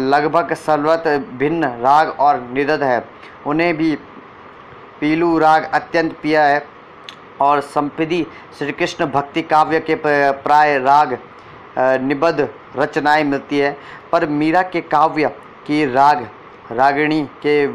लगभग 0.10 0.54
सर्वत 0.56 1.08
भिन्न 1.38 1.72
राग 1.80 2.10
और 2.20 2.42
निदत 2.54 2.82
है। 2.84 3.04
उन्हें 3.46 3.76
भी 3.78 3.98
पीलू 5.00 5.38
राग 5.40 5.64
अत्यंत 5.74 6.14
प्रिय 6.22 6.38
है 6.38 6.66
और 7.42 7.62
संपदी 7.62 8.26
श्री 8.60 8.72
कृष्ण 8.72 9.06
भक्ति 9.12 9.42
काव्य 9.44 9.80
के 9.90 9.96
प्राय 9.96 10.78
राग 10.80 11.18
निबद्ध 11.78 12.48
रचनाएँ 12.78 13.24
मिलती 13.24 13.60
है। 13.60 13.76
पर 14.12 14.28
मीरा 14.30 14.62
के 14.64 14.82
काव्य 14.82 15.28
की 15.68 15.86
राग, 15.86 16.28
रागिणी 16.72 17.22
के 17.46 17.66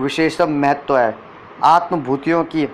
विशेषम 0.00 0.50
महत्व 0.60 0.96
है। 0.98 1.14
आत्मभूतियों 1.64 2.44
की 2.46 2.66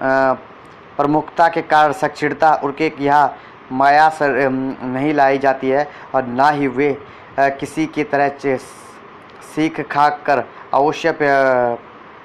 प्रमुखता 0.00 1.48
के 1.48 1.62
कारण 1.62 1.92
सक्षिणता 1.92 2.54
उनके 2.64 2.92
यहाँ 3.00 3.36
माया 3.72 4.08
सर 4.08 4.48
नहीं 4.50 5.12
लाई 5.14 5.38
जाती 5.38 5.68
है 5.68 5.88
और 6.14 6.26
ना 6.26 6.48
ही 6.50 6.66
वे 6.68 6.96
किसी 7.40 7.86
की 7.86 8.04
तरह 8.04 8.56
सीख 9.46 9.80
खाक 9.90 10.22
कर 10.26 10.44
अवश्य 10.74 11.12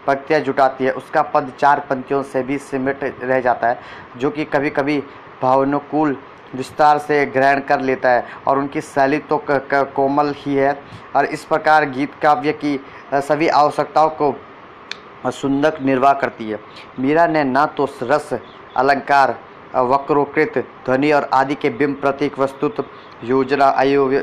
पंक्तियाँ 0.08 0.40
जुटाती 0.42 0.86
है, 0.86 0.92
उसका 0.92 1.22
पद 1.24 1.52
चार 1.60 1.80
पंक्तियों 1.90 2.22
से 2.24 2.44
भी 2.44 2.58
सिमट 2.60 3.04
रह 3.24 3.40
जाता 3.42 3.68
है, 3.68 3.80
जो 4.18 4.30
कि 4.30 4.46
कभी 4.46 4.70
कभी 4.72 4.98
भावनुकूल 5.42 6.18
विस्तार 6.56 6.98
से 6.98 7.26
ग्रहण 7.26 7.60
कर 7.60 7.82
लेता 7.82 8.10
है 8.10 8.26
और 8.48 8.58
उनकी 8.58 8.82
शैली 8.82 9.18
तो 9.22 9.44
कोमल 9.50 10.34
ही 10.38 10.56
है। 10.56 10.80
और 11.16 11.26
इस 11.28 11.44
प्रकार 11.46 11.86
गीत 11.90 12.14
काव्य 12.22 12.52
की 12.56 12.80
सभी 13.14 13.48
आवश्यकताओं 13.50 14.10
को 14.12 15.32
सुंदर 15.32 15.80
निर्वाह 15.82 16.14
करती 16.14 16.50
है। 16.50 16.60
मीरा 17.00 17.26
ने 17.28 17.44
ना 17.44 17.66
तो 17.68 17.88
रस, 18.04 18.34
अलंकार 18.78 19.36
वक्रोकृत, 19.76 20.58
ध्वनि 20.86 21.12
और 21.12 21.30
आदि 21.34 21.56
के 21.56 21.70
बिंब 21.72 21.96
प्रतीक, 22.02 22.40
वस्तुत, 22.40 22.86
योजना 23.24 23.68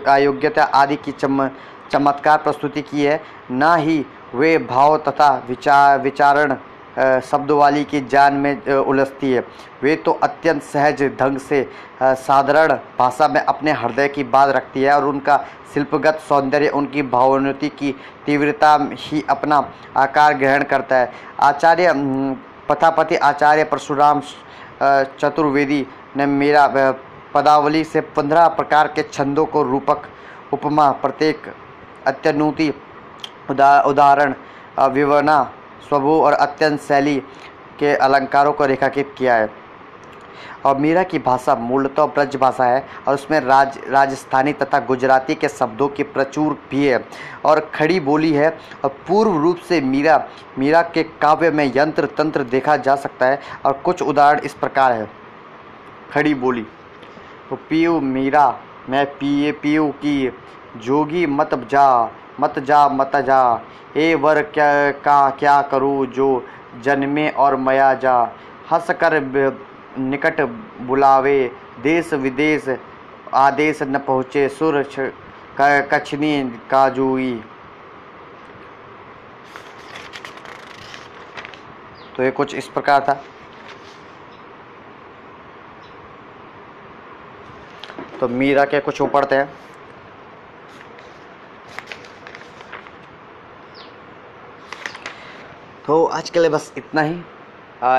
अयोग्यता 0.07 0.65
आदि 0.65 0.97
की 0.97 1.13
चम, 1.13 1.49
चमत्कार 1.93 2.39
प्रस्तुति 2.39 2.83
की 2.83 3.05
है, 3.05 3.21
न 3.51 3.75
ही 3.79 4.05
वे 4.35 4.57
भाव 4.61 4.97
तथा 4.99 5.31
विचार 5.49 6.01
विचारण 6.01 6.57
शब्द 7.23 7.51
वाली 7.51 7.85
की 7.85 8.01
जान 8.03 8.35
में 8.35 8.67
उलझती 8.69 9.33
है। 9.33 9.45
वे 9.83 9.95
तो 9.97 10.13
अत्यंत 10.23 10.63
सहज 10.63 11.03
ढंग 11.21 11.39
से 11.39 11.63
साधारण 12.03 12.73
भाषा 12.99 13.29
में 13.29 13.41
अपने 13.41 13.73
हृदय 13.73 14.09
की 14.09 14.25
बात 14.27 14.55
रखती 14.57 14.83
है 14.83 14.95
और 14.95 15.05
उनका 15.05 15.37
शिल्पगत 15.75 16.19
सौंदर्य, 16.29 16.69
उनकी 16.69 17.03
भावोन्नति 17.05 17.69
की 17.71 17.95
तीव्रता 18.27 18.77
ही 18.93 19.25
अपना 19.31 19.57
आकार 19.97 20.35
ग्रहण 20.35 20.63
करता 20.65 20.97
है। 20.97 21.13
आचार्य 21.41 21.93
पथापति 22.69 23.17
आचार्य 23.17 23.65
परशुराम 23.65 24.23
चतुर्वेदी 25.21 25.87
ने 26.17 26.27
मेरा 26.27 26.67
पदावली 27.35 27.83
से 27.85 28.01
पंद्रह 28.01 28.47
प्रकार 28.51 28.89
के 28.89 29.03
छंदों 29.05 29.45
को 29.47 29.63
रूपक, 29.63 30.03
उपमा, 30.53 30.91
प्रत्येक 30.93 31.53
अत्यनुति 32.07 32.73
उदा, 33.51 33.81
उदाहरण 33.83 34.35
विवरणा, 34.91 35.43
स्वभू 35.89 36.21
और 36.21 36.33
अत्यंत 36.33 36.81
शैली 36.81 37.17
के 37.79 37.95
अलंकारों 37.97 38.53
को 38.53 38.67
रेखाकित 38.67 39.15
किया 39.19 39.35
है। 39.35 39.49
और 40.67 40.77
मीरा 40.77 41.03
की 41.03 41.19
भाषा 41.19 41.55
मूलतः 41.57 42.07
ब्रज 42.07 42.35
भाषा 42.37 42.65
है 42.65 42.85
और 43.09 43.15
उसमें 43.15 43.39
राज, 43.41 43.79
राजस्थानी 43.89 44.53
तथा 44.53 44.79
गुजराती 44.81 45.35
के 45.35 45.49
शब्दों 45.49 45.89
की 45.89 46.03
प्रचुर 46.05 46.57
भी 46.71 46.87
है 46.87 47.05
और 47.45 47.61
खड़ी 47.75 47.99
बोली 48.01 48.33
है 48.33 48.51
और 48.85 48.91
पूर्व 49.09 49.37
रूप 49.43 49.59
से 49.69 49.81
मीरा 49.83 50.23
मीरा 50.59 50.83
के 50.85 51.03
काव्य 51.23 51.51
में 51.51 51.65
यंत्र 51.77 52.07
तंत्र 52.19 52.45
देखा 52.47 52.77
जा 52.79 52.97
सकता 52.97 53.27
है 53.27 53.41
और 53.67 53.73
कुछ 53.85 54.03
उदाहरण 54.03 54.41
इस 54.41 54.55
प्रकार 54.55 54.93
है। 54.93 55.09
खड़ी 56.13 56.35
बोली 56.37 56.67
तो 57.51 57.57
पीयू 57.69 58.01
मीरा, 58.01 58.49
मैं 58.89 59.07
पिए 59.15 59.53
पीयू 59.53 59.89
की 60.05 60.33
जोगी 60.79 61.27
मत 61.29 61.55
जा 61.71 61.89
मत 62.41 62.59
जा 62.59 62.89
मत 62.89 63.17
जा। 63.17 63.41
ए 63.97 64.15
वर, 64.15 64.43
क्या, 64.43 64.91
का, 64.91 65.31
क्या 65.31 65.61
करूँ 65.63 66.07
जो 66.07 66.29
जन्मे 66.83 67.29
और 67.29 67.57
मया 67.57 67.93
जा? 67.95 68.21
हंस 68.73 68.91
कर 68.91 69.21
निकट 69.99 70.41
बुलावे। 70.81 71.39
देश 71.83 72.13
विदेश 72.15 72.69
आदेश 73.35 73.83
न 73.83 73.99
पहुँचे। 73.99 74.49
सुर 74.49 74.83
कछनी 75.61 76.43
काजुई। 76.71 77.33
तो 82.17 82.23
ये 82.23 82.31
कुछ 82.31 82.55
इस 82.55 82.69
प्रकार 82.69 83.01
था। 83.01 83.15
तो 88.21 88.29
मीरा 88.29 88.65
के 88.65 88.81
कुछ 88.81 89.01
ऊपर 89.01 89.25
थे। 89.25 89.43
तो 95.87 96.05
आज 96.07 96.31
के 96.31 96.41
लिए 96.41 96.49
बस 96.51 96.73
इतना 96.77 97.03
ही। 97.03 97.15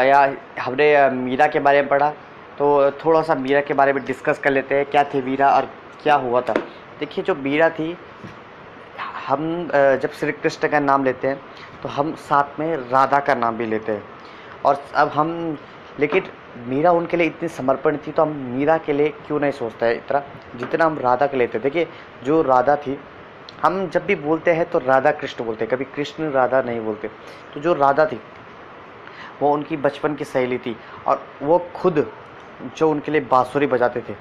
या, 0.10 0.20
हमने 0.62 1.10
मीरा 1.12 1.48
के 1.48 1.60
बारे 1.60 1.82
में 1.82 1.90
पढ़ा। 1.90 2.10
तो 2.58 2.92
थोड़ा 2.96 3.22
सा 3.22 3.36
मीरा 3.36 3.62
के 3.62 3.74
बारे 3.74 3.94
में 3.94 4.04
डिस्कस 4.06 4.40
कर 4.40 4.52
लेते 4.52 4.76
हैं, 4.76 4.86
क्या 4.86 5.04
थी 5.04 5.22
मीरा 5.22 5.50
और 5.50 5.70
क्या 6.04 6.16
हुआ 6.16 6.42
था। 6.42 6.54
देखिए, 7.00 7.24
जो 7.24 7.36
मीरा 7.36 7.70
थी, 7.70 7.98
हम 9.28 9.70
जब 9.74 10.12
श्री 10.12 10.32
कृष्ण 10.32 10.68
का 10.68 10.80
नाम 10.80 11.04
लेते 11.04 11.28
हैं 11.28 11.40
तो 11.84 11.90
हम 11.90 12.14
साथ 12.20 12.60
में 12.60 12.76
राधा 12.90 13.20
का 13.20 13.36
नाम 13.36 13.58
भी 13.58 13.66
लेते 13.66 13.92
हैं। 13.92 14.04
और 14.66 14.84
अब 14.96 15.10
हम, 15.10 15.58
लेकिन 16.00 16.24
मीरा 16.68 16.92
उनके 16.92 17.18
लिए 17.18 17.28
इतनी 17.28 17.50
समर्पण 17.50 17.98
थी 17.98 18.12
तो 18.12 18.22
हम 18.22 18.36
मीरा 18.50 18.78
के 18.78 18.94
लिए 18.94 19.10
क्यों 19.28 19.40
नहीं 19.40 19.52
सोचते 19.52 19.86
हैं 19.86 19.96
इतना? 19.96 20.22
जितना 20.56 20.86
हम 20.86 21.00
राधा 21.00 21.28
के 21.28 21.38
लेते 21.38 21.60
देखिए, 21.60 21.88
जो 22.24 22.42
राधा 22.42 22.76
थी 22.78 23.00
हम 23.64 23.88
जब 23.90 24.06
भी 24.06 24.16
बोलते 24.18 24.52
हैं 24.52 24.70
तो 24.70 24.80
राधा 24.80 25.12
कृष्ण 25.12 25.44
बोलते 25.46 25.66
हैं, 25.66 25.74
कभी 25.74 25.86
कृष्ण 25.86 26.30
राधा 26.32 26.62
नहीं 26.62 26.80
बोलते। 26.82 27.08
तो 27.54 27.60
जो 27.60 27.74
राधा 27.74 28.06
थी, 28.06 28.20
वो 29.42 29.52
उनकी 29.54 29.78
बचपन 29.78 30.16
की 30.16 30.26
सहेली 30.26 30.58
थी 30.58 30.76
और 31.08 31.24
वो 31.42 31.58
खुद 31.76 32.06
जो 32.78 32.90
उनके 32.92 33.12
लिए 33.12 33.22
बाँसुरी 33.22 33.68
बजाते 33.68 34.02
थे 34.10 34.14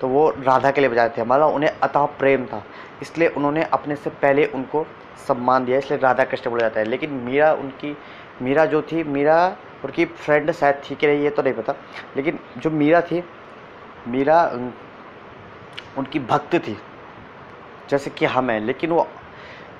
तो 0.00 0.08
वो 0.08 0.28
राधा 0.38 0.70
के 0.70 0.80
लिए 0.80 0.90
बजाते 0.90 1.20
थे। 1.20 1.24
मतलब 1.24 1.54
उन्हें 1.54 1.70
अतः 1.72 2.04
प्रेम 2.18 2.44
था, 2.46 2.62
इसलिए 3.02 3.28
उन्होंने 3.28 3.62
अपने 3.64 3.96
से 3.96 4.10
पहले 4.12 4.44
उनको 4.46 4.84
सम्मान 5.28 5.64
दिया, 5.64 5.78
इसलिए 5.78 6.00
राधा 6.00 6.24
कृष्ण 6.24 6.50
बोला 6.50 6.60
जाता 6.60 6.80
है। 6.80 6.86
लेकिन 6.86 7.10
मीरा 7.12 7.52
उनकी, 7.54 7.96
मीरा 8.42 8.64
जो 8.66 8.82
थी, 8.82 9.04
मीरा 9.04 9.46
उनकी 9.84 10.04
फ्रेंड 10.04 10.50
शायद 10.52 10.80
थी 10.84 10.94
कि 10.94 11.06
नहीं, 11.06 11.22
ये 11.22 11.30
तो 11.30 11.42
नहीं 11.42 11.54
पता। 11.54 11.74
लेकिन 12.16 12.38
जो 12.58 12.70
मीरा 12.70 13.00
थी, 13.02 13.22
मीरा 14.08 14.42
उनकी 15.98 16.18
भक्त 16.20 16.54
थी। 16.58 16.76
जैसे 17.90 18.10
कि 18.10 18.24
हम 18.24 18.50
हैं, 18.50 18.60
लेकिन 18.60 18.90
वो 18.90 19.08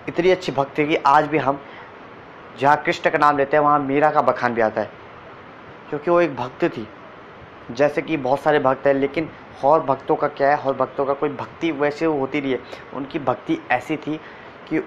इतनी 0.08 0.30
अच्छी 0.30 0.52
भक्ति 0.52 0.82
थी 0.82 0.88
कि 0.88 0.96
आज 0.96 1.26
भी 1.26 1.38
हम 1.38 1.60
जहाँ 2.58 2.82
कृष्ण 2.82 3.10
का 3.10 3.18
नाम 3.18 3.38
लेते 3.38 3.56
हैं, 3.56 3.64
वहाँ 3.64 3.78
मीरा 3.78 4.10
का 4.10 4.22
बखान 4.22 4.54
भी 4.54 4.60
आता 4.60 4.80
है। 4.80 4.90
क्योंकि 5.88 6.10
वो 6.10 6.20
एक 6.20 6.36
भक्त 6.36 6.64
थी। 6.64 6.88
जैसे 7.70 8.02
कि 8.02 8.16
बहुत 8.16 8.40
सारे 8.40 8.58
भक्त 8.58 8.86
हैं, 8.86 8.94
लेकिन 8.94 9.30
और 9.64 9.80
भक्तों 9.80 10.16
का 10.16 10.28
क्या 10.28 10.56
है, 10.56 10.56
और 10.56 10.74
भक्तों 10.74 11.04
का 11.04 11.12
कोई 11.12 11.28
भक्ति 11.28 11.72
वैसे 11.72 12.04
होती 12.04 12.40
नहीं 12.40 12.52
है। 12.52 12.58
उनकी 12.94 13.18
भक्ति 13.18 13.58
ऐसी 13.70 13.96
थी 13.96 14.20
कि 14.68 14.78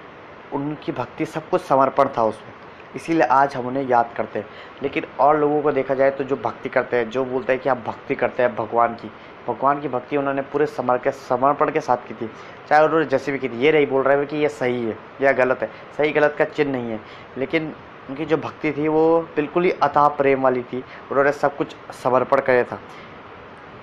उनकी 0.53 0.91
भक्ति 0.91 1.26
सब 1.26 1.49
कुछ 1.49 1.61
समर्पण 1.61 2.09
था 2.17 2.24
उसमें। 2.24 2.53
इसीलिए 2.95 3.24
आज 3.24 3.55
हम 3.55 3.67
उन्हें 3.67 3.88
याद 3.88 4.09
करते 4.17 4.39
हैं। 4.39 4.45
लेकिन 4.84 5.05
और 5.20 5.38
लोगों 5.38 5.61
को 5.61 5.72
देखा 5.72 5.93
जाए 5.93 6.11
तो 6.11 6.24
जो 6.24 6.36
भक्ति 6.36 6.70
करते 6.70 6.97
हैं, 6.97 7.09
जो 7.09 7.26
बोलते 7.26 7.53
हैं 7.53 7.61
कि 7.61 7.70
आप 7.70 7.78
भक्ति 7.78 8.15
करते 8.15 8.43
हैं 8.43 8.55
भगवान 8.55 8.93
की 8.93 9.11
भगवान 9.49 9.81
की 9.81 9.87
भक्ति 9.87 10.17
उन्होंने 10.17 10.41
पूरे 10.43 10.65
समर 10.67 10.97
के 10.97 11.11
समर्पण 11.11 11.71
के 11.71 11.81
साथ 11.81 12.07
की 12.07 12.13
थी। 12.13 12.29
चाहे 12.69 12.83
उन्होंने 12.85 13.05
जैसे 13.05 13.31
भी 13.31 13.39
की 13.39 13.49
थी। 13.49 13.59
ये 13.59 13.71
नहीं 13.71 13.87
बोल 13.87 14.03
रहे 14.03 14.17
हैं 14.17 14.27
कि 14.27 14.37
ये 14.37 14.49
सही 14.49 14.85
है, 14.85 14.97
या 15.21 15.31
गलत 15.33 15.61
है। 15.61 15.69
सही 15.97 16.11
गलत 16.11 16.35
का 16.37 16.45
चिन्ह 16.45 16.71
नहीं 16.71 16.91
है। 16.91 16.99
लेकिन 17.37 17.73
उनकी 18.09 18.25
जो 18.25 18.37
भक्ति 18.37 18.71
थी 18.71 18.87
वो 18.87 19.19
बिल्कुल 19.35 19.63
ही 19.63 19.71
अतः 19.83 20.07
प्रेम 20.17 20.41
वाली 20.41 20.63
थी। 20.63 20.83
उन्होंने 21.11 21.31
सब 21.33 21.55
कुछ 21.57 21.75
समर्पण 21.93 22.41
किया 22.41 22.63
था। 22.63 22.79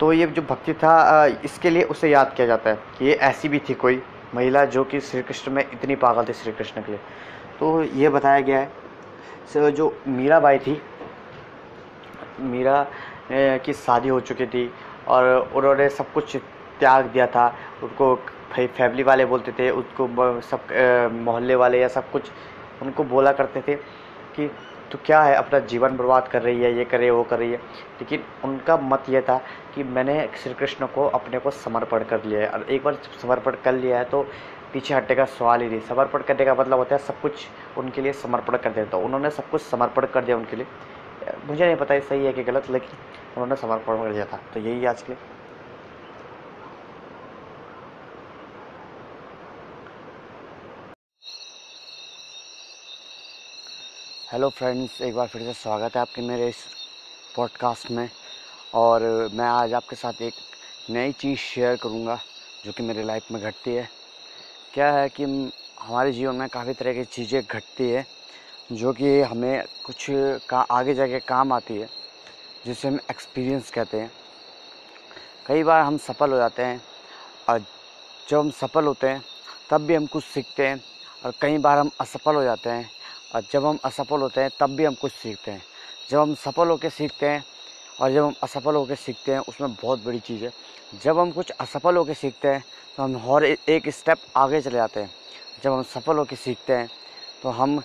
तो 0.00 0.12
ये 0.12 0.26
जो 0.26 0.42
भक्ति 0.42 0.72
था 0.74 1.26
इसके 1.44 1.70
लिए 1.70 1.82
उसे 1.84 2.08
याद 2.10 2.32
किया 2.36 2.46
जाता 2.46 2.70
है 2.70 2.78
कि 2.98 3.04
ये 3.04 3.12
ऐसी 3.24 3.48
भी 3.48 3.58
थी 3.68 3.74
कोई 3.74 4.02
महिला 4.34 4.64
जो 4.66 4.84
कि 4.84 5.00
श्री 5.00 5.22
कृष्ण 5.22 5.52
में 5.52 5.62
इतनी 5.62 5.96
पागल 5.96 6.24
थी 6.24 6.32
श्री 6.32 6.52
कृष्ण 6.52 6.80
के 6.82 6.92
लिए। 6.92 7.00
तो 7.60 7.82
ये 7.82 8.08
बताया 8.08 8.40
गया 8.40 8.58
है 8.58 9.70
जो 9.72 9.86
मीरा 10.08 10.40
बाई 10.40 10.58
थी, 10.58 10.80
मीरा 12.40 12.86
की 13.32 13.72
शादी 13.72 14.08
हो 14.08 14.20
चुकी 14.20 14.46
थी। 14.46 14.70
और 15.08 15.50
उन्होंने 15.54 15.88
सब 15.90 16.12
कुछ 16.12 16.36
त्याग 16.80 17.04
दिया 17.06 17.26
था। 17.26 17.46
उनको 17.82 18.14
भाई 18.16 18.66
फैमिली 18.68 19.02
वाले 19.02 19.24
बोलते 19.26 19.52
थे 19.52 19.70
उसको 19.72 20.06
सब 20.42 21.12
मोहल्ले 21.14 21.54
वाले 21.56 21.80
या 21.80 21.88
सब 21.88 22.10
कुछ 22.10 22.30
उनको 22.82 23.04
बोला 23.04 23.32
करते 23.32 23.62
थे 23.68 23.74
कि 24.36 24.50
तो 24.92 24.98
क्या 25.06 25.20
है, 25.22 25.34
अपना 25.34 25.58
जीवन 25.60 25.96
बर्बाद 25.96 26.28
कर 26.28 26.42
रही 26.42 26.62
है, 26.62 26.72
ये 26.74 26.84
कर 26.84 27.10
वो 27.10 27.22
कर 27.22 27.38
रही 27.38 27.52
है। 27.52 27.56
लेकिन 28.00 28.24
उनका 28.44 28.76
मत 28.78 29.04
ये 29.08 29.20
था 29.20 29.36
कि 29.74 29.84
मैंने 29.84 30.28
श्री 30.42 30.52
कृष्ण 30.54 30.86
को 30.86 31.06
अपने 31.08 31.38
को 31.38 31.50
समर्पण 31.52 32.04
कर 32.04 32.24
लिया 32.24 32.40
है। 32.40 32.48
और 32.48 32.66
एक 32.70 32.84
बार 32.84 32.98
समर्पण 33.22 33.56
कर 33.64 33.74
लिया 33.74 33.98
है 33.98 34.04
तो 34.04 34.22
पीछे 34.72 34.94
हटने 34.94 35.16
का 35.16 35.24
सवाल 35.24 35.60
ही 35.62 35.68
नहीं। 35.68 35.80
समर्पण 35.80 36.22
करने 36.22 36.44
का 36.44 36.54
मतलब 36.54 36.78
होता 36.78 36.94
है 36.96 37.02
सब 37.02 37.20
कुछ 37.20 37.46
उनके 37.78 38.02
लिए 38.02 38.12
समर्पण 38.14 38.56
कर 38.56 38.70
देता 38.70 38.90
तो 38.90 38.98
उन्होंने 38.98 39.30
सब 39.30 39.48
कुछ 39.50 39.62
समर्पण 39.62 40.06
कर 40.06 40.24
दिया 40.24 40.36
उनके 40.36 40.56
लिए। 40.56 40.66
मुझे 41.24 41.66
नहीं 41.66 41.76
पता 41.76 41.98
सही 42.00 42.24
है 42.24 42.32
कि 42.32 42.42
गलत, 42.42 42.70
लेकिन 42.70 42.90
उन्होंने 43.32 43.56
समर्पण 43.56 44.02
कर 44.02 44.12
दिया 44.12 44.24
था। 44.24 44.36
तो 44.54 44.60
यही 44.60 44.86
आज 44.86 45.02
के 45.02 45.12
लिए। 45.12 45.22
हेलो 54.32 54.48
फ्रेंड्स 54.48 55.00
एक 55.02 55.14
बार 55.14 55.26
फिर 55.26 55.42
से 55.42 55.52
स्वागत 55.52 55.94
है 55.94 56.00
आपके 56.00 56.22
मेरे 56.22 56.48
इस 56.48 56.64
पॉडकास्ट 57.36 57.90
में। 57.90 58.10
और 58.74 59.02
मैं 59.32 59.46
आज 59.46 59.74
आपके 59.74 59.96
साथ 59.96 60.22
एक 60.22 60.34
नई 60.90 61.12
चीज़ 61.12 61.38
शेयर 61.38 61.76
करूँगा, 61.76 62.18
जो 62.64 62.72
कि 62.72 62.82
मेरी 62.82 63.02
लाइफ 63.02 63.30
में 63.32 63.42
घटती 63.42 63.74
है। 63.74 63.88
क्या 64.74 64.92
है 64.92 65.08
कि 65.08 65.24
हमारे 65.80 66.12
जीवन 66.12 66.36
में 66.36 66.48
काफ़ी 66.48 66.74
तरह 66.74 66.94
की 66.94 67.04
चीज़ें 67.04 67.42
घटती 67.50 67.90
है। 67.90 68.15
जो 68.72 68.92
कि 68.92 69.20
हमें 69.20 69.64
कुछ 69.84 70.06
का 70.48 70.60
आगे 70.60 70.94
जाके 70.94 71.18
काम 71.18 71.52
आती 71.52 71.74
है, 71.74 71.88
जिसे 72.66 72.88
हम 72.88 72.98
एक्सपीरियंस 73.10 73.70
कहते 73.70 74.00
हैं। 74.00 74.10
कई 75.46 75.62
बार 75.62 75.82
हम 75.82 75.98
सफल 75.98 76.30
हो 76.30 76.36
जाते 76.36 76.62
हैं 76.62 76.80
और 77.48 77.62
जब 78.28 78.38
हम 78.38 78.50
सफल 78.50 78.84
होते 78.84 79.08
हैं, 79.08 79.22
तब 79.70 79.80
भी 79.80 79.94
हम 79.94 80.06
कुछ 80.06 80.24
सीखते 80.24 80.66
हैं 80.66 80.80
और 81.24 81.32
कई 81.40 81.58
बार 81.58 81.78
हम 81.78 81.90
असफल 82.00 82.34
हो 82.34 82.42
जाते 82.42 82.70
हैं। 82.70 82.90
और 83.34 83.42
जब 83.50 83.64
हम 83.66 83.78
असफल 83.84 84.20
होते 84.20 84.40
हैं, 84.40 84.50
तब 84.60 84.70
भी 84.70 84.84
हम 84.84 84.94
कुछ 84.94 85.12
सीखते 85.12 85.50
हैं। 85.50 85.62
जब 86.10 86.18
हम 86.18 86.34
सफल 86.34 86.68
होकर 86.68 86.90
सीखते 86.90 87.28
हैं 87.28 87.44
और 88.00 88.12
जब 88.12 88.24
हम 88.24 88.34
असफल 88.42 88.74
होकर 88.74 88.94
सीखते 88.96 89.32
हैं, 89.32 89.38
उसमें 89.40 89.74
बहुत 89.74 90.04
बड़ी 90.04 90.18
चीज़ 90.20 90.44
है। 90.44 90.52
जब 91.02 91.18
हम 91.18 91.30
कुछ 91.30 91.50
असफल 91.50 91.96
होकर 91.96 92.14
सीखते 92.14 92.48
हैं 92.48 92.64
तो 92.96 93.02
हम 93.02 93.16
और 93.16 93.44
एक 93.44 93.88
स्टेप 93.88 94.18
आगे 94.36 94.60
चले 94.60 94.76
जाते 94.76 95.00
हैं। 95.00 95.10
जब 95.64 95.72
हम 95.72 95.82
सफल 95.84 96.16
होकर 96.16 96.36
सीखते 96.36 96.72
हैं 96.72 96.88
तो 97.42 97.50
हम 97.50 97.82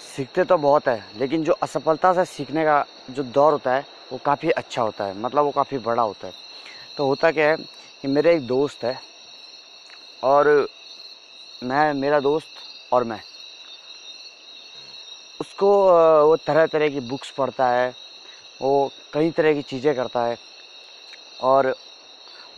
सीखते 0.00 0.44
तो 0.44 0.56
बहुत 0.58 0.88
है, 0.88 1.04
लेकिन 1.16 1.44
जो 1.44 1.52
असफलता 1.62 2.12
से 2.14 2.24
सीखने 2.26 2.64
का 2.64 2.84
जो 3.10 3.22
दौर 3.24 3.52
होता 3.52 3.74
है, 3.74 3.84
वो 4.12 4.18
काफ़ी 4.24 4.50
अच्छा 4.50 4.82
होता 4.82 5.04
है 5.04 5.18
मतलब 5.18 5.44
वो 5.44 5.50
काफ़ी 5.50 5.78
बड़ा 5.78 6.02
होता 6.02 6.26
है। 6.26 6.32
तो 6.96 7.06
होता 7.06 7.30
क्या 7.32 7.48
है 7.50 7.56
कि 8.02 8.08
मेरे 8.08 8.34
एक 8.34 8.46
दोस्त 8.46 8.84
है, 8.84 8.98
और 10.24 10.66
मैं, 11.62 11.92
मेरा 11.94 12.20
दोस्त 12.20 12.92
और 12.92 13.04
मैं। 13.04 13.20
उसको 15.40 15.70
वो 16.26 16.36
तरह 16.38 16.66
तरह 16.66 16.88
की 16.88 17.00
बुक्स 17.02 17.30
पढ़ता 17.30 17.68
है, 17.68 17.92
वो 18.62 18.90
कई 19.12 19.30
तरह 19.30 19.54
की 19.54 19.62
चीज़ें 19.64 19.94
करता 19.96 20.24
है, 20.24 20.36
और 21.42 21.74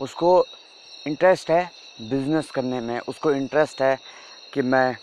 उसको 0.00 0.44
इंटरेस्ट 1.06 1.50
है 1.50 1.70
बिज़नेस 2.00 2.50
करने 2.50 2.80
में, 2.80 2.98
उसको 3.00 3.32
इंटरेस्ट 3.32 3.82
है 3.82 3.96
कि 4.54 4.62
मैं 4.62 4.96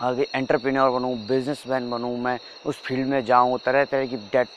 आगे 0.00 0.26
एंटरप्रेन्योर 0.34 0.90
बनूँ 0.90 1.14
बिजनेसमैन 1.26 1.90
बनूँ, 1.90 2.16
मैं 2.18 2.38
उस 2.66 2.80
फ़ील्ड 2.82 3.06
में 3.08 3.24
जाऊँ, 3.24 3.58
तरह 3.58 3.84
तरह 3.84 4.06
की 4.06 4.16
डेट 4.32 4.48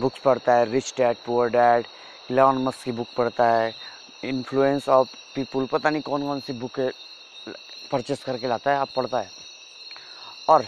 बुक्स 0.00 0.20
पढ़ता 0.24 0.54
है 0.54 0.70
rich 0.72 0.92
dad 0.98 1.16
poor 1.26 1.48
dad 1.50 1.86
Elon 2.30 2.58
Musk 2.64 2.84
की 2.84 2.92
बुक 2.92 3.08
पढ़ता 3.16 3.44
है 3.46 3.72
इन्फ्लुएंस 4.24 4.88
ऑफ़ 4.88 5.08
पीपुल 5.34 5.66
पता 5.72 5.90
नहीं 5.90 6.02
कौन 6.02 6.22
कौन 6.22 6.40
सी 6.40 6.52
बुक 6.54 6.80
परचेस 7.92 8.24
करके 8.24 8.48
लाता 8.48 8.70
है, 8.70 8.78
आप 8.78 8.88
पढ़ता 8.96 9.18
है। 9.18 9.30
और 10.48 10.64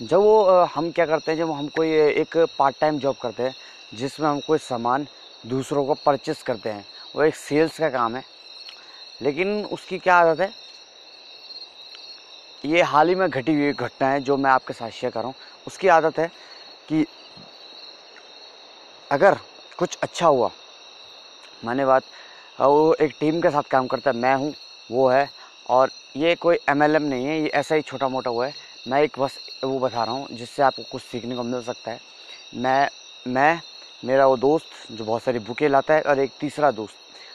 जब 0.00 0.18
वो 0.18 0.64
हम 0.74 0.90
क्या 0.90 1.06
करते 1.06 1.30
हैं, 1.30 1.38
जब 1.38 1.50
हम 1.50 1.68
कोई 1.68 1.90
एक 1.90 2.36
पार्ट 2.58 2.80
टाइम 2.80 2.98
जॉब 2.98 3.16
करते 3.22 3.42
हैं, 3.42 3.54
जिसमें 3.94 4.28
हम 4.28 4.40
कोई 4.46 4.58
सामान 4.58 5.06
दूसरों 5.44 5.84
को 5.86 5.94
परचेस 6.04 6.42
करते 6.42 6.70
हैं, 6.70 6.84
वो 7.16 7.22
एक 7.22 7.34
सेल्स 7.36 7.78
का 7.78 7.90
काम 7.90 8.16
है, 8.16 8.24
लेकिन 9.22 9.64
उसकी 9.66 9.98
क्या 9.98 10.16
आदत 10.16 10.40
है? 10.40 10.50
ये 12.64 12.82
हाल 12.82 13.08
ही 13.08 13.14
में 13.14 13.28
घटी 13.28 13.54
हुई 13.54 13.72
घटना 13.72 14.08
है 14.08 14.20
जो 14.20 14.36
मैं 14.36 14.50
आपके 14.50 14.72
साथ 14.74 14.90
शेयर 14.90 15.12
कर 15.12 15.20
रहा 15.20 15.28
हूँ। 15.28 15.34
उसकी 15.66 15.88
आदत 15.88 16.18
है 16.18 16.26
कि 16.88 17.04
अगर 19.10 19.38
कुछ 19.78 19.98
अच्छा 20.02 20.26
हुआ, 20.26 20.50
माने 21.64 21.84
बात 21.84 22.02
वो 22.60 22.94
एक 22.94 23.14
टीम 23.20 23.40
के 23.40 23.50
साथ 23.50 23.62
काम 23.62 23.86
करता 23.86 24.10
है, 24.10 24.16
मैं 24.16 24.34
हूँ, 24.34 24.54
वो 24.90 25.08
है, 25.08 25.28
और 25.70 25.90
ये 26.16 26.34
कोई 26.34 26.58
एमएलएम 26.70 27.02
नहीं 27.02 27.26
है, 27.26 27.40
ये 27.40 27.48
ऐसा 27.48 27.74
ही 27.74 27.82
छोटा 27.82 28.08
मोटा 28.08 28.30
हुआ 28.30 28.46
है। 28.46 28.54
मैं 28.88 29.02
एक 29.02 29.18
बस 29.18 29.38
वो 29.64 29.78
बता 29.78 30.04
रहा 30.04 30.14
हूँ, 30.14 30.28
जिससे 30.32 30.62
आपको 30.62 30.82
कुछ 30.82 31.02
सीखने 31.02 31.34
को 31.36 31.42
मिल 31.42 31.62
सकता 31.62 31.90
है। 31.90 32.00
मैं 32.54 32.88
मैं, 33.26 33.60
मेरा 34.04 34.26
वो 34.26 34.36
दोस्त, 34.36 34.66
जो 34.92 35.04
बहुत 35.04 35.22
सारी 35.22 35.38
बुकें 35.38 35.68
लाता 35.68 35.94
है, 35.94 36.00
और 36.00 36.18
एक 36.18 36.32
तीसरा 36.40 36.70
दोस्त। 36.70 36.94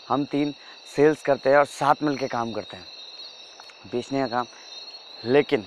हम 0.10 0.26
तीन 0.26 0.54
सेल्स 0.96 1.22
करते 1.22 1.50
हैं 1.50 1.58
और 1.58 1.66
साथ 1.66 2.04
मिल 2.04 2.18
के 2.18 2.28
काम 2.28 2.52
करते 2.52 2.78
हैं। 2.78 2.86
बेचने 3.92 4.20
का 4.20 4.28
काम। 4.28 4.46
लेकिन 5.26 5.66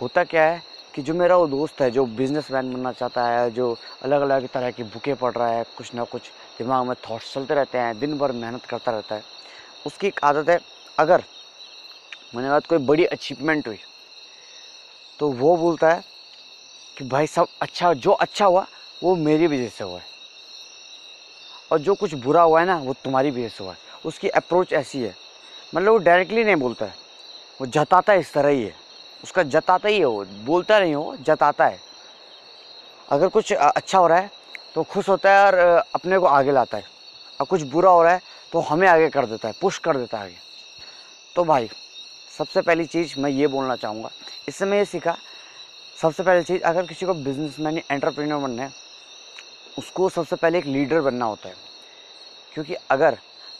होता 0.00 0.24
क्या 0.24 0.44
है 0.44 0.62
कि 0.94 1.02
जो 1.02 1.14
मेरा 1.14 1.36
वो 1.36 1.46
दोस्त 1.46 1.80
है, 1.80 1.90
जो 1.90 2.04
बिजनेसमैन 2.06 2.72
बनना 2.72 2.92
चाहता 2.92 3.26
है, 3.28 3.50
जो 3.50 3.76
अलग 4.02 4.20
अलग 4.22 4.48
तरह 4.48 4.70
की 4.70 4.82
बुकें 4.82 5.14
पढ़ 5.16 5.32
रहा 5.32 5.48
है, 5.48 5.64
कुछ 5.76 5.94
ना 5.94 6.04
कुछ 6.04 6.30
दिमाग 6.58 6.86
में 6.86 6.94
थॉट्स 7.10 7.32
चलते 7.34 7.54
रहते 7.54 7.78
हैं, 7.78 7.98
दिन 7.98 8.18
भर 8.18 8.32
मेहनत 8.32 8.64
करता 8.64 8.92
रहता 8.92 9.14
है, 9.14 9.22
उसकी 9.86 10.06
एक 10.06 10.20
आदत 10.24 10.48
है, 10.48 10.58
अगर 10.98 11.24
मैंने 12.34 12.48
बात 12.50 12.66
कोई 12.66 12.78
बड़ी 12.78 13.04
अचीवमेंट 13.06 13.68
हुई 13.68 13.78
तो 15.20 15.30
वो 15.32 15.56
बोलता 15.56 15.90
है 15.90 16.02
कि 16.96 17.04
भाई 17.04 17.26
सब 17.26 17.46
अच्छा 17.62 17.92
जो 17.94 18.12
अच्छा 18.12 18.46
हुआ, 18.46 18.66
वो 19.02 19.14
मेरी 19.16 19.46
वजह 19.46 19.68
से 19.68 19.84
हुआ 19.84 19.98
है। 19.98 20.06
और 21.72 21.78
जो 21.78 21.94
कुछ 21.94 22.14
बुरा 22.14 22.42
हुआ 22.42 22.60
है 22.60 22.66
ना, 22.66 22.76
वो 22.76 22.94
तुम्हारी 23.04 23.30
वजह 23.30 23.48
से 23.48 23.64
हुआ 23.64 23.72
है। 23.72 23.78
उसकी 24.04 24.28
अप्रोच 24.28 24.72
ऐसी 24.72 25.02
है 25.02 25.14
मतलब 25.74 25.92
वो 25.92 25.98
डायरेक्टली 25.98 26.44
नहीं 26.44 26.56
बोलता 26.56 26.86
है। 26.86 27.07
वो 27.60 27.66
जताता 27.66 28.12
इस 28.14 28.32
तरह 28.32 28.48
ही 28.48 28.62
है। 28.62 28.74
उसका 29.24 29.42
जताता 29.44 29.88
ही 29.88 29.98
है 29.98 30.04
वो, 30.04 30.24
बोलता 30.24 30.78
नहीं 30.80 30.94
हो 30.94 31.16
जताता 31.18 31.66
है। 31.66 31.80
अगर 33.08 33.28
कुछ 33.28 33.52
अच्छा 33.52 33.98
हो 33.98 34.06
रहा 34.06 34.18
है 34.18 34.30
तो 34.74 34.82
खुश 34.82 35.08
होता 35.08 35.30
है 35.30 35.46
और 35.46 35.54
अपने 35.94 36.18
को 36.18 36.26
आगे 36.26 36.52
लाता 36.52 36.78
है। 36.78 36.84
और 37.40 37.46
कुछ 37.46 37.62
बुरा 37.64 37.90
हो 37.90 38.02
रहा 38.02 38.12
है 38.12 38.20
तो 38.52 38.60
हमें 38.60 38.86
आगे 38.88 39.08
कर 39.08 39.26
देता 39.26 39.48
है, 39.48 39.54
पुश 39.60 39.78
कर 39.78 39.96
देता 39.96 40.18
है 40.18 40.24
आगे। 40.24 40.36
तो 41.36 41.44
भाई, 41.44 41.68
सबसे 42.38 42.60
पहली 42.62 42.84
चीज़ 42.86 43.14
मैं 43.20 43.30
ये 43.30 43.46
बोलना 43.46 43.76
चाहूँगा, 43.76 44.10
इससे 44.48 44.64
मैं 44.64 44.78
ये 44.78 44.84
सीखा, 44.84 45.16
सबसे 45.98 46.22
पहली 46.22 46.42
चीज़, 46.42 46.62
अगर 46.62 46.86
किसी 46.86 47.06
को 47.06 47.14
बिजनेसमैन 47.14 47.76
या 47.76 47.94
एंटरप्रेन्योर 47.94 48.40
बनना 48.40 48.62
है, 48.62 48.72
उसको 49.78 50.08
सबसे 50.08 50.36
पहले 50.36 50.58
एक 50.58 50.66
लीडर 50.66 51.00
बनना 51.00 51.24
होता 51.24 51.48
है। 51.48 51.54
क्योंकि 52.54 52.74
अगर 52.90 53.18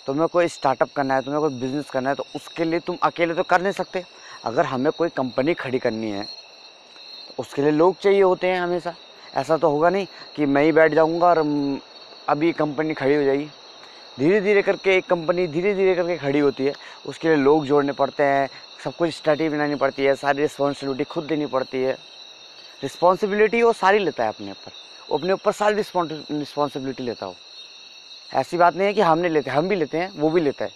तुम्हें 0.08 0.26
कोई 0.28 0.48
स्टार्टअप 0.48 0.88
करना 0.96 1.14
है, 1.14 1.22
तुम्हें 1.22 1.40
कोई 1.40 1.54
बिज़नेस 1.60 1.90
करना 1.90 2.10
है 2.10 2.16
तो 2.16 2.24
उसके 2.36 2.64
लिए 2.64 2.80
तुम 2.80 2.96
अकेले 3.02 3.34
तो 3.34 3.42
कर 3.44 3.62
नहीं 3.62 3.72
सकते। 3.72 4.02
अगर 4.44 4.64
हमें 4.66 4.90
कोई 4.92 5.08
कंपनी 5.16 5.54
खड़ी 5.54 5.78
करनी 5.78 6.10
है 6.10 6.22
तो 6.22 7.34
उसके 7.38 7.62
लिए 7.62 7.70
लोग 7.70 7.96
चाहिए 7.96 8.22
होते 8.22 8.46
हैं 8.46 8.60
हमेशा। 8.60 8.94
ऐसा 9.34 9.56
तो 9.56 9.70
होगा 9.70 9.90
नहीं 9.90 10.06
कि 10.36 10.46
मैं 10.46 10.62
ही 10.64 10.72
बैठ 10.72 10.94
जाऊँगा 10.94 11.26
और 11.26 11.38
अभी 12.28 12.52
कंपनी 12.52 12.94
खड़ी 12.94 13.14
हो 13.14 13.22
जाएगी। 13.22 13.48
धीरे 14.18 14.40
धीरे 14.40 14.62
करके 14.62 14.96
एक 14.96 15.06
कंपनी 15.06 15.46
धीरे 15.48 15.74
धीरे 15.74 15.94
करके 15.94 16.16
खड़ी 16.18 16.38
होती 16.38 16.64
है। 16.64 16.72
उसके 17.06 17.28
लिए 17.28 17.36
लोग 17.36 17.66
जोड़ने 17.66 17.92
पड़ते 17.92 18.22
हैं, 18.22 18.48
सब 18.84 18.94
कुछ 18.94 19.14
स्टडी 19.14 19.48
बनानी 19.48 19.74
पड़ती 19.74 20.04
है, 20.04 20.14
सारी 20.14 20.42
रिस्पॉन्सिबिलिटी 20.42 21.04
खुद 21.04 21.24
देनी 21.24 21.46
पड़ती 21.48 21.82
है। 21.82 21.92
रिस्पॉन्सिबिलिटी 22.82 23.62
वो 23.62 23.72
सारी 23.74 23.98
लेता 23.98 24.22
है 24.22 24.28
अपने 24.28 24.50
ऊपर। 24.50 24.72
वो 25.10 25.18
अपने 25.18 25.32
ऊपर 25.32 25.52
सारी 25.52 25.76
रिस्पॉन्सिबिलिटी 25.76 27.02
लेता 27.02 27.26
हो। 27.26 27.34
ऐसी 28.34 28.56
बात 28.56 28.74
नहीं 28.74 28.86
है 28.86 28.94
कि 28.94 29.00
हम 29.00 29.18
नहीं 29.18 29.30
लेते, 29.30 29.50
हम 29.50 29.68
भी 29.68 29.74
लेते 29.74 29.98
हैं, 29.98 30.12
वो 30.12 30.30
भी 30.30 30.40
लेता 30.40 30.64
है। 30.64 30.70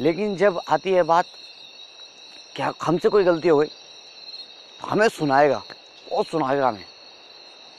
लेकिन 0.00 0.36
जब 0.36 0.60
आती 0.68 0.90
है 0.92 1.02
बात, 1.02 1.24
क्या 2.56 2.72
हमसे 2.82 3.08
कोई 3.08 3.24
गलती 3.24 3.48
हो 3.48 3.58
गई? 3.58 3.66
तो 4.80 4.86
हमें 4.86 5.08
सुनाएगा, 5.08 5.62
बहुत 6.10 6.26
सुनाएगा 6.26 6.68
हमें। 6.68 6.84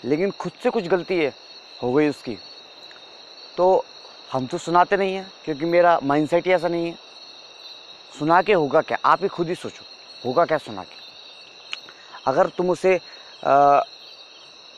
लेकिन 0.06 0.32
खुद 0.32 0.51
से 0.64 0.70
कुछ 0.70 0.88
गलती 0.88 1.16
है, 1.16 1.34
हो 1.84 1.93
गई 1.93 2.08
उसकी। 2.08 2.38
तो 3.58 3.86
हम 4.32 4.47
तो 4.47 4.58
सुनाते 4.58 4.97
नहीं 4.97 5.16
हैं, 5.16 5.32
क्योंकि 5.45 5.66
मेरा 5.66 5.99
माइंडसेट 6.04 6.47
ही 6.47 6.51
ऐसा 6.51 6.68
नहीं 6.68 6.88
है। 6.88 6.97
सुना 8.20 8.41
के 8.41 8.54
होगा 8.54 8.82
क्या? 8.82 8.97
आप 9.06 9.20
ही 9.22 9.28
खुद 9.28 9.49
ही 9.49 9.56
सोचो, 9.56 9.84
होगा 10.26 10.45
क्या 10.45 10.58
सुना 10.58 10.84
के? 10.84 10.95
अगर 12.28 12.47
तुम 12.47 12.70
उसे 12.70 12.99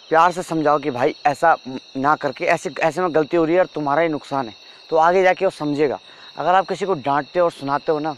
प्यार 0.09 0.31
से 0.31 0.43
समझाओ 0.43 0.79
कि 0.79 0.91
भाई 0.91 1.15
ऐसा 1.25 1.55
ना 1.97 2.15
करके, 2.15 2.45
ऐसे 2.45 2.69
ऐसे 2.79 3.01
में 3.01 3.13
गलती 3.15 3.37
हो 3.37 3.45
रही 3.45 3.55
है 3.55 3.61
और 3.61 3.67
तुम्हारा 3.75 4.01
ही 4.01 4.09
नुकसान 4.09 4.47
है। 4.47 4.53
तो 4.89 4.97
आगे 4.97 5.23
जाके 5.23 5.45
वो 5.45 5.51
समझेगा। 5.51 5.99
अगर 6.37 6.55
आप 6.55 6.67
किसी 6.67 6.85
को 6.85 6.93
डांटते 6.95 7.39
हो 7.39 7.45
और 7.45 7.51
सुनाते 7.51 7.91
हो 7.91 7.99
ना 7.99 8.15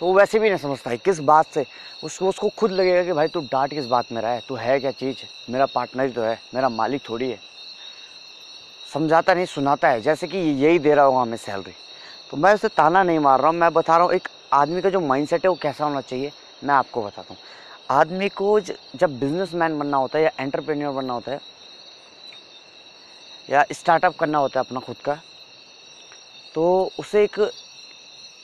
तो 0.00 0.06
वो 0.06 0.12
वैसे 0.14 0.38
भी 0.38 0.48
नहीं 0.48 0.58
समझता 0.58 0.90
है 0.90 0.96
किस 0.96 1.18
बात 1.22 1.46
से। 1.46 1.64
उसको 2.04 2.28
उसको 2.28 2.48
खुद 2.58 2.70
लगेगा 2.72 3.02
कि 3.04 3.12
भाई 3.12 3.28
तू 3.28 3.40
डांट 3.42 3.70
किस 3.70 3.86
बात 3.86 4.12
में 4.12 4.20
रहा 4.22 4.32
है? 4.32 4.42
तू 4.48 4.54
है 4.54 4.78
क्या 4.80 4.90
चीज़? 4.90 5.16
मेरा 5.50 5.66
पार्टनर 5.66 6.04
ही 6.04 6.12
तो 6.12 6.22
है, 6.22 6.38
मेरा 6.54 6.68
मालिक 6.68 7.02
थोड़ी 7.08 7.30
है। 7.30 7.38
समझाता 8.88 9.34
नहीं, 9.34 9.46
सुनाता 9.46 9.88
है। 9.88 10.00
जैसे 10.00 10.26
कि 10.26 10.38
यही 10.38 10.78
दे 10.78 10.94
रहा 10.94 11.04
हूँ 11.04 11.20
हमें 11.22 11.36
सैलरी 11.36 11.72
तो 12.30 12.36
मैं 12.36 12.52
उसे 12.54 12.68
ताना 12.68 13.02
नहीं 13.02 13.18
मार 13.18 13.40
रहा 13.40 13.50
हूँ। 13.50 13.56
मैं 13.56 13.72
बता 13.72 13.96
रहा 13.96 14.04
हूँ, 14.04 14.12
एक 14.14 14.28
आदमी 14.52 14.82
का 14.82 14.90
जो 14.90 15.00
माइंडसेट 15.00 15.44
है 15.44 15.48
वो 15.48 15.58
कैसा 15.62 15.84
होना 15.84 16.00
चाहिए, 16.00 16.32
मैं 16.64 16.74
आपको 16.74 17.02
बताता 17.02 17.34
हूँ। 17.34 17.38
आदमी 17.88 18.28
को 18.28 18.58
जब 18.60 19.18
बिजनेसमैन 19.20 19.78
बनना 19.78 19.96
होता 19.96 20.18
है 20.18 20.24
या 20.24 20.30
एंटरप्रेन्योर 20.40 20.92
बनना 20.94 21.12
होता 21.12 21.32
है, 21.32 21.40
या 23.48 23.64
स्टार्टअप 23.72 24.16
करना 24.20 24.38
होता 24.38 24.60
है 24.60 24.66
अपना 24.66 24.80
खुद 24.80 24.96
का 25.04 25.14
तो 26.54 26.90
उसे 26.98 27.22
एक 27.24 27.38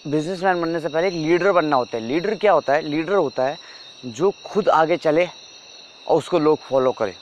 बिजनेसमैन 0.05 0.61
बनने 0.63 0.81
से 0.81 0.89
पहले 0.89 1.09
एक 1.09 1.15
लीडर 1.15 1.53
बनना 1.53 1.77
होता 1.77 1.97
है। 1.97 2.03
लीडर 2.03 2.35
क्या 2.35 2.53
होता 2.53 2.73
है? 2.73 2.83
लीडर 2.83 3.15
होता 3.15 3.45
है 3.45 3.59
जो 4.07 4.31
खुद 4.45 4.69
आगे 4.69 4.97
चले 4.97 5.27
और 6.07 6.19
उसको 6.19 6.39
लोग 6.39 6.59
फॉलो 6.61 6.93
करें। 6.93 7.15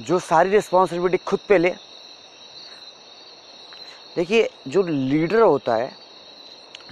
जो 0.00 0.18
सारी 0.20 0.50
रिस्पॉन्सिबिलिटी 0.50 1.24
खुद 1.24 1.40
पे 1.48 1.58
ले। 1.58 1.70
देखिए, 4.16 4.48
जो 4.68 4.82
लीडर 4.82 5.40
होता 5.40 5.74
है 5.74 5.90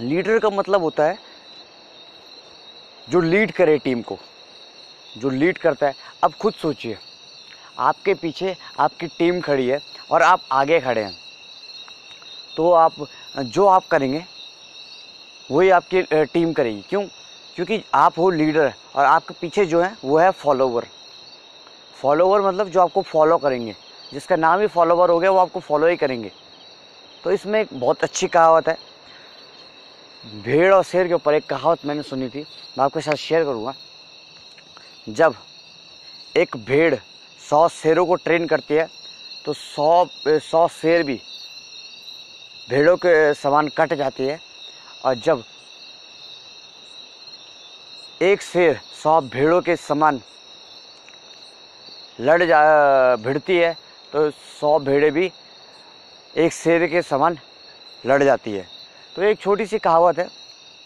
लीडर 0.01 0.39
का 0.39 0.49
मतलब 0.51 0.81
होता 0.81 1.03
है 1.03 1.17
जो 3.09 3.21
लीड 3.21 3.51
करे 3.51 3.77
टीम 3.77 4.01
को, 4.01 4.17
जो 5.17 5.29
लीड 5.29 5.57
करता 5.57 5.87
है। 5.87 5.93
अब 6.23 6.33
खुद 6.33 6.53
सोचिए, 6.53 6.97
आपके 7.79 8.13
पीछे 8.13 8.55
आपकी 8.79 9.07
टीम 9.07 9.41
खड़ी 9.41 9.67
है 9.67 9.79
और 10.11 10.21
आप 10.21 10.41
आगे 10.51 10.79
खड़े 10.79 11.01
हैं। 11.01 11.17
तो 12.57 12.71
आप, 12.71 12.91
जो 13.37 13.65
आप 13.67 13.85
करेंगे, 13.91 14.25
वही 15.51 15.69
आपकी 15.69 16.01
टीम 16.25 16.53
करेगी। 16.53 16.81
क्यों? 16.81 17.03
क्योंकि 17.55 17.83
आप 17.93 18.17
हो 18.17 18.29
लीडर 18.29 18.73
और 18.95 19.05
आपके 19.05 19.33
पीछे 19.41 19.65
जो 19.65 19.81
है, 19.81 19.95
वो 20.05 20.17
है 20.17 20.31
फॉलोवर 20.31 20.87
फॉलोवर 22.01 22.41
मतलब 22.41 22.69
जो 22.69 22.79
आपको 22.81 23.01
फॉलो 23.01 23.37
करेंगे। 23.37 23.75
जिसका 24.13 24.35
नाम 24.35 24.59
ही 24.59 24.67
फॉलोवर 24.67 25.09
हो 25.09 25.19
गया, 25.19 25.31
वो 25.31 25.37
आपको 25.37 25.59
फॉलो 25.59 25.87
ही 25.87 25.95
करेंगे। 25.95 26.31
तो 27.23 27.31
इसमें 27.31 27.61
एक 27.61 27.67
बहुत 27.73 28.03
अच्छी 28.03 28.27
कहावत 28.27 28.67
है 28.67 28.77
भेड़ 30.25 30.73
और 30.73 30.83
शेर 30.83 31.07
के 31.07 31.13
ऊपर 31.13 31.33
एक 31.33 31.45
कहावत 31.45 31.85
मैंने 31.85 32.03
सुनी 32.03 32.27
थी, 32.29 32.39
मैं 32.77 32.83
आपके 32.85 33.01
साथ 33.01 33.15
शेयर 33.15 33.43
करूँगा। 33.43 33.73
जब 35.07 35.35
एक 36.35 36.55
भेड़ 36.57 36.95
सौ 37.41 37.67
शेरों 37.69 38.05
को 38.05 38.15
ट्रेन 38.17 38.47
करती 38.47 38.73
है 38.73 38.87
तो 39.45 39.53
सौ 39.53 40.07
सौ 40.27 40.67
शेर 40.71 41.03
भी 41.03 41.19
भेड़ों 42.69 42.95
के 42.97 43.33
समान 43.33 43.67
कट 43.77 43.93
जाती 43.93 44.23
है, 44.23 44.39
और 45.05 45.15
जब 45.15 45.43
एक 48.21 48.41
शेर 48.41 48.79
सौ 48.93 49.19
भेड़ों 49.23 49.61
के 49.61 49.75
समान 49.77 50.21
लड़ 52.19 52.43
जा, 52.43 53.15
भिड़ती 53.17 53.57
है 53.57 53.73
तो 54.13 54.29
सौ 54.31 54.77
भेड़े 54.81 55.11
भी 55.11 55.31
एक 56.35 56.53
शेर 56.53 56.87
के 56.87 57.01
समान 57.03 57.37
लड़ 58.03 58.23
जाती 58.23 58.51
है। 58.51 58.74
तो 59.15 59.21
एक 59.23 59.39
छोटी 59.39 59.65
सी 59.65 59.77
कहावत 59.79 60.17
है। 60.19 60.27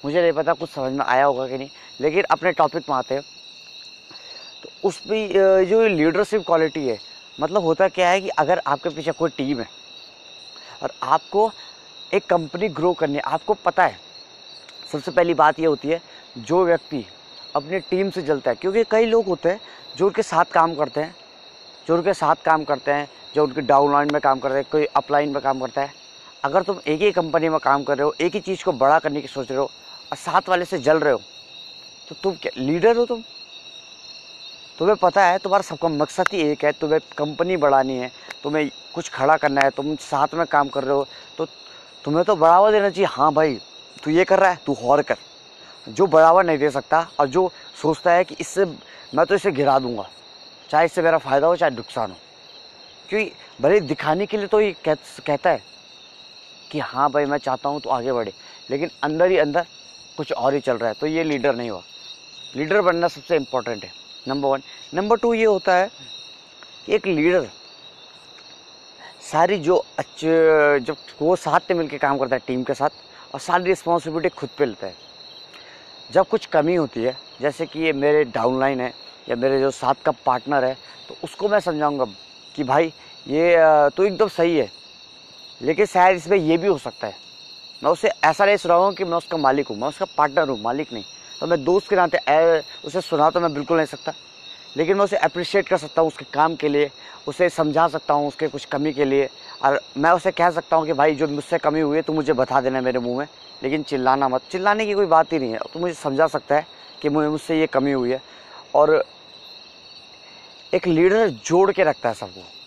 मुझे 0.03 0.21
नहीं 0.21 0.31
पता 0.31 0.53
कुछ 0.53 0.69
समझ 0.69 0.91
में 0.93 1.05
आया 1.05 1.25
होगा 1.25 1.47
कि 1.47 1.57
नहीं, 1.57 1.69
लेकिन 2.01 2.23
अपने 2.31 2.51
टॉपिक 2.51 2.89
में 2.89 2.95
आते 2.95 3.15
हैं। 3.15 3.23
तो 4.63 4.69
उस 4.83 4.97
पर 5.01 5.63
जो 5.65 5.87
लीडरशिप 5.87 6.43
क्वालिटी 6.45 6.87
है 6.87 6.97
मतलब 7.37 7.63
होता 7.63 7.87
क्या 7.87 8.09
है 8.09 8.21
कि 8.21 8.29
अगर 8.39 8.61
आपके 8.67 8.89
पीछे 8.89 9.11
कोई 9.11 9.29
टीम 9.29 9.59
है 9.59 9.67
और 10.83 10.91
आपको 11.03 11.51
एक 12.11 12.25
कंपनी 12.25 12.69
ग्रो 12.69 12.93
करनी 12.93 13.15
है, 13.15 13.21
आपको 13.21 13.53
पता 13.55 13.85
है, 13.85 13.97
सबसे 14.91 15.11
पहली 15.11 15.33
बात 15.33 15.59
ये 15.59 15.65
होती 15.65 15.87
है, 15.87 16.01
जो 16.39 16.63
व्यक्ति 16.65 17.05
अपनी 17.55 17.79
टीम 17.81 18.09
से 18.09 18.21
जलता 18.21 18.51
है, 18.51 18.55
क्योंकि 18.55 18.83
कई 18.91 19.05
लोग 19.05 19.25
होते 19.25 19.49
हैं 19.49 19.59
जो 19.97 20.05
उनके 20.05 20.23
साथ 20.23 20.45
काम 20.53 20.75
करते 20.75 21.01
हैं, 21.01 21.15
जो 21.87 21.95
उनके 21.95 22.13
साथ 22.13 22.43
काम 22.45 22.63
करते 22.63 22.91
हैं, 22.91 23.07
जो 23.35 23.43
उनके 23.43 23.61
डाउन 23.61 23.91
लाइन 23.93 24.11
में 24.13 24.21
काम 24.21 24.39
करते 24.39 24.55
हैं, 24.55 24.65
कोई 24.71 24.85
अपलाइन 24.85 25.29
में 25.29 25.41
काम 25.43 25.59
करता 25.59 25.81
है। 25.81 25.93
अगर 26.43 26.63
तुम 26.63 26.79
एक 26.87 27.01
ही 27.01 27.11
कंपनी 27.11 27.49
में 27.49 27.59
काम 27.59 27.83
कर 27.83 27.97
रहे 27.97 28.05
हो 28.05 28.13
एक 28.21 28.33
ही 28.35 28.39
चीज़ 28.39 28.63
को 28.63 28.71
बड़ा 28.73 28.99
करने 28.99 29.21
की 29.21 29.27
सोच 29.27 29.49
रहे 29.49 29.59
हो 29.59 29.65
और 30.11 30.17
साथ 30.17 30.49
वाले 30.49 30.65
से 30.65 30.77
जल 30.79 30.99
रहे 30.99 31.13
हो 31.13 31.21
तो 32.09 32.15
तुम 32.23 32.35
क्या 32.41 32.51
लीडर 32.57 32.97
हो 32.97 33.05
तुम? 33.05 33.23
तुम्हें 34.79 34.95
पता 34.97 35.25
है 35.25 35.37
तुम्हारा 35.37 35.61
सबका 35.61 35.87
मकसद 35.87 36.27
ही 36.33 36.41
एक 36.41 36.63
है 36.65 36.71
तुम्हें 36.71 36.99
कंपनी 37.17 37.57
बढ़ानी 37.57 37.95
है 37.95 38.11
तुम्हें 38.43 38.69
कुछ 38.93 39.09
खड़ा 39.09 39.35
करना 39.37 39.61
है 39.61 39.69
तुम 39.69 39.95
साथ 40.01 40.33
में 40.33 40.45
काम 40.45 40.69
कर 40.69 40.83
रहे 40.83 40.95
हो 40.95 41.07
तो 41.37 41.45
तुम्हें 42.05 42.23
तो 42.25 42.35
बढ़ावा 42.35 42.71
देना 42.71 42.89
चाहिए। 42.89 43.07
हाँ 43.07 43.31
भाई 43.33 43.55
तू 44.03 44.11
ये 44.11 44.23
कर 44.25 44.39
रहा 44.39 44.51
है 44.51 44.59
तू 44.65 44.75
और 44.83 45.01
कर। 45.01 45.17
जो 45.87 46.07
बढ़ावा 46.07 46.41
नहीं 46.41 46.57
दे 46.57 46.69
सकता 46.69 47.07
और 47.19 47.27
जो 47.27 47.51
सोचता 47.81 48.11
है 48.11 48.23
कि 48.23 48.35
इससे 48.39 48.65
मैं 49.15 49.25
तो 49.25 49.35
इसे 49.35 49.51
गिरा 49.51 49.77
दूँगा 49.79 50.09
चाहे 50.69 50.85
इससे 50.85 51.01
मेरा 51.01 51.17
फ़ायदा 51.17 51.47
हो 51.47 51.55
चाहे 51.55 51.75
नुकसान 51.75 52.11
हो। 52.11 52.17
क्योंकि 53.09 53.31
भले 53.61 53.79
दिखाने 53.81 54.25
के 54.25 54.37
लिए 54.37 54.47
तो 54.47 54.61
ये 54.61 54.71
कह, 54.85 54.95
कहता 54.95 55.49
है 55.49 55.63
कि 56.71 56.79
हाँ 56.81 57.09
भाई, 57.11 57.25
मैं 57.25 57.37
चाहता 57.37 57.69
हूँ 57.69 57.81
तो 57.81 57.89
आगे 57.89 58.13
बढ़े। 58.13 58.33
लेकिन 58.69 58.89
अंदर 59.03 59.31
ही 59.31 59.37
अंदर 59.37 59.65
कुछ 60.17 60.31
और 60.33 60.53
ही 60.53 60.59
चल 60.59 60.77
रहा 60.77 60.89
है 60.89 60.95
तो 60.99 61.07
ये 61.07 61.23
लीडर 61.23 61.55
नहीं 61.55 61.69
हुआ। 61.69 61.81
लीडर 62.55 62.81
बनना 62.81 63.07
सबसे 63.07 63.35
इम्पोर्टेंट 63.35 63.83
है 63.83 63.91
नंबर 64.25 64.49
वन 64.49 64.61
नंबर 64.93 65.17
टू 65.17 65.33
ये 65.33 65.45
होता 65.45 65.75
है 65.75 65.89
कि 66.85 66.93
एक 66.95 67.07
लीडर 67.07 67.47
सारी 69.21 69.57
जो 69.59 69.75
अच्छे, 69.99 70.79
जब 70.79 70.95
वो 71.21 71.35
साथ 71.35 71.71
में 71.71 71.77
मिलकर 71.77 71.97
काम 71.97 72.17
करता 72.17 72.35
है, 72.35 72.41
टीम 72.47 72.63
के 72.63 72.73
साथ, 72.73 72.89
और 73.33 73.39
सारी 73.39 73.63
रिस्पॉन्सिबिलिटी 73.63 74.29
खुद 74.29 74.49
पे 74.57 74.65
लेता 74.65 74.87
है। 74.87 74.95
जब 76.11 76.27
कुछ 76.27 76.45
कमी 76.45 76.75
होती 76.75 77.03
है, 77.03 77.15
जैसे 77.41 77.65
कि 77.65 77.79
ये 77.79 77.93
मेरे 77.93 78.23
डाउनलाइन 78.25 78.81
है, 78.81 78.93
या 79.29 79.35
मेरे 79.35 79.59
जो 79.59 79.71
साथ 79.71 80.03
का 80.05 80.11
पार्टनर 80.25 80.65
है 80.65 80.77
तो 81.09 81.15
उसको 81.23 81.47
मैं 81.47 81.59
समझाऊँगा 81.59 82.05
कि 82.55 82.63
भाई, 82.63 82.93
ये 83.27 83.55
तो 83.89 84.03
एकदम 84.03 84.27
सही 84.29 84.57
है। 84.57 84.69
लेकिन 85.61 85.85
शायद 85.85 86.17
इसमें 86.17 86.37
यह 86.37 86.57
भी 86.57 86.67
हो 86.67 86.77
सकता 86.77 87.07
है। 87.07 87.15
मैं 87.81 87.91
उसे 87.91 88.09
ऐसा 88.23 88.45
नहीं 88.45 88.57
सुना 88.57 88.73
हूँ 88.73 88.93
कि 88.93 89.03
मैं 89.03 89.17
उसका 89.17 89.37
मालिक 89.37 89.67
हूँ, 89.67 89.77
मैं 89.77 89.87
उसका 89.87 90.05
पार्टनर 90.17 90.49
हूँ, 90.49 90.61
मालिक 90.61 90.93
नहीं। 90.93 91.03
तो 91.41 91.47
मैं 91.47 91.63
दोस्त 91.63 91.89
के 91.89 91.95
नाते 91.95 92.59
उसे 92.87 93.01
सुना 93.01 93.29
तो 93.29 93.39
मैं 93.39 93.53
बिल्कुल 93.53 93.77
नहीं 93.77 93.87
सकता। 93.87 94.13
लेकिन 94.77 94.97
मैं 94.97 95.03
उसे 95.03 95.17
अप्रिशिएट 95.17 95.67
कर 95.67 95.77
सकता 95.77 96.01
हूँ 96.01 96.07
उसके 96.07 96.25
काम 96.33 96.55
के 96.55 96.69
लिए, 96.69 96.89
उसे 97.27 97.49
समझा 97.49 97.87
सकता 97.87 98.13
हूँ 98.13 98.27
उसके 98.27 98.47
कुछ 98.47 98.65
कमी 98.65 98.93
के 98.93 99.05
लिए। 99.05 99.29
और 99.63 99.79
मैं 99.97 100.11
उसे 100.11 100.31
कह 100.31 100.49
सकता 100.49 100.75
हूँ 100.75 100.85
कि 100.85 100.93
भाई, 100.93 101.15
जो 101.15 101.27
मुझसे 101.27 101.57
कमी 101.57 101.79
हुई 101.79 101.97
है 101.97 102.01
तो 102.01 102.13
मुझे 102.13 102.33
बता 102.33 102.61
देना 102.61 102.81
मेरे 102.81 102.99
मुँह 102.99 103.17
में। 103.19 103.27
लेकिन 103.63 103.83
चिल्लाना 103.83 104.27
मत। 104.29 104.41
चिल्लाने 104.51 104.85
की 104.85 104.93
कोई 104.93 105.05
बात 105.05 105.33
ही 105.33 105.39
नहीं 105.39 105.51
है। 105.51 105.59
तो 105.73 105.79
मुझे 105.79 105.93
समझा 105.93 106.27
सकता 106.27 106.55
है 106.55 106.65
कि 107.01 107.09
मुझे, 107.09 107.27
मुझसे 107.27 107.59
ये 107.59 107.67
कमी 107.67 107.91
हुई 107.91 108.11
है। 108.11 108.21
और 108.75 109.03
एक 110.73 110.87
लीडर 110.87 111.29
जोड़ 111.29 111.71
के 111.71 111.83
रखता 111.83 112.09
है 112.09 112.15
सबको 112.15 112.58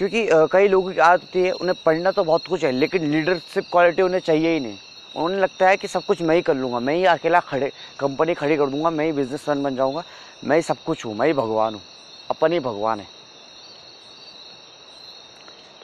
क्योंकि 0.00 0.28
कई 0.52 0.68
लोगों 0.68 0.92
की 0.92 0.98
आदत 0.98 1.22
होती 1.22 1.40
है, 1.42 1.50
उन्हें 1.52 1.74
पढ़ना 1.84 2.10
तो 2.10 2.22
बहुत 2.24 2.46
कुछ 2.46 2.62
है, 2.64 2.70
लेकिन 2.72 3.10
लीडरशिप 3.12 3.64
क्वालिटी 3.72 4.02
उन्हें 4.02 4.20
चाहिए 4.20 4.52
ही 4.52 4.60
नहीं। 4.60 4.76
उन्हें 5.14 5.40
लगता 5.40 5.68
है 5.68 5.76
कि 5.76 5.88
सब 5.88 6.04
कुछ 6.04 6.22
मैं 6.22 6.36
ही 6.36 6.42
कर 6.42 6.54
लूँगा, 6.54 6.78
मैं 6.80 6.94
ही 6.94 7.04
अकेला 7.04 7.40
खड़े 7.40 7.70
कंपनी 8.00 8.34
खड़ी 8.34 8.56
कर 8.56 8.66
दूँगा, 8.66 8.90
मैं 8.90 9.04
ही 9.04 9.12
बिजनेसमैन 9.12 9.62
बन 9.62 9.76
जाऊँगा, 9.76 10.02
मैं 10.44 10.56
ही 10.56 10.62
सब 10.62 10.82
कुछ 10.86 11.04
हूँ, 11.06 11.14
मैं 11.16 11.26
ही 11.26 11.32
भगवान 11.32 11.74
हूँ, 11.74 11.82
अपन 12.30 12.52
ही 12.52 12.60
भगवान 12.60 13.00
है। 13.00 13.06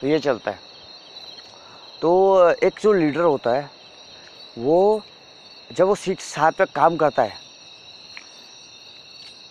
तो 0.01 0.07
ये 0.07 0.19
चलता 0.19 0.51
है। 0.51 0.59
तो 2.01 2.49
एक 2.63 2.79
जो 2.81 2.93
लीडर 2.93 3.21
होता 3.21 3.53
है, 3.53 3.69
वो 4.57 5.01
जब 5.69 5.87
वो 5.87 5.95
सीट 5.97 6.19
साथ 6.21 6.51
पे 6.57 6.65
काम 6.75 6.97
करता 6.97 7.23
है 7.23 7.45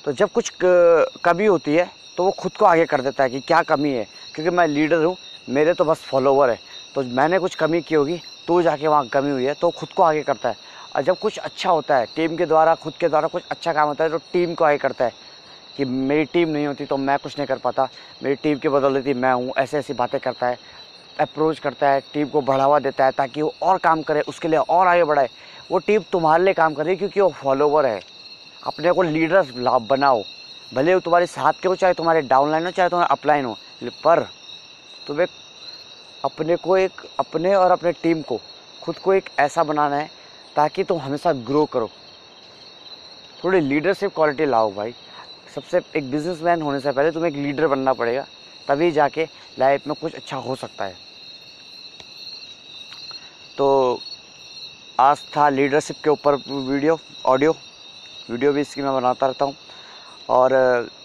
तो 0.04 0.12
जब 0.12 0.30
कुछ 0.32 0.52
कमी 0.62 1.46
होती 1.46 1.74
है 1.74 1.90
तो 2.16 2.24
वो 2.24 2.30
खुद 2.38 2.52
को 2.52 2.64
आगे 2.64 2.84
कर 2.86 3.00
देता 3.00 3.22
है 3.22 3.30
कि 3.30 3.40
क्या 3.40 3.62
कमी 3.64 3.90
है 3.92 4.06
क्योंकि 4.36 4.50
मैं 4.50 4.66
लीडर 4.68 5.04
हूँ, 5.04 5.16
मेरे 5.48 5.72
तो 5.74 5.84
बस 5.84 6.00
फॉलोवर 6.02 6.50
है। 6.50 6.58
तो 6.94 7.02
मैंने 7.02 7.38
कुछ 7.38 7.54
कमी 7.54 7.80
की 7.82 7.94
होगी 7.94 8.20
तो 8.46 8.60
जाके 8.62 8.88
वहाँ 8.88 9.06
कमी 9.08 9.30
हुई 9.30 9.44
है 9.44 9.54
तो 9.54 9.70
खुद 9.70 9.92
को 9.92 10.02
आगे 10.02 10.22
करता 10.22 10.48
है। 10.48 10.56
और 10.96 11.02
जब 11.02 11.18
कुछ 11.18 11.38
अच्छा 11.38 11.70
होता 11.70 11.96
है, 11.96 12.06
टीम 12.16 12.36
के 12.36 12.46
द्वारा, 12.46 12.74
खुद 12.74 12.94
के 13.00 13.08
द्वारा 13.08 13.28
कुछ 13.28 13.42
अच्छा 13.50 13.72
काम 13.72 13.88
होता 13.88 14.04
है 14.04 14.10
तो 14.10 14.18
टीम 14.32 14.54
को 14.54 14.64
आगे 14.64 14.78
करता 14.78 15.04
है 15.04 15.12
कि 15.76 15.84
मेरी 15.84 16.24
टीम 16.24 16.48
नहीं 16.48 16.66
होती 16.66 16.84
तो 16.84 16.96
मैं 16.96 17.18
कुछ 17.18 17.38
नहीं 17.38 17.46
कर 17.46 17.58
पाता। 17.58 17.88
मेरी 18.22 18.34
टीम 18.34 18.58
की 18.58 18.68
बदौलती 18.68 19.14
मैं 19.14 19.32
हूँ 19.32 19.52
ऐसे 19.58 19.78
ऐसी 19.78 19.92
बातें 19.94 20.20
करता 20.20 20.46
है 20.46 20.58
अप्रोच 21.20 21.58
करता 21.58 21.90
है, 21.90 22.00
टीम 22.12 22.28
को 22.28 22.40
बढ़ावा 22.42 22.78
देता 22.78 23.04
है 23.04 23.12
ताकि 23.12 23.42
वो 23.42 23.52
और 23.62 23.78
काम 23.78 24.02
करे, 24.02 24.20
उसके 24.22 24.48
लिए 24.48 24.58
और 24.58 24.86
आगे 24.86 25.04
बढ़ाए। 25.04 25.28
वो 25.70 25.78
टीम 25.78 26.02
तुम्हारे 26.12 26.44
लिए 26.44 26.54
काम 26.54 26.74
कर 26.74 26.84
रही 26.84 26.94
है 26.94 26.98
क्योंकि 26.98 27.20
वो 27.20 27.28
फॉलोवर 27.34 27.86
है। 27.86 28.00
अपने 28.62 28.92
को 28.92 29.02
लीडर 29.02 29.52
बनाओ। 29.82 30.22
भले 30.72 30.94
वो 30.94 31.00
तुम्हारे 31.00 31.26
साथ 31.26 31.52
के 31.62 31.68
हो, 31.68 31.74
चाहे 31.74 31.94
तुम्हारे 31.94 32.20
डाउनलाइन 32.22 32.64
हो, 32.64 32.70
चाहे 32.70 32.88
तुम्हारे 32.88 33.12
अपलाइन 33.12 33.44
हो। 33.44 33.56
पर 33.84 34.28
तुम्हें 35.06 35.26
अपने 36.24 36.56
को 36.56 36.76
एक, 36.76 36.92
अपने 37.18 37.54
और 37.54 37.70
अपने 37.70 37.92
टीम 37.92 38.22
को, 38.22 38.40
खुद 38.82 38.98
को 38.98 39.14
एक 39.14 39.28
ऐसा 39.38 39.64
बनाना 39.64 39.96
है 39.96 40.10
ताकि 40.56 40.84
तुम 40.84 40.98
हमेशा 40.98 41.32
ग्रो 41.32 41.64
करो। 41.64 41.90
थोड़ी 43.44 43.60
लीडरशिप 43.60 44.14
क्वालिटी 44.14 44.46
लाओ 44.46 44.72
भाई। 44.72 44.94
सबसे, 45.54 45.80
एक 45.96 46.10
बिजनेसमैन 46.10 46.62
होने 46.62 46.80
से 46.80 46.92
पहले 46.92 47.10
तुम्हें 47.10 47.30
एक 47.30 47.36
लीडर 47.36 47.66
बनना 47.66 47.92
पड़ेगा, 47.92 48.26
तभी 48.68 48.90
जाके 48.92 49.28
लाइफ 49.58 49.86
में 49.86 49.94
कुछ 50.00 50.14
अच्छा 50.14 50.36
हो 50.36 50.56
सकता 50.56 50.84
है। 50.84 50.96
तो 53.58 54.00
आज 55.00 55.18
था 55.36 55.48
लीडरशिप 55.48 55.96
के 56.04 56.10
ऊपर 56.10 56.34
वीडियो, 56.48 56.98
ऑडियो। 57.26 57.52
वीडियो 58.30 58.52
भी 58.52 58.60
इसकी 58.60 58.82
मैं 58.82 58.94
बनाता 58.94 59.26
रहता 59.26 59.44
हूँ। 59.44 59.56
और 60.28 60.54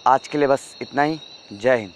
आज 0.06 0.28
के 0.28 0.38
लिए 0.38 0.48
बस 0.48 0.76
इतना 0.82 1.02
ही। 1.02 1.20
जय 1.52 1.76
हिंद। 1.76 1.92